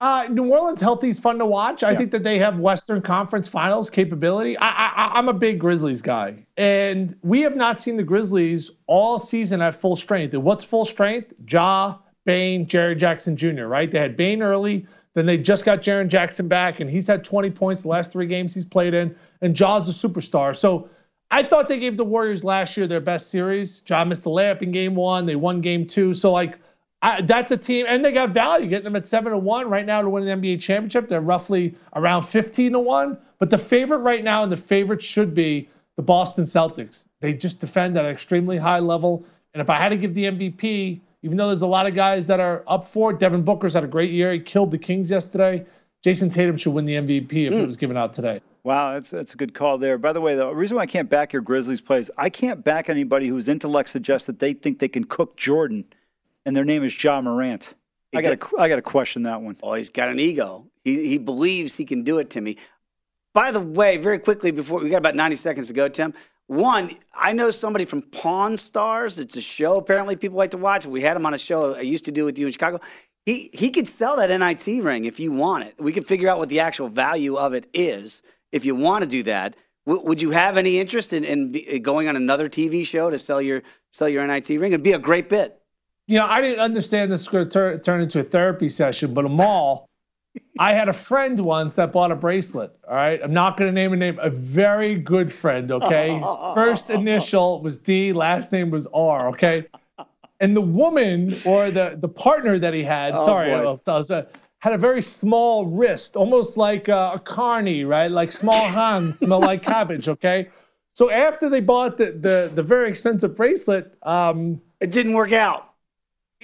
Uh, 0.01 0.27
New 0.29 0.51
Orleans 0.51 0.81
healthy 0.81 1.07
is 1.07 1.17
fun 1.19 1.39
to 1.39 1.45
watch. 1.45 1.81
I 1.81 1.91
Yeah. 1.91 1.97
think 1.97 2.11
that 2.11 2.23
they 2.23 2.37
have 2.37 2.59
Western 2.59 3.01
Conference 3.01 3.47
Finals 3.47 3.89
capability. 3.89 4.57
I, 4.57 4.67
I, 4.67 5.11
I'm 5.17 5.29
a 5.29 5.33
big 5.33 5.57
Grizzlies 5.57 6.01
guy, 6.01 6.35
and 6.57 7.15
we 7.23 7.41
have 7.41 7.55
not 7.55 7.79
seen 7.79 7.95
the 7.95 8.03
Grizzlies 8.03 8.71
all 8.87 9.17
season 9.17 9.61
at 9.61 9.73
full 9.73 9.95
strength. 9.95 10.33
And 10.33 10.43
what's 10.43 10.65
full 10.65 10.83
strength? 10.83 11.33
Ja, 11.49 11.95
Bane, 12.25 12.67
Jaren 12.67 12.97
Jackson 12.99 13.37
Jr. 13.37 13.63
Right? 13.67 13.89
They 13.89 13.99
had 13.99 14.17
Bane 14.17 14.41
early, 14.43 14.85
then 15.15 15.25
they 15.25 15.37
just 15.37 15.65
got 15.65 15.81
Jaren 15.81 16.07
Jackson 16.07 16.47
back, 16.47 16.79
and 16.79 16.89
he's 16.89 17.07
had 17.07 17.23
20 17.23 17.49
points 17.51 17.81
the 17.81 17.87
last 17.87 18.11
three 18.11 18.27
games 18.27 18.53
he's 18.53 18.65
played 18.65 18.93
in. 18.93 19.15
And 19.41 19.55
Ja's 19.55 19.89
a 19.89 20.07
superstar. 20.07 20.55
So 20.55 20.89
I 21.31 21.41
thought 21.41 21.67
they 21.67 21.79
gave 21.79 21.97
the 21.97 22.05
Warriors 22.05 22.43
last 22.43 22.77
year 22.77 22.85
their 22.85 23.01
best 23.01 23.31
series. 23.31 23.81
Ja 23.87 24.03
missed 24.05 24.23
the 24.23 24.29
layup 24.29 24.61
in 24.61 24.71
game 24.71 24.93
one. 24.93 25.25
They 25.25 25.35
won 25.35 25.61
game 25.61 25.87
two. 25.87 26.13
So 26.13 26.31
like. 26.31 26.59
I, 27.01 27.21
that's 27.21 27.51
a 27.51 27.57
team, 27.57 27.85
and 27.87 28.03
they 28.03 28.11
got 28.11 28.29
value 28.31 28.67
getting 28.67 28.85
them 28.85 28.95
at 28.95 29.05
seven 29.05 29.31
to 29.31 29.37
one 29.37 29.69
right 29.69 29.85
now 29.85 30.01
to 30.01 30.09
win 30.09 30.27
an 30.27 30.41
NBA 30.41 30.61
championship. 30.61 31.07
They're 31.07 31.21
roughly 31.21 31.75
around 31.93 32.23
fifteen 32.23 32.71
to 32.71 32.79
one. 32.79 33.19
But 33.37 33.51
the 33.51 33.59
favorite 33.59 33.99
right 33.99 34.23
now, 34.23 34.41
and 34.41 34.51
the 34.51 34.57
favorite 34.57 35.03
should 35.03 35.35
be 35.35 35.69
the 35.97 36.01
Boston 36.01 36.45
Celtics. 36.45 37.03
They 37.19 37.33
just 37.33 37.61
defend 37.61 37.97
at 37.97 38.05
an 38.05 38.11
extremely 38.11 38.57
high 38.57 38.79
level. 38.79 39.25
And 39.53 39.61
if 39.61 39.69
I 39.69 39.77
had 39.77 39.89
to 39.89 39.97
give 39.97 40.13
the 40.13 40.25
MVP, 40.25 40.99
even 41.25 41.37
though 41.37 41.47
there's 41.47 41.63
a 41.63 41.67
lot 41.67 41.87
of 41.87 41.95
guys 41.95 42.27
that 42.27 42.39
are 42.39 42.63
up 42.67 42.87
for 42.87 43.09
it, 43.09 43.17
Devin 43.19 43.41
Booker's 43.41 43.73
had 43.73 43.83
a 43.83 43.87
great 43.87 44.11
year. 44.11 44.31
He 44.31 44.39
killed 44.39 44.69
the 44.69 44.77
Kings 44.77 45.09
yesterday. 45.09 45.65
Jayson 46.05 46.31
Tatum 46.31 46.55
should 46.55 46.71
win 46.71 46.85
the 46.85 46.93
MVP 46.93 47.47
if 47.47 47.51
it 47.51 47.55
mm. 47.55 47.65
was 47.65 47.77
given 47.77 47.97
out 47.97 48.13
today. 48.13 48.41
Wow, 48.63 48.93
that's 48.93 49.09
that's 49.09 49.33
a 49.33 49.37
good 49.37 49.55
call 49.55 49.79
there. 49.79 49.97
By 49.97 50.13
the 50.13 50.21
way, 50.21 50.35
the 50.35 50.53
reason 50.53 50.77
why 50.77 50.83
I 50.83 50.85
can't 50.85 51.09
back 51.09 51.33
your 51.33 51.41
Grizzlies 51.41 51.81
plays, 51.81 52.11
I 52.15 52.29
can't 52.29 52.63
back 52.63 52.89
anybody 52.89 53.27
whose 53.27 53.47
intellect 53.47 53.89
suggests 53.89 54.27
that 54.27 54.37
they 54.37 54.53
think 54.53 54.77
they 54.77 54.87
can 54.87 55.05
cook 55.05 55.35
Jordan, 55.35 55.85
and 56.45 56.55
their 56.55 56.63
name 56.63 56.83
is 56.83 56.93
John 56.93 57.23
Morant. 57.23 57.73
I 58.15 58.21
got 58.21 58.39
to 58.39 58.57
I 58.59 58.69
got 58.69 58.75
to 58.75 58.83
question 58.83 59.23
that 59.23 59.41
one. 59.41 59.57
Oh, 59.63 59.73
he's 59.73 59.89
got 59.89 60.09
an 60.09 60.19
ego. 60.19 60.67
He 60.83 61.07
he 61.07 61.17
believes 61.17 61.75
he 61.75 61.85
can 61.85 62.03
do 62.03 62.19
it, 62.19 62.29
Timmy. 62.29 62.57
By 63.35 63.51
the 63.51 63.59
way, 63.59 63.97
very 63.97 64.17
quickly 64.17 64.51
before 64.51 64.79
we 64.79 64.89
got 64.89 64.99
about 64.99 65.13
90 65.13 65.35
seconds 65.35 65.67
to 65.67 65.73
go, 65.73 65.89
Tim. 65.89 66.13
One, 66.47 66.91
I 67.13 67.33
know 67.33 67.51
somebody 67.51 67.83
from 67.83 68.01
Pawn 68.01 68.55
Stars. 68.55 69.19
It's 69.19 69.35
a 69.35 69.41
show 69.41 69.75
apparently 69.75 70.15
people 70.15 70.37
like 70.37 70.51
to 70.51 70.57
watch. 70.57 70.85
We 70.85 71.01
had 71.01 71.17
him 71.17 71.25
on 71.25 71.33
a 71.33 71.37
show 71.37 71.75
I 71.75 71.81
used 71.81 72.05
to 72.05 72.13
do 72.13 72.23
with 72.23 72.39
you 72.39 72.45
in 72.45 72.53
Chicago. 72.53 72.79
He 73.25 73.49
he 73.51 73.71
could 73.71 73.87
sell 73.87 74.15
that 74.15 74.29
NIT 74.29 74.81
ring 74.81 75.03
if 75.03 75.19
you 75.19 75.33
want 75.33 75.65
it. 75.65 75.75
We 75.77 75.91
could 75.91 76.05
figure 76.05 76.29
out 76.29 76.37
what 76.37 76.47
the 76.47 76.61
actual 76.61 76.87
value 76.87 77.35
of 77.35 77.53
it 77.53 77.67
is 77.73 78.21
if 78.53 78.63
you 78.63 78.73
want 78.73 79.01
to 79.03 79.09
do 79.09 79.21
that. 79.23 79.57
W- 79.85 80.07
would 80.07 80.21
you 80.21 80.31
have 80.31 80.55
any 80.55 80.79
interest 80.79 81.11
in, 81.11 81.25
in 81.25 81.51
be- 81.51 81.75
uh, 81.75 81.79
going 81.79 82.07
on 82.07 82.15
another 82.15 82.47
TV 82.47 82.85
show 82.85 83.09
to 83.09 83.17
sell 83.17 83.41
your 83.41 83.63
sell 83.91 84.07
your 84.07 84.25
NIT 84.25 84.47
ring? 84.47 84.71
It'd 84.71 84.81
be 84.81 84.93
a 84.93 84.99
great 84.99 85.27
bit. 85.27 85.59
you 86.07 86.17
know, 86.19 86.25
I 86.25 86.39
didn't 86.39 86.59
understand 86.61 87.11
this 87.11 87.21
was 87.21 87.27
going 87.27 87.45
to 87.45 87.51
turn, 87.51 87.79
turn 87.81 88.01
into 88.01 88.21
a 88.21 88.23
therapy 88.23 88.69
session, 88.69 89.13
but 89.13 89.25
Amal. 89.25 89.89
I 90.59 90.73
had 90.73 90.87
a 90.89 90.93
friend 90.93 91.39
once 91.39 91.75
that 91.75 91.91
bought 91.91 92.11
a 92.11 92.15
bracelet. 92.15 92.71
All 92.87 92.95
right. 92.95 93.19
I'm 93.21 93.33
not 93.33 93.57
going 93.57 93.69
to 93.69 93.73
name 93.73 93.93
a 93.93 93.95
name. 93.97 94.17
A 94.21 94.29
very 94.29 94.95
good 94.95 95.31
friend. 95.31 95.71
Okay. 95.71 96.17
His 96.17 96.25
first 96.55 96.89
initial 96.89 97.61
was 97.61 97.77
D, 97.77 98.13
last 98.13 98.51
name 98.51 98.69
was 98.71 98.87
R. 98.93 99.29
Okay. 99.29 99.65
And 100.39 100.55
the 100.55 100.61
woman 100.61 101.33
or 101.45 101.71
the, 101.71 101.95
the 101.97 102.07
partner 102.09 102.57
that 102.59 102.73
he 102.73 102.83
had, 102.83 103.13
Oh, 103.15 103.25
sorry, 103.25 103.49
boy. 103.49 103.55
I 103.57 103.63
was- 103.65 103.81
I 103.87 103.97
was, 103.97 104.11
uh, 104.11 104.25
had 104.59 104.73
a 104.73 104.77
very 104.79 105.01
small 105.01 105.65
wrist, 105.67 106.15
almost 106.15 106.57
like 106.57 106.89
uh, 106.89 107.11
a 107.15 107.19
carny, 107.19 107.83
right? 107.85 108.09
Like 108.09 108.31
small 108.31 108.65
hands, 108.65 109.19
smell 109.25 109.39
like 109.39 109.61
cabbage. 109.61 110.07
Okay. 110.09 110.49
So 110.93 111.11
after 111.11 111.49
they 111.49 111.59
bought 111.61 111.97
the, 111.97 112.05
the, 112.13 112.51
the 112.55 112.63
very 112.63 112.89
expensive 112.89 113.35
bracelet, 113.35 113.93
um, 114.03 114.59
It 114.81 114.91
didn't 114.91 115.13
work 115.13 115.33
out. 115.33 115.69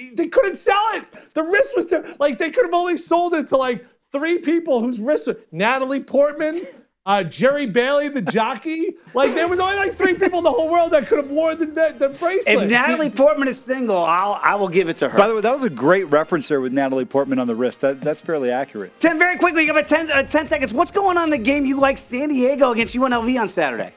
They 0.09 0.27
couldn't 0.27 0.57
sell 0.57 0.83
it. 0.93 1.05
The 1.33 1.43
wrist 1.43 1.75
was 1.75 1.87
too, 1.87 2.03
like 2.19 2.37
they 2.37 2.51
could 2.51 2.65
have 2.65 2.73
only 2.73 2.97
sold 2.97 3.33
it 3.33 3.47
to 3.47 3.57
like 3.57 3.85
three 4.11 4.39
people 4.39 4.81
whose 4.81 4.99
wrists 4.99 5.27
were 5.27 5.37
Natalie 5.51 6.01
Portman, 6.01 6.61
uh, 7.05 7.23
Jerry 7.23 7.65
Bailey, 7.65 8.09
the 8.09 8.21
jockey. 8.21 8.95
Like 9.13 9.33
there 9.33 9.47
was 9.47 9.59
only 9.59 9.75
like 9.75 9.97
three 9.97 10.13
people 10.13 10.39
in 10.39 10.43
the 10.43 10.51
whole 10.51 10.69
world 10.69 10.91
that 10.91 11.07
could 11.07 11.17
have 11.17 11.31
worn 11.31 11.57
the, 11.57 11.65
the, 11.65 11.95
the 11.97 12.09
bracelet. 12.09 12.63
If 12.63 12.69
Natalie 12.69 13.09
Portman 13.09 13.47
is 13.47 13.61
single, 13.61 14.03
I'll 14.03 14.39
I 14.43 14.55
will 14.55 14.69
give 14.69 14.89
it 14.89 14.97
to 14.97 15.09
her. 15.09 15.17
By 15.17 15.27
the 15.27 15.35
way, 15.35 15.41
that 15.41 15.53
was 15.53 15.63
a 15.63 15.69
great 15.69 16.05
reference 16.05 16.47
there 16.47 16.61
with 16.61 16.73
Natalie 16.73 17.05
Portman 17.05 17.39
on 17.39 17.47
the 17.47 17.55
wrist. 17.55 17.81
That, 17.81 18.01
that's 18.01 18.21
fairly 18.21 18.51
accurate. 18.51 18.99
Tim, 18.99 19.17
very 19.17 19.37
quickly, 19.37 19.63
you 19.63 19.67
got 19.73 19.79
about 19.79 19.89
10, 19.89 20.11
uh, 20.11 20.23
10 20.23 20.47
seconds. 20.47 20.73
What's 20.73 20.91
going 20.91 21.17
on 21.17 21.25
in 21.25 21.29
the 21.29 21.37
game 21.37 21.65
you 21.65 21.79
like 21.79 21.97
San 21.97 22.29
Diego 22.29 22.71
against 22.71 22.95
UNLV 22.95 23.41
on 23.41 23.47
Saturday? 23.47 23.93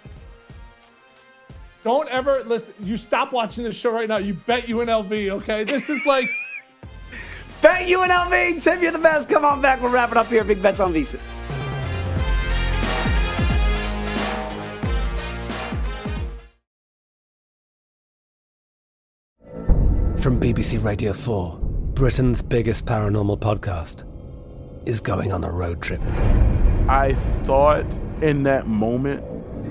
Don't 1.85 2.09
ever 2.09 2.43
listen. 2.45 2.72
You 2.82 2.97
stop 2.97 3.30
watching 3.30 3.62
this 3.62 3.76
show 3.76 3.93
right 3.93 4.09
now. 4.09 4.16
You 4.16 4.32
bet 4.32 4.64
UNLV. 4.64 5.30
Okay, 5.30 5.64
this 5.64 5.91
is 5.91 6.05
like. 6.07 6.30
Bet 7.61 7.89
UNLV. 7.89 8.62
Tim, 8.62 8.82
you're 8.82 8.93
the 8.93 8.99
best. 8.99 9.28
Come 9.28 9.45
on 9.45 9.62
back. 9.62 9.80
We'll 9.80 9.91
wrap 9.91 10.11
it 10.11 10.18
up 10.18 10.26
here. 10.26 10.45
Big 10.45 10.62
bets 10.62 10.80
on 10.80 10.93
Visa. 10.93 11.18
From 20.18 20.41
BBC 20.41 20.82
Radio 20.82 21.12
4, 21.12 21.59
Britain's 21.95 22.43
biggest 22.43 22.87
paranormal 22.87 23.41
podcast 23.41 24.05
is 24.87 25.01
going 25.01 25.32
on 25.32 25.45
a 25.45 25.51
road 25.51 25.82
trip. 25.82 26.01
I 26.89 27.14
thought 27.43 27.85
in 28.22 28.43
that 28.45 28.66
moment, 28.66 29.22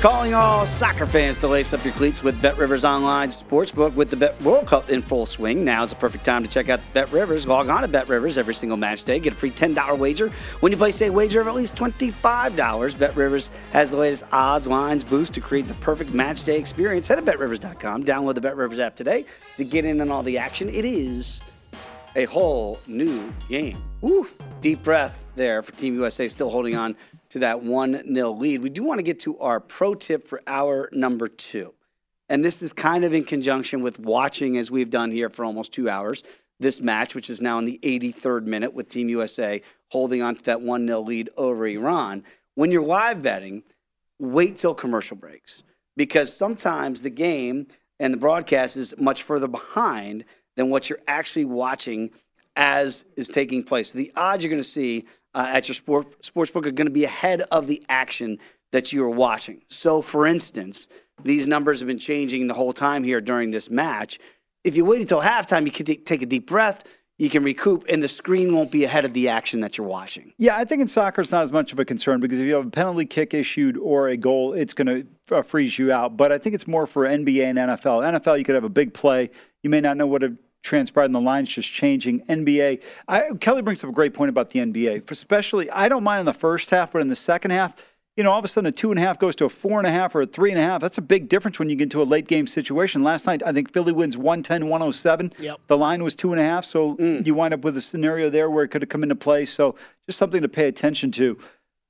Calling 0.00 0.32
all 0.32 0.64
soccer 0.64 1.06
fans 1.06 1.40
to 1.40 1.48
lace 1.48 1.74
up 1.74 1.84
your 1.84 1.92
cleats 1.94 2.22
with 2.22 2.40
Bet 2.40 2.56
Rivers 2.56 2.84
Online 2.84 3.30
Sportsbook 3.30 3.94
with 3.94 4.10
the 4.10 4.16
Bet 4.16 4.40
World 4.42 4.68
Cup 4.68 4.90
in 4.90 5.02
full 5.02 5.26
swing. 5.26 5.64
Now 5.64 5.82
is 5.82 5.90
the 5.90 5.96
perfect 5.96 6.24
time 6.24 6.44
to 6.44 6.48
check 6.48 6.68
out 6.68 6.78
Bet 6.94 7.10
Rivers. 7.10 7.48
Log 7.48 7.68
on 7.68 7.82
to 7.82 7.88
Bet 7.88 8.06
Rivers 8.08 8.38
every 8.38 8.54
single 8.54 8.76
match 8.76 9.02
day. 9.02 9.18
Get 9.18 9.32
a 9.32 9.36
free 9.36 9.50
$10 9.50 9.98
wager 9.98 10.28
when 10.60 10.70
you 10.70 10.78
place 10.78 11.02
a 11.02 11.10
wager 11.10 11.40
of 11.40 11.48
at 11.48 11.56
least 11.56 11.74
$25. 11.74 12.96
Bet 12.96 13.16
Rivers 13.16 13.50
has 13.72 13.90
the 13.90 13.96
latest 13.96 14.22
odds, 14.30 14.68
lines, 14.68 15.02
boost 15.02 15.34
to 15.34 15.40
create 15.40 15.66
the 15.66 15.74
perfect 15.74 16.14
match 16.14 16.44
day 16.44 16.60
experience. 16.60 17.08
Head 17.08 17.16
to 17.16 17.22
BetRivers.com. 17.22 18.04
Download 18.04 18.36
the 18.36 18.40
Bet 18.40 18.56
Rivers 18.56 18.78
app 18.78 18.94
today 18.94 19.24
to 19.56 19.64
get 19.64 19.84
in 19.84 20.00
on 20.00 20.12
all 20.12 20.22
the 20.22 20.38
action. 20.38 20.68
It 20.68 20.84
is 20.84 21.42
a 22.14 22.26
whole 22.26 22.78
new 22.86 23.32
game. 23.48 23.82
Woo! 24.00 24.28
Deep 24.60 24.84
breath 24.84 25.24
there 25.34 25.60
for 25.60 25.72
Team 25.72 25.94
USA, 25.94 26.28
still 26.28 26.50
holding 26.50 26.76
on 26.76 26.94
to 27.30 27.40
that 27.40 27.62
1 27.62 28.14
0 28.14 28.32
lead. 28.32 28.62
We 28.62 28.70
do 28.70 28.84
want 28.84 28.98
to 28.98 29.04
get 29.04 29.20
to 29.20 29.38
our 29.38 29.60
pro 29.60 29.94
tip 29.94 30.26
for 30.26 30.42
hour 30.46 30.88
number 30.92 31.28
two. 31.28 31.74
And 32.28 32.44
this 32.44 32.62
is 32.62 32.72
kind 32.72 33.04
of 33.04 33.14
in 33.14 33.24
conjunction 33.24 33.82
with 33.82 33.98
watching, 33.98 34.58
as 34.58 34.70
we've 34.70 34.90
done 34.90 35.10
here 35.10 35.30
for 35.30 35.44
almost 35.44 35.72
two 35.72 35.88
hours, 35.88 36.22
this 36.60 36.80
match, 36.80 37.14
which 37.14 37.30
is 37.30 37.40
now 37.40 37.58
in 37.58 37.64
the 37.64 37.78
83rd 37.82 38.44
minute 38.44 38.74
with 38.74 38.88
Team 38.88 39.08
USA 39.08 39.62
holding 39.90 40.22
on 40.22 40.34
to 40.34 40.42
that 40.44 40.60
1 40.60 40.86
0 40.86 41.00
lead 41.00 41.30
over 41.36 41.66
Iran. 41.66 42.24
When 42.54 42.70
you're 42.70 42.82
live 42.82 43.22
betting, 43.22 43.62
wait 44.18 44.56
till 44.56 44.74
commercial 44.74 45.16
breaks 45.16 45.62
because 45.96 46.34
sometimes 46.34 47.02
the 47.02 47.10
game 47.10 47.66
and 48.00 48.12
the 48.12 48.18
broadcast 48.18 48.76
is 48.76 48.94
much 48.98 49.22
further 49.22 49.48
behind 49.48 50.24
than 50.56 50.70
what 50.70 50.90
you're 50.90 51.00
actually 51.06 51.44
watching 51.44 52.10
as 52.56 53.04
is 53.16 53.28
taking 53.28 53.62
place. 53.62 53.92
The 53.92 54.12
odds 54.16 54.42
you're 54.42 54.50
going 54.50 54.62
to 54.62 54.68
see 54.68 55.06
uh, 55.34 55.46
at 55.48 55.68
your 55.68 55.74
sport, 55.74 56.22
sportsbook 56.22 56.66
are 56.66 56.70
going 56.70 56.86
to 56.86 56.92
be 56.92 57.04
ahead 57.04 57.42
of 57.52 57.66
the 57.66 57.82
action 57.88 58.38
that 58.72 58.92
you 58.92 59.02
are 59.04 59.10
watching. 59.10 59.62
So, 59.68 60.02
for 60.02 60.26
instance, 60.26 60.88
these 61.22 61.46
numbers 61.46 61.80
have 61.80 61.86
been 61.86 61.98
changing 61.98 62.46
the 62.46 62.54
whole 62.54 62.72
time 62.72 63.02
here 63.02 63.20
during 63.20 63.50
this 63.50 63.70
match. 63.70 64.18
If 64.64 64.76
you 64.76 64.84
wait 64.84 65.00
until 65.00 65.20
halftime, 65.20 65.64
you 65.64 65.72
can 65.72 65.86
t- 65.86 65.96
take 65.96 66.22
a 66.22 66.26
deep 66.26 66.46
breath. 66.46 66.84
You 67.18 67.28
can 67.28 67.42
recoup, 67.42 67.84
and 67.88 68.00
the 68.00 68.06
screen 68.06 68.54
won't 68.54 68.70
be 68.70 68.84
ahead 68.84 69.04
of 69.04 69.12
the 69.12 69.28
action 69.28 69.58
that 69.60 69.76
you're 69.76 69.86
watching. 69.86 70.32
Yeah, 70.38 70.56
I 70.56 70.64
think 70.64 70.82
in 70.82 70.86
soccer 70.86 71.20
it's 71.20 71.32
not 71.32 71.42
as 71.42 71.50
much 71.50 71.72
of 71.72 71.80
a 71.80 71.84
concern 71.84 72.20
because 72.20 72.38
if 72.38 72.46
you 72.46 72.54
have 72.54 72.66
a 72.66 72.70
penalty 72.70 73.06
kick 73.06 73.34
issued 73.34 73.76
or 73.76 74.06
a 74.06 74.16
goal, 74.16 74.52
it's 74.52 74.72
going 74.72 74.86
to 74.86 75.36
uh, 75.36 75.42
freeze 75.42 75.76
you 75.80 75.90
out. 75.90 76.16
But 76.16 76.30
I 76.30 76.38
think 76.38 76.54
it's 76.54 76.68
more 76.68 76.86
for 76.86 77.06
NBA 77.06 77.42
and 77.42 77.58
NFL. 77.58 78.20
NFL, 78.20 78.38
you 78.38 78.44
could 78.44 78.54
have 78.54 78.62
a 78.62 78.68
big 78.68 78.94
play. 78.94 79.30
You 79.64 79.70
may 79.70 79.80
not 79.80 79.96
know 79.96 80.06
what 80.06 80.22
a 80.22 80.36
transpired 80.68 81.06
and 81.06 81.14
the 81.14 81.20
line's 81.20 81.48
just 81.48 81.72
changing. 81.72 82.20
NBA, 82.26 82.84
I, 83.08 83.30
Kelly 83.40 83.62
brings 83.62 83.82
up 83.82 83.90
a 83.90 83.92
great 83.92 84.14
point 84.14 84.28
about 84.28 84.50
the 84.50 84.60
NBA. 84.60 85.10
Especially, 85.10 85.70
I 85.70 85.88
don't 85.88 86.04
mind 86.04 86.20
in 86.20 86.26
the 86.26 86.34
first 86.34 86.70
half, 86.70 86.92
but 86.92 87.00
in 87.00 87.08
the 87.08 87.16
second 87.16 87.50
half, 87.52 87.74
you 88.16 88.24
know, 88.24 88.32
all 88.32 88.38
of 88.40 88.44
a 88.44 88.48
sudden 88.48 88.66
a 88.66 88.72
two 88.72 88.90
and 88.90 88.98
a 88.98 89.02
half 89.02 89.18
goes 89.18 89.36
to 89.36 89.44
a 89.44 89.48
four 89.48 89.78
and 89.78 89.86
a 89.86 89.92
half 89.92 90.12
or 90.14 90.22
a 90.22 90.26
three 90.26 90.50
and 90.50 90.58
a 90.58 90.62
half. 90.62 90.80
That's 90.80 90.98
a 90.98 91.02
big 91.02 91.28
difference 91.28 91.60
when 91.60 91.70
you 91.70 91.76
get 91.76 91.84
into 91.84 92.02
a 92.02 92.04
late 92.04 92.26
game 92.26 92.48
situation. 92.48 93.04
Last 93.04 93.26
night, 93.26 93.42
I 93.46 93.52
think 93.52 93.72
Philly 93.72 93.92
wins 93.92 94.16
110 94.16 94.68
107. 94.68 95.32
Yep. 95.38 95.60
The 95.68 95.78
line 95.78 96.02
was 96.02 96.16
two 96.16 96.32
and 96.32 96.40
a 96.40 96.44
half, 96.44 96.64
so 96.64 96.96
mm. 96.96 97.24
you 97.24 97.34
wind 97.34 97.54
up 97.54 97.60
with 97.60 97.76
a 97.76 97.80
scenario 97.80 98.28
there 98.28 98.50
where 98.50 98.64
it 98.64 98.68
could 98.68 98.82
have 98.82 98.88
come 98.88 99.04
into 99.04 99.14
play. 99.14 99.44
So 99.44 99.76
just 100.06 100.18
something 100.18 100.42
to 100.42 100.48
pay 100.48 100.66
attention 100.66 101.12
to. 101.12 101.38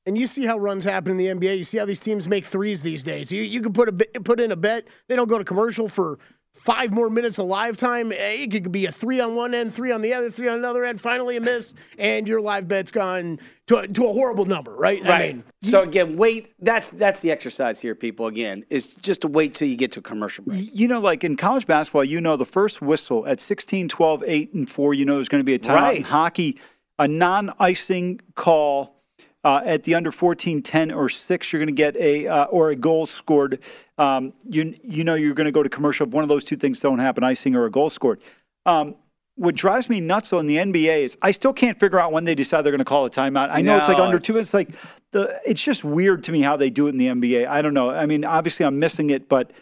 And 0.04 0.16
you 0.16 0.26
see 0.26 0.44
how 0.44 0.58
runs 0.58 0.84
happen 0.84 1.12
in 1.12 1.16
the 1.16 1.26
NBA. 1.26 1.56
You 1.56 1.64
see 1.64 1.78
how 1.78 1.86
these 1.86 2.00
teams 2.00 2.28
make 2.28 2.44
threes 2.44 2.82
these 2.82 3.02
days. 3.02 3.32
You 3.32 3.42
you 3.42 3.62
can 3.62 3.72
put 3.72 3.88
a 3.88 4.20
put 4.20 4.38
in 4.38 4.52
a 4.52 4.56
bet. 4.56 4.86
They 5.08 5.16
don't 5.16 5.28
go 5.28 5.38
to 5.38 5.44
commercial 5.44 5.88
for 5.88 6.18
five 6.58 6.92
more 6.92 7.08
minutes 7.10 7.38
of 7.38 7.46
live 7.46 7.76
time. 7.76 8.12
Eh, 8.12 8.42
It 8.44 8.50
could 8.50 8.70
be 8.72 8.86
a 8.86 8.92
three 8.92 9.20
on 9.20 9.34
one 9.34 9.54
end, 9.54 9.72
three 9.72 9.92
on 9.92 10.02
the 10.02 10.12
other, 10.14 10.30
three 10.30 10.48
on 10.48 10.58
another 10.58 10.84
end. 10.84 11.00
Finally 11.00 11.36
a 11.36 11.40
miss, 11.40 11.72
and 11.98 12.26
your 12.28 12.40
live 12.40 12.68
bet's 12.68 12.90
gone 12.90 13.38
to 13.66 13.78
a, 13.78 13.88
to 13.88 14.04
a 14.06 14.12
horrible 14.12 14.44
number. 14.46 14.74
Right? 14.74 15.04
I 15.04 15.08
Right. 15.08 15.34
mean, 15.36 15.44
so 15.62 15.82
again, 15.82 16.16
wait. 16.16 16.52
That's 16.60 16.88
that's 16.90 17.20
the 17.20 17.30
exercise 17.30 17.78
here, 17.80 17.94
people. 17.94 18.26
Again, 18.26 18.64
is 18.70 18.94
just 18.96 19.22
to 19.22 19.28
wait 19.28 19.54
till 19.54 19.68
you 19.68 19.76
get 19.76 19.92
to 19.92 20.00
a 20.00 20.02
commercial 20.02 20.44
break. 20.44 20.68
You 20.72 20.88
know, 20.88 21.00
like 21.00 21.24
in 21.24 21.36
college 21.36 21.66
basketball, 21.66 22.04
you 22.04 22.20
know 22.20 22.36
the 22.36 22.44
first 22.46 22.82
whistle 22.82 23.26
at 23.26 23.40
16, 23.40 23.88
12, 23.88 24.24
8, 24.26 24.54
and 24.54 24.68
4, 24.68 24.94
you 24.94 25.04
know 25.04 25.14
there's 25.14 25.28
going 25.28 25.40
to 25.40 25.44
be 25.46 25.54
a 25.54 25.58
timeout. 25.58 25.74
Right. 25.82 25.96
In 25.98 26.02
hockey, 26.02 26.58
a 26.98 27.06
non 27.08 27.52
icing 27.60 28.20
call 28.34 28.97
uh, 29.44 29.60
at 29.64 29.84
the 29.84 29.94
under 29.94 30.10
14, 30.10 30.62
10, 30.62 30.90
or 30.90 31.08
6, 31.08 31.52
you're 31.52 31.60
going 31.60 31.68
to 31.68 31.72
get 31.72 31.96
a, 31.96 32.26
uh, 32.26 32.44
or 32.46 32.70
a 32.70 32.76
goal 32.76 33.06
scored. 33.06 33.60
Um, 33.96 34.32
you, 34.48 34.74
you 34.82 35.04
know 35.04 35.14
you're 35.14 35.34
going 35.34 35.46
to 35.46 35.52
go 35.52 35.62
to 35.62 35.68
commercial. 35.68 36.06
If 36.06 36.12
one 36.12 36.22
of 36.24 36.28
those 36.28 36.44
two 36.44 36.56
things 36.56 36.80
don't 36.80 36.98
happen, 36.98 37.22
icing 37.24 37.54
or 37.54 37.64
a 37.64 37.70
goal 37.70 37.88
scored. 37.90 38.20
Um, 38.66 38.96
what 39.36 39.54
drives 39.54 39.88
me 39.88 40.00
nuts 40.00 40.32
on 40.32 40.46
the 40.48 40.56
NBA 40.56 41.04
is 41.04 41.16
I 41.22 41.30
still 41.30 41.52
can't 41.52 41.78
figure 41.78 42.00
out 42.00 42.10
when 42.10 42.24
they 42.24 42.34
decide 42.34 42.62
they're 42.62 42.72
going 42.72 42.78
to 42.80 42.84
call 42.84 43.04
a 43.04 43.10
timeout. 43.10 43.50
I 43.52 43.60
know 43.62 43.76
it's 43.76 43.88
like 43.88 43.98
No, 43.98 44.04
under 44.04 44.18
two. 44.18 44.32
it's- 44.32 44.46
It's 44.46 44.54
like 44.54 44.70
the. 45.12 45.40
It's 45.46 45.62
just 45.62 45.84
weird 45.84 46.24
to 46.24 46.32
me 46.32 46.40
how 46.40 46.56
they 46.56 46.70
do 46.70 46.88
it 46.88 46.90
in 46.90 46.96
the 46.96 47.06
NBA. 47.06 47.46
I 47.46 47.62
don't 47.62 47.72
know. 47.74 47.90
I 47.90 48.04
mean, 48.06 48.24
obviously 48.24 48.66
I'm 48.66 48.80
missing 48.80 49.10
it, 49.10 49.28
but 49.28 49.52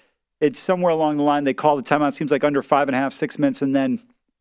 it's 0.41 0.59
somewhere 0.59 0.91
along 0.93 1.19
the 1.19 1.23
line 1.25 1.45
they 1.45 1.53
call 1.53 1.77
the 1.77 1.83
timeout. 1.83 2.15
Seems 2.15 2.31
like 2.31 2.43
under 2.43 2.63
five 2.63 2.89
and 2.89 2.97
a 2.97 2.99
half, 2.99 3.13
six 3.13 3.39
minutes, 3.39 3.61
and 3.61 3.77
then 3.77 3.99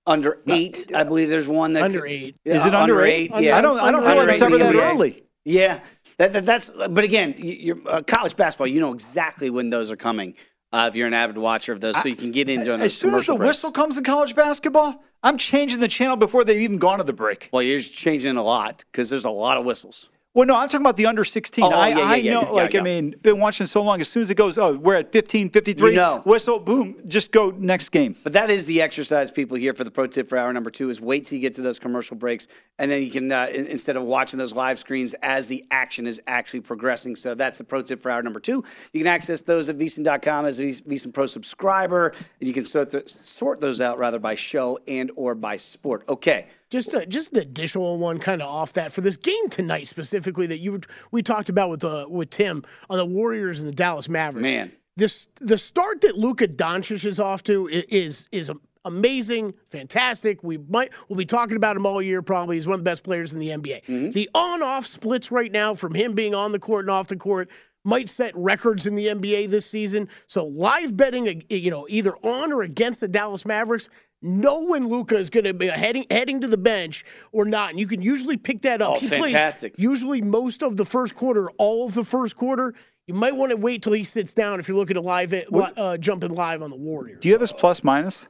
Under 0.07 0.39
eight, 0.47 0.91
I 0.93 1.03
believe 1.03 1.29
there's 1.29 1.47
one 1.47 1.73
that 1.73 1.83
Under 1.83 2.05
eight. 2.05 2.35
Yeah, 2.45 2.55
Is 2.55 2.65
it 2.65 2.75
under 2.75 3.01
eight? 3.01 3.31
Yeah, 3.39 3.57
I 3.57 3.61
don't- 3.61 3.79
I 3.79 3.91
don't 3.91 4.03
feel 4.03 4.15
like 4.17 4.29
it's 4.29 4.41
ever 4.41 4.57
that 4.59 4.73
NBA. 4.75 4.91
early. 4.91 5.23
Yeah, 5.45 5.81
that, 6.17 6.33
that, 6.33 6.45
that's. 6.45 6.69
But 6.69 7.03
again, 7.03 7.33
you- 7.37 7.53
you're 7.53 7.77
uh, 7.87 8.01
college 8.03 8.35
basketball. 8.35 8.67
You 8.67 8.79
know 8.81 8.93
exactly 8.93 9.49
when 9.49 9.69
those 9.69 9.91
are 9.91 9.95
coming. 9.95 10.35
Uh, 10.71 10.87
if 10.89 10.95
you're 10.95 11.07
an 11.07 11.13
avid 11.13 11.37
watcher 11.37 11.71
of 11.71 11.79
those, 11.79 11.95
so 12.01 12.07
you 12.09 12.15
can 12.15 12.31
get 12.31 12.49
into 12.49 12.65
during 12.65 12.79
those 12.81 12.91
as 12.93 12.97
soon 12.97 13.13
as 13.15 13.25
the 13.27 13.33
breaks. 13.35 13.47
whistle 13.47 13.71
comes 13.71 13.97
in 13.97 14.03
college 14.03 14.35
basketball, 14.35 15.01
I'm 15.23 15.37
changing 15.37 15.79
the 15.79 15.87
channel 15.87 16.17
before 16.17 16.43
they've 16.43 16.59
even 16.61 16.77
gone 16.79 16.97
to 16.97 17.03
the 17.03 17.13
break. 17.13 17.49
Well, 17.53 17.61
you're 17.63 17.79
changing 17.79 18.35
a 18.35 18.43
lot 18.43 18.83
because 18.91 19.09
there's 19.09 19.23
a 19.25 19.29
lot 19.29 19.57
of 19.57 19.63
whistles. 19.65 20.09
Well, 20.35 20.45
no, 20.45 20.57
I'm 20.57 20.67
talking 20.67 20.81
about 20.81 20.97
the 20.97 21.05
under 21.05 21.23
16. 21.23 21.63
Oh, 21.63 21.69
I, 21.69 21.87
yeah, 21.87 21.97
yeah, 21.97 22.03
I 22.03 22.15
yeah, 22.17 22.31
know, 22.33 22.53
like. 22.53 22.75
I 22.75 22.81
mean, 22.81 23.15
been 23.23 23.39
watching 23.39 23.65
so 23.67 23.81
long. 23.81 24.01
As 24.01 24.09
soon 24.09 24.21
as 24.21 24.29
it 24.29 24.35
goes, 24.35 24.57
oh, 24.57 24.75
we're 24.75 24.95
at 24.95 25.13
15, 25.13 25.49
53, 25.49 25.91
You 25.91 25.95
know. 25.95 26.21
whistle, 26.25 26.59
boom, 26.59 26.97
just 27.07 27.31
go 27.31 27.51
next 27.51 27.87
game. 27.87 28.17
But 28.21 28.33
that 28.33 28.49
is 28.49 28.65
the 28.65 28.81
exercise, 28.81 29.31
people, 29.31 29.55
here 29.55 29.73
for 29.73 29.85
the 29.85 29.91
pro 29.91 30.07
tip 30.07 30.27
for 30.27 30.37
hour 30.37 30.51
number 30.51 30.69
two 30.69 30.89
is 30.89 30.99
wait 30.99 31.23
till 31.23 31.37
you 31.37 31.41
get 31.41 31.53
to 31.53 31.61
those 31.61 31.79
commercial 31.79 32.17
breaks. 32.17 32.49
And 32.77 32.91
then 32.91 33.01
you 33.01 33.11
can, 33.11 33.31
uh, 33.31 33.47
instead 33.49 33.95
of 33.95 34.03
watching 34.03 34.37
those 34.37 34.53
live 34.53 34.77
screens 34.77 35.15
as 35.23 35.47
the 35.47 35.63
action 35.71 36.05
is 36.05 36.21
actually 36.27 36.59
progressing. 36.59 37.15
So 37.15 37.33
that's 37.33 37.57
the 37.57 37.63
pro 37.63 37.81
tip 37.81 38.01
for 38.01 38.11
hour 38.11 38.21
number 38.21 38.41
two. 38.41 38.61
You 38.91 38.99
can 38.99 39.07
access 39.07 39.41
those 39.41 39.69
at 39.69 39.77
VSiN.com 39.77 40.45
as 40.45 40.59
a 40.59 40.63
VSiN 40.63 41.13
Pro 41.13 41.27
subscriber. 41.27 42.09
And 42.41 42.47
you 42.49 42.53
can 42.53 42.65
sort, 42.65 42.91
th- 42.91 43.07
sort 43.07 43.61
those 43.61 43.79
out 43.79 43.99
rather 43.99 44.19
by 44.19 44.35
show 44.35 44.79
and 44.85 45.11
or 45.15 45.33
by 45.33 45.55
sport. 45.55 46.03
Okay. 46.09 46.47
Just 46.71 46.93
a, 46.93 47.05
just 47.05 47.31
an 47.31 47.39
additional 47.39 47.97
one, 47.97 48.17
kind 48.17 48.41
of 48.41 48.49
off 48.49 48.73
that 48.73 48.91
for 48.91 49.01
this 49.01 49.17
game 49.17 49.49
tonight 49.49 49.87
specifically 49.87 50.47
that 50.47 50.59
you 50.59 50.81
we 51.11 51.21
talked 51.21 51.49
about 51.49 51.69
with 51.69 51.83
uh, 51.83 52.07
with 52.09 52.29
Tim 52.29 52.63
on 52.89 52.97
the 52.97 53.05
Warriors 53.05 53.59
and 53.59 53.67
the 53.67 53.75
Dallas 53.75 54.09
Mavericks. 54.09 54.51
Man. 54.51 54.71
this 54.95 55.27
the 55.35 55.57
start 55.57 56.01
that 56.01 56.17
Luka 56.17 56.47
Doncic 56.47 57.05
is 57.05 57.19
off 57.19 57.43
to 57.43 57.67
is 57.67 58.27
is 58.31 58.51
amazing, 58.85 59.53
fantastic. 59.69 60.43
We 60.43 60.57
might 60.57 60.91
we'll 61.09 61.17
be 61.17 61.25
talking 61.25 61.57
about 61.57 61.75
him 61.75 61.85
all 61.85 62.01
year. 62.01 62.21
Probably 62.21 62.55
he's 62.55 62.67
one 62.67 62.75
of 62.75 62.79
the 62.79 62.89
best 62.89 63.03
players 63.03 63.33
in 63.33 63.39
the 63.39 63.49
NBA. 63.49 63.83
Mm-hmm. 63.85 64.11
The 64.11 64.29
on 64.33 64.63
off 64.63 64.85
splits 64.85 65.31
right 65.31 65.51
now 65.51 65.73
from 65.73 65.93
him 65.93 66.13
being 66.13 66.33
on 66.33 66.51
the 66.51 66.59
court 66.59 66.85
and 66.85 66.91
off 66.91 67.07
the 67.07 67.17
court. 67.17 67.49
might 67.83 68.09
set 68.09 68.35
records 68.35 68.87
in 68.87 68.95
the 68.95 69.07
NBA 69.07 69.49
this 69.49 69.65
season. 69.65 70.07
So 70.27 70.45
live 70.45 70.95
betting, 70.95 71.43
you 71.49 71.69
know, 71.69 71.85
either 71.89 72.15
on 72.23 72.51
or 72.51 72.61
against 72.61 72.99
the 73.01 73.07
Dallas 73.07 73.45
Mavericks, 73.45 73.89
know 74.25 74.65
when 74.65 74.87
Luka 74.87 75.17
is 75.17 75.29
going 75.29 75.45
to 75.45 75.53
be 75.53 75.67
heading 75.67 76.05
heading 76.09 76.41
to 76.41 76.47
the 76.47 76.57
bench 76.57 77.05
or 77.31 77.45
not, 77.45 77.69
and 77.71 77.79
you 77.79 77.87
can 77.87 78.01
usually 78.01 78.37
pick 78.37 78.61
that 78.61 78.81
up. 78.81 78.95
Oh, 78.95 78.99
he 78.99 79.07
fantastic. 79.07 79.75
plays 79.75 79.83
usually 79.83 80.21
most 80.21 80.63
of 80.63 80.77
the 80.77 80.85
first 80.85 81.15
quarter, 81.15 81.49
all 81.51 81.87
of 81.87 81.93
the 81.93 82.03
first 82.03 82.35
quarter. 82.35 82.73
You 83.07 83.13
might 83.13 83.35
want 83.35 83.51
to 83.51 83.57
wait 83.57 83.83
till 83.83 83.93
he 83.93 84.03
sits 84.03 84.33
down 84.33 84.59
if 84.59 84.67
you're 84.67 84.77
looking 84.77 84.95
to 84.95 85.01
live 85.01 85.31
it, 85.31 85.47
uh, 85.53 85.95
jumping 85.97 86.31
live 86.31 86.63
on 86.63 86.71
the 86.71 86.75
Warriors. 86.75 87.19
Do 87.21 87.27
you 87.27 87.35
have 87.35 87.41
his 87.41 87.51
plus 87.51 87.83
minus? 87.83 88.27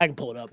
I 0.00 0.06
can 0.06 0.14
pull 0.14 0.30
it 0.30 0.36
up. 0.36 0.50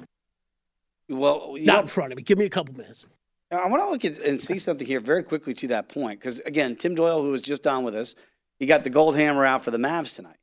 Well, 1.08 1.54
Not 1.58 1.74
know- 1.74 1.80
in 1.82 1.88
front 1.88 2.12
of 2.12 2.18
me. 2.18 2.24
Give 2.24 2.38
me 2.38 2.46
a 2.46 2.50
couple 2.50 2.76
minutes. 2.76 3.06
I 3.52 3.68
want 3.68 3.82
to 3.82 3.90
look 3.90 4.06
at 4.06 4.24
and 4.24 4.40
see 4.40 4.60
something 4.60 4.86
here 4.86 5.00
very 5.00 5.24
quickly 5.24 5.56
to 5.56 5.68
that 5.70 5.90
point 5.90 6.20
because 6.20 6.38
again, 6.40 6.76
Tim 6.76 6.94
Doyle, 6.94 7.24
who 7.24 7.32
was 7.32 7.42
just 7.42 7.66
on 7.66 7.84
with 7.84 7.96
us, 7.96 8.14
he 8.60 8.68
got 8.68 8.84
the 8.84 8.92
gold 8.92 9.16
hammer 9.16 9.44
out 9.44 9.64
for 9.64 9.72
the 9.72 9.80
Mavs 9.80 10.16
tonight. 10.16 10.36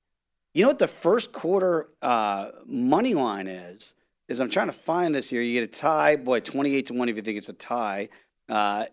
You 0.55 0.62
know 0.62 0.68
what 0.68 0.80
the 0.80 0.88
first 0.88 1.32
quarter 1.32 1.88
uh, 2.03 2.51
money 2.66 3.14
line 3.14 3.47
is? 3.47 3.94
Is 4.29 4.41
I'm 4.41 4.51
trying 4.51 4.66
to 4.66 4.72
find 4.72 5.14
this 5.14 5.29
here. 5.29 5.41
You 5.41 5.61
get 5.61 5.68
a 5.68 5.81
tie, 5.81 6.16
boy, 6.16 6.41
twenty 6.41 6.74
eight 6.74 6.87
to 6.87 6.95
one 6.95 7.09
if 7.09 7.16
you 7.16 7.22
think 7.22 7.39
it's 7.39 7.49
a 7.49 7.53
tie. 7.53 8.09
Uh, 8.49 8.87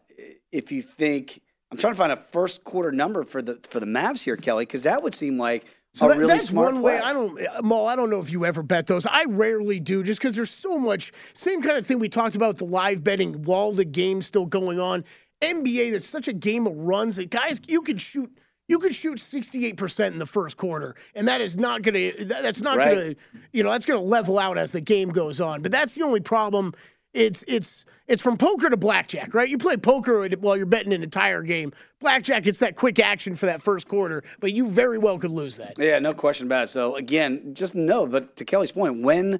if 0.52 0.72
you 0.72 0.82
think 0.82 1.42
I'm 1.72 1.78
trying 1.78 1.94
to 1.94 1.98
find 1.98 2.12
a 2.12 2.16
first 2.18 2.64
quarter 2.64 2.92
number 2.92 3.24
for 3.24 3.42
the 3.42 3.60
for 3.70 3.80
the 3.80 3.86
Mavs 3.88 4.22
here, 4.24 4.38
Kelly, 4.38 4.66
because 4.66 4.84
that 4.84 5.02
would 5.02 5.16
seem 5.16 5.40
like 5.40 5.66
So 5.96 6.06
a 6.06 6.10
that- 6.10 6.18
really 6.20 6.34
that's 6.34 6.46
smart 6.46 6.74
one 6.74 6.82
play. 6.84 6.96
way. 6.96 7.00
I 7.02 7.14
don't, 7.14 7.64
Maul. 7.64 7.88
I 7.88 7.96
don't 7.96 8.12
know 8.12 8.20
if 8.20 8.32
you 8.32 8.46
ever 8.46 8.62
bet 8.62 8.86
those. 8.86 9.08
I 9.08 9.26
rarely 9.28 9.80
do, 9.80 10.04
just 10.04 10.20
because 10.22 10.36
there's 10.36 10.52
so 10.52 10.78
much. 10.78 11.12
Same 11.34 11.64
kind 11.64 11.78
of 11.80 11.86
thing 11.88 11.98
we 11.98 12.10
talked 12.10 12.36
about 12.36 12.50
with 12.50 12.58
the 12.58 12.66
live 12.66 13.04
betting 13.04 13.42
while 13.44 13.72
the 13.72 13.86
game's 13.86 14.28
still 14.28 14.46
going 14.46 14.80
on. 14.80 15.04
NBA, 15.42 15.90
there's 15.92 16.08
such 16.08 16.28
a 16.28 16.34
game 16.34 16.68
of 16.68 16.76
runs 16.78 17.16
that 17.16 17.32
guys, 17.32 17.60
you 17.68 17.82
could 17.82 18.00
shoot. 18.00 18.32
You 18.68 18.80
could 18.80 18.94
shoot 18.94 19.18
68% 19.20 20.08
in 20.08 20.20
the 20.20 20.26
first 20.26 20.56
quarter, 20.58 20.96
and 21.16 21.28
that 21.28 21.42
is 21.42 21.58
not 21.58 21.82
going 21.82 21.96
to. 21.96 22.26
That's 22.26 22.62
not 22.62 22.78
Right. 22.78 22.94
going 22.96 23.16
to. 23.16 23.22
You 23.52 23.64
know, 23.64 23.72
that's 23.72 23.86
going 23.86 24.00
to 24.00 24.06
level 24.06 24.40
out 24.40 24.58
as 24.58 24.72
the 24.72 24.82
game 24.82 25.10
goes 25.10 25.42
on. 25.42 25.62
But 25.62 25.72
that's 25.72 25.94
the 25.94 26.04
only 26.04 26.22
problem. 26.22 26.74
It's 27.14 27.44
it's 27.48 27.84
it's 28.08 28.22
from 28.22 28.38
poker 28.38 28.70
to 28.70 28.78
blackjack, 28.78 29.34
right? 29.34 29.48
You 29.50 29.58
play 29.58 29.78
poker 29.78 30.28
while 30.40 30.58
you're 30.58 30.66
betting 30.66 30.94
an 30.94 31.04
entire 31.04 31.42
game. 31.42 31.72
Blackjack, 32.00 32.48
it's 32.48 32.60
that 32.60 32.76
quick 32.76 33.00
action 33.00 33.36
for 33.36 33.46
that 33.48 33.62
first 33.62 33.88
quarter, 33.88 34.24
but 34.40 34.52
you 34.54 34.68
very 34.68 34.98
well 34.98 35.18
could 35.20 35.32
lose 35.32 35.58
that. 35.58 35.74
Yeah, 35.78 36.00
no 36.00 36.14
question 36.14 36.48
about 36.48 36.64
it. 36.64 36.68
So 36.68 36.96
again, 36.96 37.54
just 37.54 37.76
know, 37.76 38.08
but 38.08 38.36
to 38.38 38.46
Kelly's 38.46 38.72
point, 38.72 39.04
when 39.04 39.40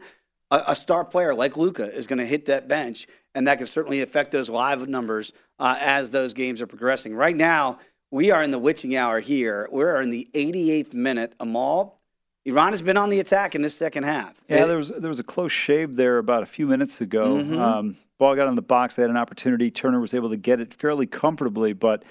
a, 0.52 0.64
a 0.68 0.76
star 0.76 1.04
player 1.04 1.34
like 1.34 1.58
Luka 1.58 1.92
is 1.94 2.08
going 2.08 2.20
to 2.20 2.26
hit 2.26 2.46
that 2.46 2.68
bench, 2.68 3.08
and 3.34 3.48
that 3.48 3.58
can 3.58 3.66
certainly 3.68 4.02
affect 4.02 4.32
those 4.32 4.50
live 4.50 4.88
numbers 4.88 5.34
uh, 5.60 5.76
as 5.80 6.12
those 6.12 6.34
games 6.34 6.62
are 6.62 6.68
progressing. 6.68 7.16
Right 7.16 7.36
now, 7.36 7.80
we 8.14 8.30
are 8.30 8.44
in 8.44 8.52
the 8.52 8.60
witching 8.60 8.96
hour 8.96 9.20
here. 9.20 9.68
We're 9.72 10.00
in 10.00 10.12
the 10.12 10.28
88th 10.36 10.94
minute. 10.94 11.34
Amal, 11.40 12.00
Iran 12.46 12.70
has 12.72 12.82
been 12.84 12.96
on 12.96 13.10
the 13.10 13.20
attack 13.20 13.56
in 13.56 13.64
this 13.64 13.76
second 13.76 14.04
half. 14.04 14.40
Yeah, 14.48 14.64
It- 14.64 14.68
there 14.68 14.78
was 14.78 14.90
there 14.90 15.10
was 15.10 15.20
a 15.20 15.24
close 15.24 15.52
shave 15.52 15.96
there 15.96 16.20
about 16.20 16.44
a 16.44 16.46
few 16.46 16.68
minutes 16.68 17.02
ago. 17.02 17.38
Mhm. 17.38 17.58
Um, 17.58 17.96
ball 18.20 18.36
got 18.36 18.48
on 18.48 18.54
the 18.56 18.62
box. 18.62 18.96
They 18.96 19.02
had 19.02 19.10
an 19.10 19.18
opportunity. 19.18 19.72
Turner 19.72 20.00
was 20.00 20.14
able 20.14 20.30
to 20.30 20.38
get 20.38 20.60
it 20.60 20.74
fairly 20.76 21.08
comfortably, 21.08 21.74
but 21.74 22.04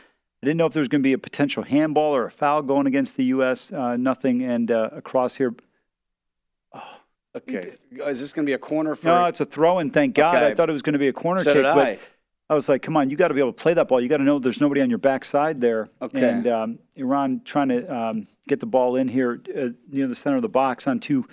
I 0.42 0.46
didn't 0.46 0.57
know 0.59 0.66
if 0.66 0.72
there 0.72 0.80
was 0.80 0.88
going 0.88 1.03
to 1.03 1.07
be 1.07 1.12
a 1.12 1.18
potential 1.18 1.62
handball 1.62 2.16
or 2.16 2.24
a 2.24 2.30
foul 2.30 2.62
going 2.62 2.88
against 2.88 3.16
the 3.16 3.24
U.S. 3.26 3.72
Uh, 3.72 3.96
nothing, 3.96 4.42
and 4.42 4.72
uh, 4.72 4.88
across 4.92 5.36
here. 5.36 5.55
Oh, 6.72 7.00
okay, 7.36 7.70
is 8.07 8.18
this 8.18 8.32
going 8.32 8.44
to 8.44 8.50
be 8.50 8.55
a 8.55 8.59
corner 8.59 8.96
for? 8.96 9.07
No, 9.07 9.26
it's 9.26 9.40
a 9.40 9.44
throw 9.44 9.78
in. 9.78 9.90
Thank 9.90 10.16
God. 10.16 10.34
Okay. 10.34 10.46
I 10.48 10.55
thought 10.55 10.68
it 10.68 10.72
was 10.72 10.82
going 10.82 10.94
to 10.94 10.98
be 10.98 11.07
a 11.09 11.12
corner 11.12 11.40
So 11.40 11.53
kick, 11.53 11.62
did 11.62 11.74
but 11.74 11.98
I. 12.53 12.55
Was 12.55 12.68
like, 12.68 12.82
"Come 12.82 12.96
on, 12.96 13.11
you 13.11 13.16
got 13.16 13.28
to 13.28 13.34
be 13.34 13.40
able 13.40 13.53
to 13.53 13.62
play 13.62 13.74
that 13.74 13.88
ball. 13.88 14.00
You 14.00 14.09
got 14.09 14.18
to 14.18 14.22
know 14.24 14.38
there's 14.38 14.61
nobody 14.61 14.80
on 14.80 14.88
your 14.90 14.98
backside 14.98 15.61
there." 15.61 15.88
Okay. 16.00 16.28
And 16.28 16.46
um, 16.46 16.78
Iran 16.96 17.40
trying 17.44 17.68
to 17.68 17.94
um, 17.94 18.26
get 18.46 18.61
the 18.61 18.66
ball 18.66 18.96
in 18.96 19.09
here 19.09 19.42
uh, 19.57 19.68
near 19.88 20.07
the 20.07 20.14
center 20.14 20.36
of 20.36 20.42
the 20.42 20.48
box 20.48 20.86
on 20.86 21.00
two 21.00 21.26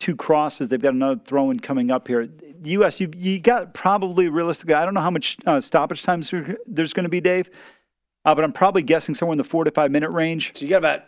two 0.00 0.16
crosses. 0.16 0.68
They've 0.68 0.82
got 0.82 0.94
another 0.94 1.20
throw 1.24 1.50
in 1.50 1.60
coming 1.60 1.90
up 1.90 2.08
here. 2.08 2.26
The 2.26 2.70
U.S. 2.70 3.00
You 3.00 3.10
you 3.16 3.40
got 3.40 3.74
probably 3.74 4.28
realistically. 4.28 4.74
I 4.74 4.84
don't 4.84 4.94
know 4.94 5.00
how 5.00 5.10
much 5.10 5.36
uh, 5.46 5.60
stoppage 5.60 6.02
times 6.02 6.32
there's 6.66 6.92
going 6.92 7.04
to 7.04 7.10
be, 7.10 7.20
Dave, 7.20 7.50
uh, 8.24 8.34
but 8.34 8.44
I'm 8.44 8.52
probably 8.52 8.82
guessing 8.82 9.14
somewhere 9.14 9.34
in 9.34 9.38
the 9.38 9.44
four 9.44 9.64
to 9.64 9.70
five 9.70 9.90
minute 9.90 10.10
range. 10.10 10.52
So 10.56 10.64
you 10.64 10.70
got 10.70 10.78
about 10.78 11.04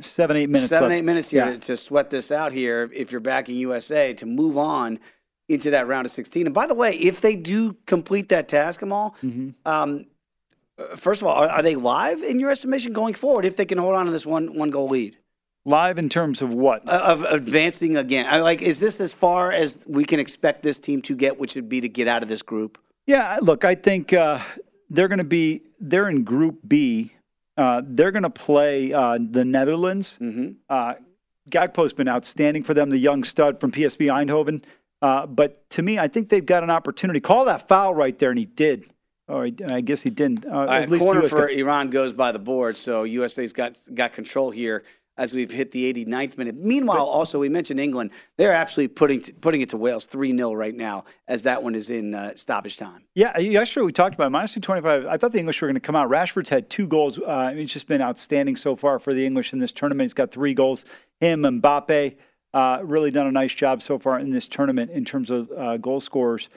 seven 0.00 0.36
eight 0.36 0.48
minutes. 0.48 0.68
Seven, 0.68 0.88
left. 0.90 0.98
eight 0.98 1.04
minutes 1.04 1.30
here 1.30 1.44
Yeah. 1.46 1.52
to, 1.52 1.58
to 1.58 1.76
sweat 1.76 2.10
this 2.10 2.30
out 2.30 2.52
here 2.52 2.88
if 2.92 3.10
you're 3.12 3.20
backing 3.20 3.56
USA 3.56 4.12
to 4.14 4.26
move 4.26 4.56
on 4.56 4.98
into 5.48 5.70
that 5.70 5.86
round 5.88 6.06
of 6.06 6.10
16. 6.10 6.46
And 6.46 6.54
by 6.54 6.66
the 6.66 6.74
way, 6.74 6.92
if 6.92 7.20
they 7.20 7.34
do 7.34 7.74
complete 7.86 8.28
that 8.28 8.48
task, 8.48 8.82
Amal, 8.82 9.16
Mm-hmm. 9.22 9.50
um, 9.64 10.06
first 10.96 11.22
of 11.22 11.26
all, 11.28 11.34
are, 11.34 11.48
are 11.48 11.62
they 11.62 11.74
live 11.74 12.22
in 12.22 12.38
your 12.38 12.50
estimation 12.50 12.92
going 12.92 13.14
forward 13.14 13.44
if 13.44 13.56
they 13.56 13.64
can 13.64 13.78
hold 13.78 13.94
on 13.94 14.06
to 14.06 14.12
this 14.12 14.26
one 14.26 14.56
one 14.58 14.70
goal 14.70 14.88
lead? 14.88 15.16
Live 15.64 15.98
in 15.98 16.08
terms 16.08 16.40
of 16.40 16.52
what? 16.54 16.88
Uh, 16.88 17.00
Of 17.04 17.22
advancing 17.24 17.96
again. 17.96 18.26
I, 18.26 18.40
like, 18.40 18.62
is 18.62 18.80
this 18.80 19.00
as 19.00 19.12
far 19.12 19.50
as 19.52 19.84
we 19.88 20.04
can 20.04 20.20
expect 20.20 20.62
this 20.62 20.78
team 20.78 21.02
to 21.02 21.14
get, 21.16 21.38
which 21.38 21.54
would 21.56 21.68
be 21.68 21.80
to 21.80 21.88
get 21.88 22.08
out 22.08 22.22
of 22.22 22.28
this 22.28 22.42
group? 22.42 22.78
Yeah, 23.06 23.38
look, 23.42 23.64
I 23.64 23.74
think 23.74 24.12
uh, 24.12 24.38
they're 24.88 25.08
going 25.08 25.18
to 25.18 25.24
be 25.24 25.62
they're 25.80 26.08
in 26.08 26.24
Group 26.24 26.60
B. 26.66 27.12
Uh, 27.56 27.82
they're 27.84 28.12
going 28.12 28.22
to 28.22 28.30
play 28.30 28.92
uh, 28.92 29.18
the 29.20 29.44
Netherlands. 29.44 30.16
Mm-hmm. 30.20 30.52
Uh, 30.70 30.94
Gakpo's 31.50 31.92
been 31.92 32.08
outstanding 32.08 32.62
for 32.62 32.72
them, 32.74 32.90
the 32.90 32.98
young 32.98 33.24
stud 33.24 33.60
from 33.60 33.72
PSV 33.72 34.06
Eindhoven. 34.06 34.62
Uh, 35.00 35.26
but 35.26 35.68
to 35.70 35.82
me, 35.82 35.98
I 35.98 36.08
think 36.08 36.28
they've 36.28 36.44
got 36.44 36.62
an 36.62 36.70
opportunity. 36.70 37.20
Call 37.20 37.44
that 37.44 37.68
foul 37.68 37.94
right 37.94 38.18
there, 38.18 38.30
and 38.30 38.38
he 38.38 38.46
did. 38.46 38.86
Or 39.28 39.44
he- 39.44 39.56
I 39.70 39.80
guess 39.80 40.02
he 40.02 40.10
didn't. 40.10 40.46
Uh, 40.46 40.64
right, 40.66 40.88
corner 40.88 41.22
US 41.24 41.30
for 41.30 41.46
got- 41.48 41.52
Iran 41.52 41.90
goes 41.90 42.12
by 42.12 42.32
the 42.32 42.38
board, 42.38 42.76
so 42.76 43.04
USA's 43.04 43.52
got 43.52 43.78
got 43.94 44.12
control 44.12 44.50
here 44.50 44.84
as 45.18 45.34
we've 45.34 45.50
hit 45.50 45.72
the 45.72 45.92
89th 45.92 46.38
minute. 46.38 46.54
Meanwhile, 46.54 47.04
also 47.04 47.38
we 47.40 47.48
mentioned 47.48 47.78
England; 47.80 48.12
they're 48.38 48.52
absolutely 48.54 48.94
putting 48.94 49.20
putting 49.40 49.60
it 49.60 49.68
to 49.68 49.76
Wales 49.76 50.04
three 50.06 50.34
0 50.34 50.54
right 50.54 50.74
now 50.74 51.04
as 51.28 51.42
that 51.42 51.62
one 51.62 51.74
is 51.74 51.90
in 51.90 52.14
uh, 52.14 52.34
stoppage 52.36 52.76
time. 52.78 53.04
Yeah, 53.14 53.36
yesterday 53.38 53.84
we 53.84 53.92
talked 53.92 54.14
about 54.14 54.32
minus 54.32 54.54
two 54.54 54.60
twenty 54.60 54.80
five. 54.80 55.04
I 55.06 55.18
thought 55.18 55.32
the 55.32 55.38
English 55.40 55.60
were 55.60 55.68
going 55.68 55.74
to 55.74 55.80
come 55.80 55.94
out. 55.96 56.08
Rashford's 56.08 56.48
had 56.48 56.70
two 56.70 56.86
goals. 56.86 57.18
Uh, 57.18 57.52
it's 57.54 57.72
just 57.72 57.86
been 57.86 58.00
outstanding 58.00 58.56
so 58.56 58.76
far 58.76 58.98
for 58.98 59.12
the 59.12 59.26
English 59.26 59.52
in 59.52 59.58
this 59.58 59.72
tournament. 59.72 60.06
He's 60.06 60.14
got 60.14 60.30
three 60.30 60.54
goals. 60.54 60.86
Him, 61.20 61.42
Mbappe, 61.42 62.16
uh, 62.54 62.80
really 62.82 63.10
done 63.10 63.26
a 63.26 63.32
nice 63.32 63.54
job 63.54 63.82
so 63.82 63.98
far 63.98 64.18
in 64.18 64.30
this 64.30 64.48
tournament 64.48 64.90
in 64.90 65.04
terms 65.04 65.30
of 65.30 65.50
uh, 65.52 65.76
goal 65.76 66.00
scorers. 66.00 66.48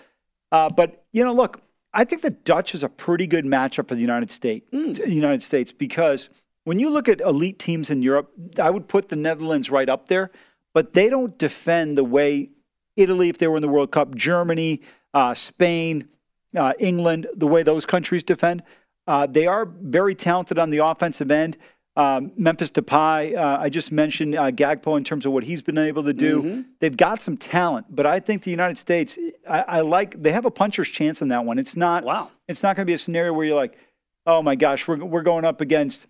Uh, 0.51 0.69
but 0.69 1.05
you 1.11 1.23
know, 1.23 1.33
look, 1.33 1.61
I 1.93 2.05
think 2.05 2.21
the 2.21 2.31
Dutch 2.31 2.73
is 2.73 2.83
a 2.83 2.89
pretty 2.89 3.27
good 3.27 3.45
matchup 3.45 3.87
for 3.87 3.95
the 3.95 4.01
United 4.01 4.31
States. 4.31 4.65
United 4.71 5.43
States 5.43 5.71
because 5.71 6.29
when 6.63 6.79
you 6.79 6.89
look 6.89 7.09
at 7.09 7.21
elite 7.21 7.59
teams 7.59 7.89
in 7.89 8.01
Europe, 8.01 8.31
I 8.61 8.69
would 8.69 8.87
put 8.87 9.09
the 9.09 9.15
Netherlands 9.15 9.69
right 9.69 9.89
up 9.89 10.07
there, 10.07 10.31
but 10.73 10.93
they 10.93 11.09
don't 11.09 11.37
defend 11.37 11.97
the 11.97 12.03
way 12.03 12.49
Italy, 12.95 13.29
if 13.29 13.37
they 13.37 13.47
were 13.47 13.57
in 13.57 13.61
the 13.61 13.69
World 13.69 13.91
Cup, 13.91 14.15
Germany, 14.15 14.81
uh, 15.13 15.33
Spain, 15.33 16.07
uh, 16.55 16.73
England, 16.79 17.27
the 17.35 17.47
way 17.47 17.63
those 17.63 17.85
countries 17.85 18.23
defend. 18.23 18.63
Uh, 19.07 19.25
they 19.25 19.47
are 19.47 19.65
very 19.65 20.13
talented 20.13 20.59
on 20.59 20.69
the 20.69 20.79
offensive 20.79 21.31
end. 21.31 21.57
Um, 21.97 22.31
Memphis 22.37 22.71
Depay, 22.71 23.35
uh, 23.35 23.57
I 23.59 23.69
just 23.69 23.91
mentioned 23.91 24.35
uh, 24.35 24.49
Gakpo 24.51 24.95
in 24.95 25.03
terms 25.03 25.25
of 25.25 25.33
what 25.33 25.43
he's 25.43 25.61
been 25.61 25.77
able 25.77 26.03
to 26.03 26.13
do. 26.13 26.41
Mm-hmm. 26.41 26.61
They've 26.79 26.95
got 26.95 27.21
some 27.21 27.35
talent, 27.35 27.87
but 27.89 28.05
I 28.05 28.21
think 28.21 28.43
the 28.43 28.51
United 28.51 28.77
States, 28.77 29.19
I, 29.47 29.61
I 29.61 29.81
like 29.81 30.21
they 30.21 30.31
have 30.31 30.45
a 30.45 30.51
puncher's 30.51 30.87
chance 30.87 31.21
in 31.21 31.27
that 31.29 31.43
one. 31.43 31.59
It's 31.59 31.75
not. 31.75 32.05
Wow. 32.05 32.31
It's 32.47 32.63
not 32.63 32.77
going 32.77 32.85
to 32.85 32.89
be 32.89 32.93
a 32.93 32.97
scenario 32.97 33.33
where 33.33 33.45
you're 33.45 33.57
like, 33.57 33.77
oh 34.25 34.41
my 34.41 34.55
gosh, 34.55 34.87
we're 34.87 35.03
we're 35.03 35.21
going 35.21 35.43
up 35.43 35.59
against 35.59 36.07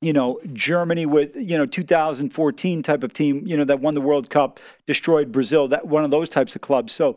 you 0.00 0.12
know, 0.12 0.38
Germany 0.52 1.06
with, 1.06 1.34
you 1.36 1.58
know, 1.58 1.66
2014 1.66 2.82
type 2.82 3.02
of 3.02 3.12
team, 3.12 3.42
you 3.46 3.56
know, 3.56 3.64
that 3.64 3.80
won 3.80 3.94
the 3.94 4.00
World 4.00 4.30
Cup, 4.30 4.60
destroyed 4.86 5.32
Brazil, 5.32 5.68
that 5.68 5.86
one 5.86 6.04
of 6.04 6.10
those 6.10 6.28
types 6.28 6.54
of 6.54 6.62
clubs. 6.62 6.92
So 6.92 7.16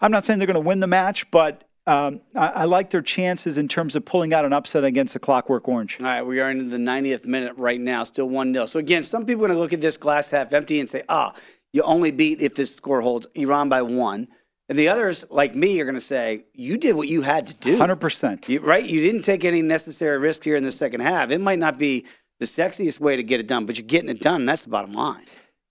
I'm 0.00 0.10
not 0.10 0.24
saying 0.24 0.38
they're 0.38 0.46
going 0.46 0.54
to 0.54 0.60
win 0.60 0.80
the 0.80 0.86
match, 0.86 1.30
but 1.30 1.64
um, 1.86 2.20
I, 2.34 2.48
I 2.48 2.64
like 2.64 2.90
their 2.90 3.02
chances 3.02 3.58
in 3.58 3.66
terms 3.66 3.96
of 3.96 4.04
pulling 4.04 4.32
out 4.32 4.44
an 4.44 4.52
upset 4.52 4.84
against 4.84 5.14
the 5.14 5.18
Clockwork 5.18 5.66
Orange. 5.68 5.98
All 6.00 6.06
right, 6.06 6.22
we 6.22 6.40
are 6.40 6.50
into 6.50 6.64
the 6.64 6.76
90th 6.76 7.24
minute 7.24 7.54
right 7.56 7.80
now, 7.80 8.04
still 8.04 8.28
1 8.28 8.52
0. 8.52 8.66
So, 8.66 8.78
again, 8.78 9.02
some 9.02 9.26
people 9.26 9.44
are 9.44 9.48
going 9.48 9.56
to 9.56 9.60
look 9.60 9.72
at 9.72 9.80
this 9.80 9.96
glass 9.96 10.30
half 10.30 10.52
empty 10.52 10.78
and 10.78 10.88
say, 10.88 11.02
ah, 11.08 11.34
you 11.72 11.82
only 11.82 12.10
beat 12.10 12.40
if 12.40 12.54
this 12.54 12.74
score 12.74 13.00
holds 13.00 13.26
Iran 13.34 13.68
by 13.68 13.82
one. 13.82 14.28
And 14.68 14.78
the 14.78 14.88
others, 14.88 15.24
like 15.28 15.54
me, 15.54 15.80
are 15.80 15.84
going 15.84 15.96
to 15.96 16.00
say, 16.00 16.44
you 16.54 16.78
did 16.78 16.94
what 16.94 17.08
you 17.08 17.22
had 17.22 17.48
to 17.48 17.58
do. 17.58 17.78
100%. 17.78 18.48
You, 18.48 18.60
right? 18.60 18.84
You 18.84 19.00
didn't 19.00 19.22
take 19.22 19.44
any 19.44 19.60
necessary 19.60 20.18
risk 20.18 20.44
here 20.44 20.56
in 20.56 20.62
the 20.62 20.70
second 20.70 21.00
half. 21.00 21.30
It 21.30 21.40
might 21.40 21.58
not 21.58 21.78
be 21.78 22.06
the 22.38 22.46
sexiest 22.46 23.00
way 23.00 23.16
to 23.16 23.22
get 23.22 23.40
it 23.40 23.48
done, 23.48 23.66
but 23.66 23.76
you're 23.76 23.86
getting 23.86 24.08
it 24.08 24.20
done. 24.20 24.42
And 24.42 24.48
that's 24.48 24.62
the 24.62 24.70
bottom 24.70 24.92
line. 24.92 25.24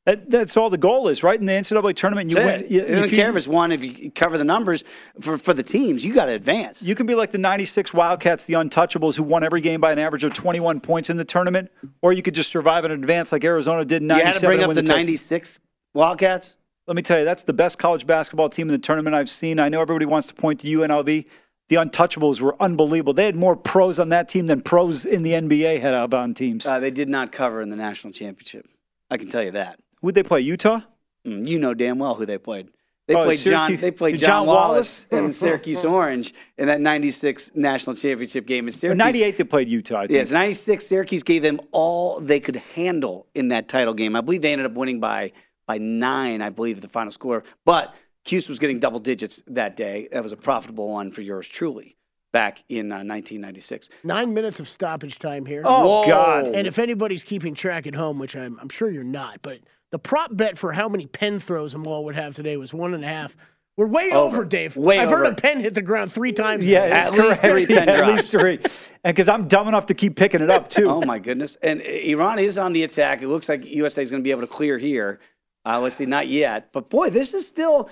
That, 0.07 0.31
that's 0.31 0.57
all 0.57 0.71
the 0.71 0.79
goal 0.79 1.09
is, 1.09 1.21
right? 1.21 1.39
In 1.39 1.45
the 1.45 1.51
NCAA 1.53 1.95
tournament, 1.95 2.31
you 2.31 2.35
That's 2.35 2.45
win. 2.45 2.61
it. 2.65 2.71
you- 2.71 2.79
don't 2.81 3.03
if 3.03 3.11
you- 3.11 3.17
care 3.17 3.29
if 3.29 3.35
it's 3.35 3.47
one, 3.47 3.71
if 3.71 3.83
you 3.83 4.09
cover 4.09 4.35
the 4.39 4.43
numbers 4.43 4.83
for, 5.19 5.37
for 5.37 5.53
the 5.53 5.61
teams, 5.61 6.03
you 6.03 6.11
got 6.11 6.25
to 6.25 6.31
advance. 6.33 6.81
You 6.81 6.95
can 6.95 7.05
be 7.05 7.13
like 7.13 7.29
the 7.29 7.37
96 7.37 7.93
Wildcats, 7.93 8.45
the 8.45 8.53
untouchables, 8.55 9.15
who 9.15 9.21
won 9.21 9.43
every 9.43 9.61
game 9.61 9.79
by 9.79 9.91
an 9.91 9.99
average 9.99 10.23
of 10.23 10.33
21 10.33 10.79
points 10.81 11.11
in 11.11 11.17
the 11.17 11.25
tournament, 11.25 11.71
or 12.01 12.13
you 12.13 12.23
could 12.23 12.33
just 12.33 12.49
survive 12.49 12.83
and 12.83 12.91
advance 12.91 13.31
like 13.31 13.43
Arizona 13.43 13.85
did 13.85 14.01
in 14.01 14.09
You 14.09 14.15
97. 14.15 14.25
had 14.25 14.39
to 14.39 14.47
bring 14.47 14.63
up 14.69 14.73
the 14.85 14.91
96 14.91 15.59
Wildcats? 15.93 16.55
Let 16.87 16.95
me 16.95 17.03
tell 17.03 17.19
you, 17.19 17.25
that's 17.25 17.43
the 17.43 17.53
best 17.53 17.77
college 17.77 18.07
basketball 18.07 18.49
team 18.49 18.69
in 18.69 18.71
the 18.73 18.79
tournament 18.79 19.15
I've 19.15 19.29
seen. 19.29 19.59
I 19.59 19.69
know 19.69 19.81
everybody 19.81 20.05
wants 20.07 20.27
to 20.29 20.33
point 20.33 20.61
to 20.61 20.67
UNLV. 20.67 21.27
the 21.69 21.75
Untouchables 21.75 22.41
were 22.41 22.55
unbelievable. 22.59 23.13
They 23.13 23.25
had 23.25 23.35
more 23.35 23.55
pros 23.55 23.99
on 23.99 24.09
that 24.09 24.27
team 24.27 24.47
than 24.47 24.61
pros 24.61 25.05
in 25.05 25.21
the 25.23 25.33
NBA 25.33 25.79
had 25.79 25.93
on 25.93 26.33
teams. 26.33 26.65
Uh, 26.65 26.79
they 26.79 26.91
did 26.91 27.07
not 27.07 27.31
cover 27.31 27.61
in 27.61 27.69
the 27.69 27.77
national 27.77 28.11
championship. 28.11 28.67
I 29.11 29.17
can 29.17 29.29
tell 29.29 29.43
you 29.43 29.51
that. 29.51 29.79
Who'd 30.01 30.15
they 30.15 30.23
play? 30.23 30.41
Utah. 30.41 30.81
Mm, 31.25 31.47
you 31.47 31.59
know 31.59 31.73
damn 31.73 31.99
well 31.99 32.15
who 32.15 32.25
they 32.25 32.37
played. 32.37 32.69
They 33.07 33.15
Oh, 33.15 33.23
played 33.23 33.39
John. 33.39 33.75
They 33.75 33.91
played 33.91 34.17
John 34.17 34.27
John, 34.27 34.47
Wallace, 34.47 35.05
Wallace? 35.11 35.25
and 35.25 35.35
Syracuse 35.35 35.83
Orange 35.85 36.33
in 36.57 36.67
that 36.67 36.79
'96 36.81 37.51
national 37.55 37.95
championship 37.95 38.45
game. 38.47 38.67
In 38.67 38.71
Syracuse, 38.71 38.97
'98, 38.97 39.37
they 39.37 39.43
played 39.43 39.67
Utah. 39.67 39.99
I 39.99 40.07
think. 40.07 40.11
Yes, 40.17 40.31
'96. 40.31 40.85
Syracuse 40.85 41.23
gave 41.23 41.41
them 41.41 41.59
all 41.71 42.19
they 42.19 42.39
could 42.39 42.55
handle 42.55 43.27
in 43.33 43.49
that 43.49 43.67
title 43.67 43.93
game. 43.93 44.15
I 44.15 44.21
believe 44.21 44.41
they 44.41 44.51
ended 44.51 44.65
up 44.65 44.73
winning 44.73 44.99
by 44.99 45.31
by 45.67 45.77
nine. 45.77 46.41
I 46.41 46.49
believe 46.49 46.81
the 46.81 46.87
final 46.87 47.11
score. 47.11 47.43
But 47.65 47.93
Cuse 48.23 48.47
was 48.47 48.59
getting 48.59 48.79
double 48.79 48.99
digits 48.99 49.41
that 49.47 49.75
day. 49.75 50.07
That 50.11 50.23
was 50.23 50.31
a 50.31 50.37
profitable 50.37 50.87
one 50.91 51.11
for 51.11 51.21
yours 51.21 51.47
truly 51.47 51.97
back 52.31 52.63
in 52.69 52.91
uh, 52.91 53.03
1996. 53.03 53.89
Nine 54.05 54.33
minutes 54.33 54.59
of 54.59 54.67
stoppage 54.67 55.19
time 55.19 55.45
here. 55.45 55.63
Oh, 55.65 56.01
Whoa. 56.03 56.07
God. 56.07 56.45
And 56.55 56.65
if 56.65 56.79
anybody's 56.79 57.23
keeping 57.23 57.55
track 57.55 57.87
at 57.87 57.95
home, 57.95 58.19
which 58.19 58.37
I'm, 58.37 58.57
I'm 58.61 58.69
sure 58.69 58.89
you're 58.89 59.03
not, 59.03 59.41
but 59.41 59.59
the 59.91 59.99
prop 59.99 60.35
bet 60.35 60.57
for 60.57 60.71
how 60.71 60.89
many 60.89 61.05
pen 61.05 61.39
throws 61.39 61.73
Amal 61.73 62.05
would 62.05 62.15
have 62.15 62.35
today 62.35 62.57
was 62.57 62.73
one 62.73 62.93
and 62.93 63.03
a 63.03 63.07
half. 63.07 63.35
We're 63.77 63.87
way 63.87 64.11
over, 64.11 64.37
Over. 64.37 64.45
Dave. 64.45 64.75
Way 64.75 64.99
I've 64.99 65.09
heard 65.09 65.25
a 65.25 65.33
pen 65.33 65.59
hit 65.59 65.73
the 65.73 65.81
ground 65.81 66.11
three 66.11 66.33
times. 66.33 66.67
Yeah, 66.67 67.03
today. 67.03 67.27
it's 67.27 67.39
correct. 67.39 67.69
Yeah, 67.69 67.79
at 67.79 68.07
least 68.07 68.29
three. 68.29 68.59
And 69.03 69.15
because 69.15 69.27
I'm 69.27 69.47
dumb 69.47 69.67
enough 69.67 69.85
to 69.87 69.93
keep 69.93 70.15
picking 70.17 70.41
it 70.41 70.51
up 70.51 70.69
too. 70.69 70.89
oh 70.89 71.01
my 71.01 71.19
goodness! 71.19 71.57
And 71.61 71.81
Iran 71.81 72.37
is 72.39 72.57
on 72.57 72.73
the 72.73 72.83
attack. 72.83 73.21
It 73.21 73.27
looks 73.27 73.47
like 73.47 73.65
USA 73.65 74.01
is 74.01 74.11
going 74.11 74.21
to 74.21 74.23
be 74.23 74.31
able 74.31 74.41
to 74.41 74.47
clear 74.47 74.77
here. 74.77 75.19
Uh, 75.65 75.79
let's 75.79 75.95
see, 75.95 76.05
not 76.05 76.27
yet, 76.27 76.71
but 76.73 76.89
boy, 76.89 77.09
this 77.09 77.33
is 77.33 77.47
still. 77.47 77.89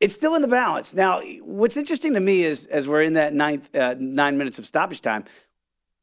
It's 0.00 0.14
still 0.14 0.34
in 0.34 0.40
the 0.40 0.48
balance. 0.48 0.94
Now, 0.94 1.20
what's 1.42 1.76
interesting 1.76 2.14
to 2.14 2.20
me 2.20 2.42
is 2.42 2.64
as 2.66 2.88
we're 2.88 3.02
in 3.02 3.12
that 3.14 3.34
ninth 3.34 3.76
uh, 3.76 3.96
nine 3.98 4.38
minutes 4.38 4.58
of 4.58 4.64
stoppage 4.64 5.02
time. 5.02 5.24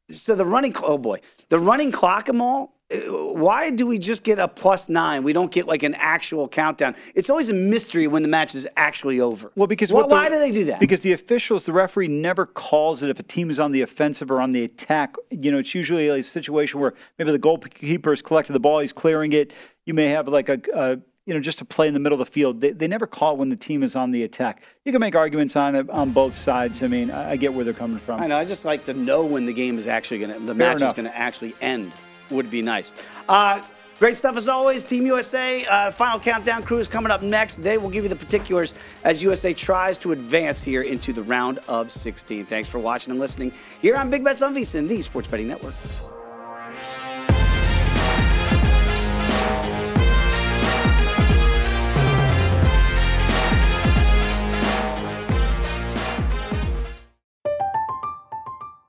So 0.08 0.36
the 0.36 0.44
running, 0.44 0.72
oh 0.82 0.98
boy, 0.98 1.20
the 1.48 1.58
running 1.58 1.90
clock, 1.90 2.28
Amal. 2.28 2.72
Why 2.90 3.68
do 3.70 3.86
we 3.86 3.98
just 3.98 4.24
get 4.24 4.38
a 4.38 4.48
plus 4.48 4.88
nine? 4.88 5.22
We 5.22 5.34
don't 5.34 5.52
get 5.52 5.66
like 5.66 5.82
an 5.82 5.94
actual 5.94 6.48
countdown. 6.48 6.96
It's 7.14 7.28
always 7.28 7.50
a 7.50 7.54
mystery 7.54 8.06
when 8.06 8.22
the 8.22 8.28
match 8.28 8.54
is 8.54 8.66
actually 8.78 9.20
over. 9.20 9.52
Well, 9.56 9.66
because 9.66 9.90
Wh- 9.90 9.94
what 9.94 10.08
the- 10.08 10.14
why 10.14 10.30
do 10.30 10.38
they 10.38 10.50
do 10.50 10.64
that? 10.64 10.80
Because 10.80 11.02
the 11.02 11.12
officials, 11.12 11.64
the 11.64 11.72
referee 11.74 12.08
never 12.08 12.46
calls 12.46 13.02
it 13.02 13.10
if 13.10 13.18
a 13.18 13.22
team 13.22 13.50
is 13.50 13.60
on 13.60 13.72
the 13.72 13.82
offensive 13.82 14.30
or 14.30 14.40
on 14.40 14.52
the 14.52 14.64
attack. 14.64 15.16
You 15.30 15.50
know, 15.50 15.58
it's 15.58 15.74
usually 15.74 16.08
a 16.08 16.22
situation 16.22 16.80
where 16.80 16.94
maybe 17.18 17.30
the 17.30 17.38
goalkeeper 17.38 18.10
has 18.10 18.22
collected 18.22 18.54
the 18.54 18.60
ball, 18.60 18.78
he's 18.78 18.94
clearing 18.94 19.34
it. 19.34 19.54
You 19.84 19.92
may 19.92 20.06
have 20.08 20.26
like 20.26 20.48
a, 20.48 20.58
a 20.74 20.98
you 21.26 21.34
know, 21.34 21.40
just 21.40 21.58
to 21.58 21.66
play 21.66 21.88
in 21.88 21.92
the 21.92 22.00
middle 22.00 22.18
of 22.18 22.26
the 22.26 22.32
field. 22.32 22.62
They, 22.62 22.70
they 22.70 22.88
never 22.88 23.06
call 23.06 23.36
when 23.36 23.50
the 23.50 23.56
team 23.56 23.82
is 23.82 23.94
on 23.94 24.12
the 24.12 24.22
attack. 24.22 24.62
You 24.86 24.92
can 24.92 25.00
make 25.02 25.14
arguments 25.14 25.56
on 25.56 25.74
it 25.74 25.90
on 25.90 26.12
both 26.12 26.34
sides. 26.34 26.82
I 26.82 26.88
mean, 26.88 27.10
I, 27.10 27.32
I 27.32 27.36
get 27.36 27.52
where 27.52 27.66
they're 27.66 27.74
coming 27.74 27.98
from. 27.98 28.18
I 28.22 28.28
know. 28.28 28.38
I 28.38 28.46
just 28.46 28.64
like 28.64 28.86
to 28.86 28.94
know 28.94 29.26
when 29.26 29.44
the 29.44 29.52
game 29.52 29.76
is 29.76 29.86
actually 29.86 30.20
going 30.20 30.32
to, 30.32 30.40
the 30.40 30.54
Fair 30.54 30.72
match 30.72 30.80
is 30.80 30.94
going 30.94 31.06
to 31.06 31.14
actually 31.14 31.54
end. 31.60 31.92
Would 32.30 32.50
be 32.50 32.62
nice. 32.62 32.92
Uh, 33.28 33.62
great 33.98 34.16
stuff 34.16 34.36
as 34.36 34.48
always. 34.48 34.84
Team 34.84 35.06
USA 35.06 35.64
uh, 35.66 35.90
final 35.90 36.20
countdown 36.20 36.62
crew 36.62 36.78
is 36.78 36.88
coming 36.88 37.10
up 37.10 37.22
next. 37.22 37.62
They 37.62 37.78
will 37.78 37.90
give 37.90 38.04
you 38.04 38.10
the 38.10 38.16
particulars 38.16 38.74
as 39.04 39.22
USA 39.22 39.54
tries 39.54 39.98
to 39.98 40.12
advance 40.12 40.62
here 40.62 40.82
into 40.82 41.12
the 41.12 41.22
round 41.22 41.58
of 41.68 41.90
16. 41.90 42.46
Thanks 42.46 42.68
for 42.68 42.78
watching 42.78 43.10
and 43.10 43.20
listening 43.20 43.52
here 43.80 43.96
on 43.96 44.10
Big 44.10 44.24
Bets 44.24 44.42
on 44.42 44.54
VSiN, 44.54 44.88
the 44.88 45.00
Sports 45.00 45.28
Betting 45.28 45.48
Network. 45.48 45.74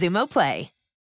Xumo 0.00 0.26
Play. 0.26 0.79